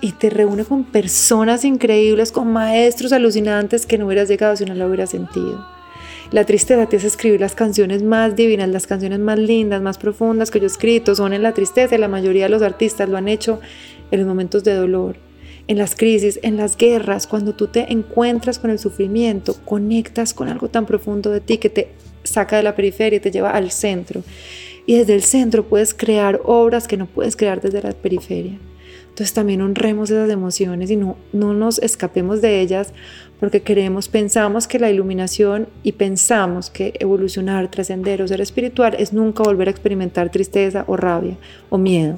Y 0.00 0.12
te 0.12 0.30
reúne 0.30 0.64
con 0.64 0.84
personas 0.84 1.64
increíbles, 1.64 2.32
con 2.32 2.52
maestros 2.52 3.12
alucinantes 3.12 3.84
que 3.84 3.98
no 3.98 4.06
hubieras 4.06 4.28
llegado 4.28 4.56
si 4.56 4.64
no 4.64 4.74
lo 4.74 4.86
hubieras 4.86 5.10
sentido. 5.10 5.66
La 6.32 6.44
tristeza 6.44 6.86
te 6.86 6.96
hace 6.96 7.08
escribir 7.08 7.40
las 7.40 7.56
canciones 7.56 8.04
más 8.04 8.36
divinas, 8.36 8.68
las 8.68 8.86
canciones 8.86 9.18
más 9.18 9.36
lindas, 9.36 9.82
más 9.82 9.98
profundas 9.98 10.52
que 10.52 10.60
yo 10.60 10.66
he 10.66 10.68
escrito. 10.68 11.16
Son 11.16 11.32
en 11.32 11.42
la 11.42 11.54
tristeza 11.54 11.96
y 11.96 11.98
la 11.98 12.06
mayoría 12.06 12.44
de 12.44 12.50
los 12.50 12.62
artistas 12.62 13.08
lo 13.08 13.16
han 13.16 13.26
hecho 13.26 13.58
en 14.12 14.20
los 14.20 14.28
momentos 14.28 14.62
de 14.62 14.74
dolor, 14.74 15.16
en 15.66 15.76
las 15.76 15.96
crisis, 15.96 16.38
en 16.44 16.56
las 16.56 16.76
guerras. 16.76 17.26
Cuando 17.26 17.56
tú 17.56 17.66
te 17.66 17.92
encuentras 17.92 18.60
con 18.60 18.70
el 18.70 18.78
sufrimiento, 18.78 19.56
conectas 19.64 20.32
con 20.32 20.48
algo 20.48 20.68
tan 20.68 20.86
profundo 20.86 21.30
de 21.30 21.40
ti 21.40 21.58
que 21.58 21.68
te 21.68 21.88
saca 22.22 22.56
de 22.56 22.62
la 22.62 22.76
periferia 22.76 23.16
y 23.16 23.20
te 23.20 23.32
lleva 23.32 23.50
al 23.50 23.72
centro. 23.72 24.22
Y 24.86 24.98
desde 24.98 25.16
el 25.16 25.22
centro 25.24 25.68
puedes 25.68 25.94
crear 25.94 26.40
obras 26.44 26.86
que 26.86 26.96
no 26.96 27.06
puedes 27.06 27.34
crear 27.34 27.60
desde 27.60 27.82
la 27.82 27.90
periferia. 27.90 28.56
Entonces 29.08 29.34
también 29.34 29.62
honremos 29.62 30.10
esas 30.10 30.30
emociones 30.30 30.90
y 30.92 30.96
no, 30.96 31.16
no 31.32 31.54
nos 31.54 31.80
escapemos 31.80 32.40
de 32.40 32.60
ellas 32.60 32.92
porque 33.40 33.62
queremos, 33.62 34.08
pensamos 34.08 34.68
que 34.68 34.78
la 34.78 34.90
iluminación 34.90 35.66
y 35.82 35.92
pensamos 35.92 36.68
que 36.68 36.92
evolucionar, 37.00 37.70
trascender 37.70 38.20
o 38.20 38.28
ser 38.28 38.42
espiritual 38.42 38.94
es 38.98 39.14
nunca 39.14 39.42
volver 39.42 39.68
a 39.68 39.70
experimentar 39.70 40.30
tristeza 40.30 40.84
o 40.86 40.96
rabia 40.96 41.38
o 41.70 41.78
miedo. 41.78 42.16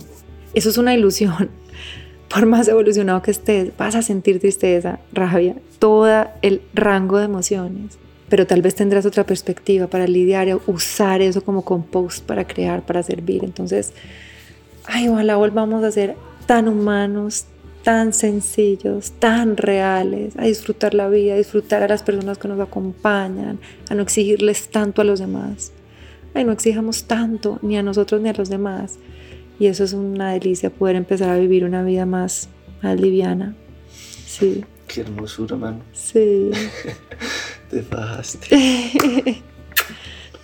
Eso 0.53 0.69
es 0.69 0.79
una 0.79 0.95
ilusión. 0.95 1.49
Por 2.29 2.47
más 2.47 2.67
evolucionado 2.67 3.23
que 3.23 3.31
estés, 3.31 3.71
vas 3.77 3.95
a 3.95 4.03
sentir 4.03 4.41
tristeza, 4.41 4.99
rabia, 5.13 5.55
todo 5.79 6.27
el 6.43 6.63
rango 6.75 7.19
de 7.19 7.27
emociones. 7.27 7.99
Pero 8.29 8.47
tal 8.47 8.63
vez 8.63 8.75
tendrás 8.75 9.07
otra 9.07 9.25
perspectiva 9.25 9.87
para 9.87 10.07
lidiar 10.07 10.59
usar 10.67 11.23
eso 11.23 11.45
como 11.45 11.63
compost 11.63 12.25
para 12.25 12.47
crear, 12.47 12.85
para 12.85 13.03
servir. 13.03 13.45
Entonces, 13.45 13.93
ay, 14.87 15.09
ojalá 15.09 15.37
volvamos 15.37 15.85
a 15.85 15.91
ser 15.93 16.17
tan 16.47 16.67
humanos, 16.67 17.47
tan 17.83 18.13
sencillos, 18.13 19.13
tan 19.19 19.57
reales, 19.57 20.37
a 20.37 20.45
disfrutar 20.45 20.95
la 20.95 21.09
vida, 21.09 21.35
a 21.35 21.37
disfrutar 21.37 21.83
a 21.83 21.89
las 21.89 22.03
personas 22.03 22.39
que 22.39 22.49
nos 22.49 22.61
acompañan, 22.61 23.59
a 23.91 23.95
no 23.95 24.03
exigirles 24.03 24.69
tanto 24.69 25.03
a 25.03 25.05
los 25.05 25.19
demás. 25.19 25.73
Ay, 26.35 26.45
no 26.45 26.53
exijamos 26.53 27.05
tanto 27.05 27.59
ni 27.63 27.77
a 27.77 27.83
nosotros 27.83 28.21
ni 28.21 28.29
a 28.29 28.33
los 28.33 28.49
demás. 28.49 28.99
Y 29.59 29.67
eso 29.67 29.85
es 29.85 29.93
una 29.93 30.33
delicia, 30.33 30.71
poder 30.71 30.97
empezar 30.97 31.29
a 31.29 31.37
vivir 31.37 31.65
una 31.65 31.83
vida 31.83 32.07
más, 32.07 32.49
más 32.83 32.99
liviana. 33.01 33.55
Sí, 34.27 34.65
Qué 34.87 35.03
hermosura, 35.03 35.57
mano. 35.57 35.81
sí. 35.93 36.51
Te 37.71 37.81
bajaste. 37.81 38.47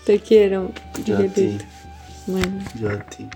Te 0.07 0.19
quiero. 0.21 0.73
Yo 1.05 1.19
a 1.19 1.25
ti. 1.25 1.59
Bueno. 2.27 2.65
Yo 2.81 2.89
a 2.89 2.99
ti. 3.01 3.27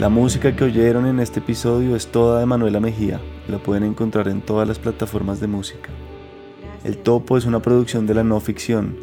La 0.00 0.08
música 0.08 0.56
que 0.56 0.64
oyeron 0.64 1.04
en 1.04 1.20
este 1.20 1.40
episodio 1.40 1.94
es 1.94 2.06
toda 2.06 2.40
de 2.40 2.46
Manuela 2.46 2.80
Mejía, 2.80 3.20
la 3.48 3.58
pueden 3.58 3.84
encontrar 3.84 4.28
en 4.28 4.40
todas 4.40 4.66
las 4.66 4.78
plataformas 4.78 5.40
de 5.40 5.46
música. 5.46 5.90
El 6.84 6.96
Topo 6.96 7.36
es 7.36 7.44
una 7.44 7.60
producción 7.60 8.06
de 8.06 8.14
la 8.14 8.24
no 8.24 8.40
ficción. 8.40 8.96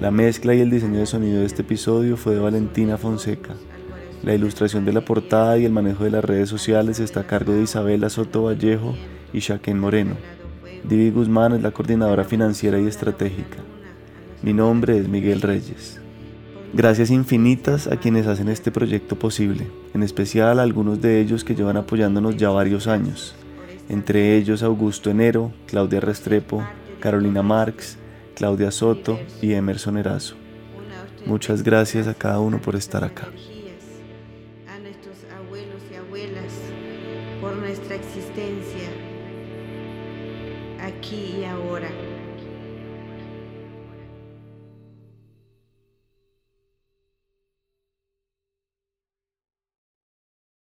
La 0.00 0.10
mezcla 0.10 0.52
y 0.52 0.60
el 0.60 0.68
diseño 0.68 0.98
de 0.98 1.06
sonido 1.06 1.38
de 1.38 1.46
este 1.46 1.62
episodio 1.62 2.16
fue 2.16 2.34
de 2.34 2.40
Valentina 2.40 2.98
Fonseca. 2.98 3.54
La 4.24 4.34
ilustración 4.34 4.84
de 4.84 4.92
la 4.92 5.04
portada 5.04 5.58
y 5.58 5.64
el 5.64 5.70
manejo 5.70 6.02
de 6.02 6.10
las 6.10 6.24
redes 6.24 6.48
sociales 6.48 6.98
está 6.98 7.20
a 7.20 7.26
cargo 7.28 7.52
de 7.52 7.62
Isabela 7.62 8.10
Soto 8.10 8.42
Vallejo 8.42 8.96
y 9.32 9.38
Shaquén 9.38 9.78
Moreno. 9.78 10.16
Divi 10.82 11.12
Guzmán 11.12 11.52
es 11.52 11.62
la 11.62 11.70
coordinadora 11.70 12.24
financiera 12.24 12.80
y 12.80 12.88
estratégica. 12.88 13.58
Mi 14.42 14.52
nombre 14.52 14.98
es 14.98 15.06
Miguel 15.06 15.40
Reyes. 15.40 16.01
Gracias 16.74 17.10
infinitas 17.10 17.86
a 17.86 17.98
quienes 17.98 18.26
hacen 18.26 18.48
este 18.48 18.70
proyecto 18.70 19.18
posible, 19.18 19.66
en 19.92 20.02
especial 20.02 20.58
a 20.58 20.62
algunos 20.62 21.02
de 21.02 21.20
ellos 21.20 21.44
que 21.44 21.54
llevan 21.54 21.76
apoyándonos 21.76 22.38
ya 22.38 22.48
varios 22.48 22.86
años, 22.86 23.34
entre 23.90 24.38
ellos 24.38 24.62
Augusto 24.62 25.10
Enero, 25.10 25.52
Claudia 25.66 26.00
Restrepo, 26.00 26.66
Carolina 26.98 27.42
Marx, 27.42 27.98
Claudia 28.34 28.70
Soto 28.70 29.20
y 29.42 29.52
Emerson 29.52 29.98
Erazo. 29.98 30.36
Muchas 31.26 31.62
gracias 31.62 32.08
a 32.08 32.14
cada 32.14 32.40
uno 32.40 32.58
por 32.58 32.74
estar 32.74 33.04
acá. 33.04 33.28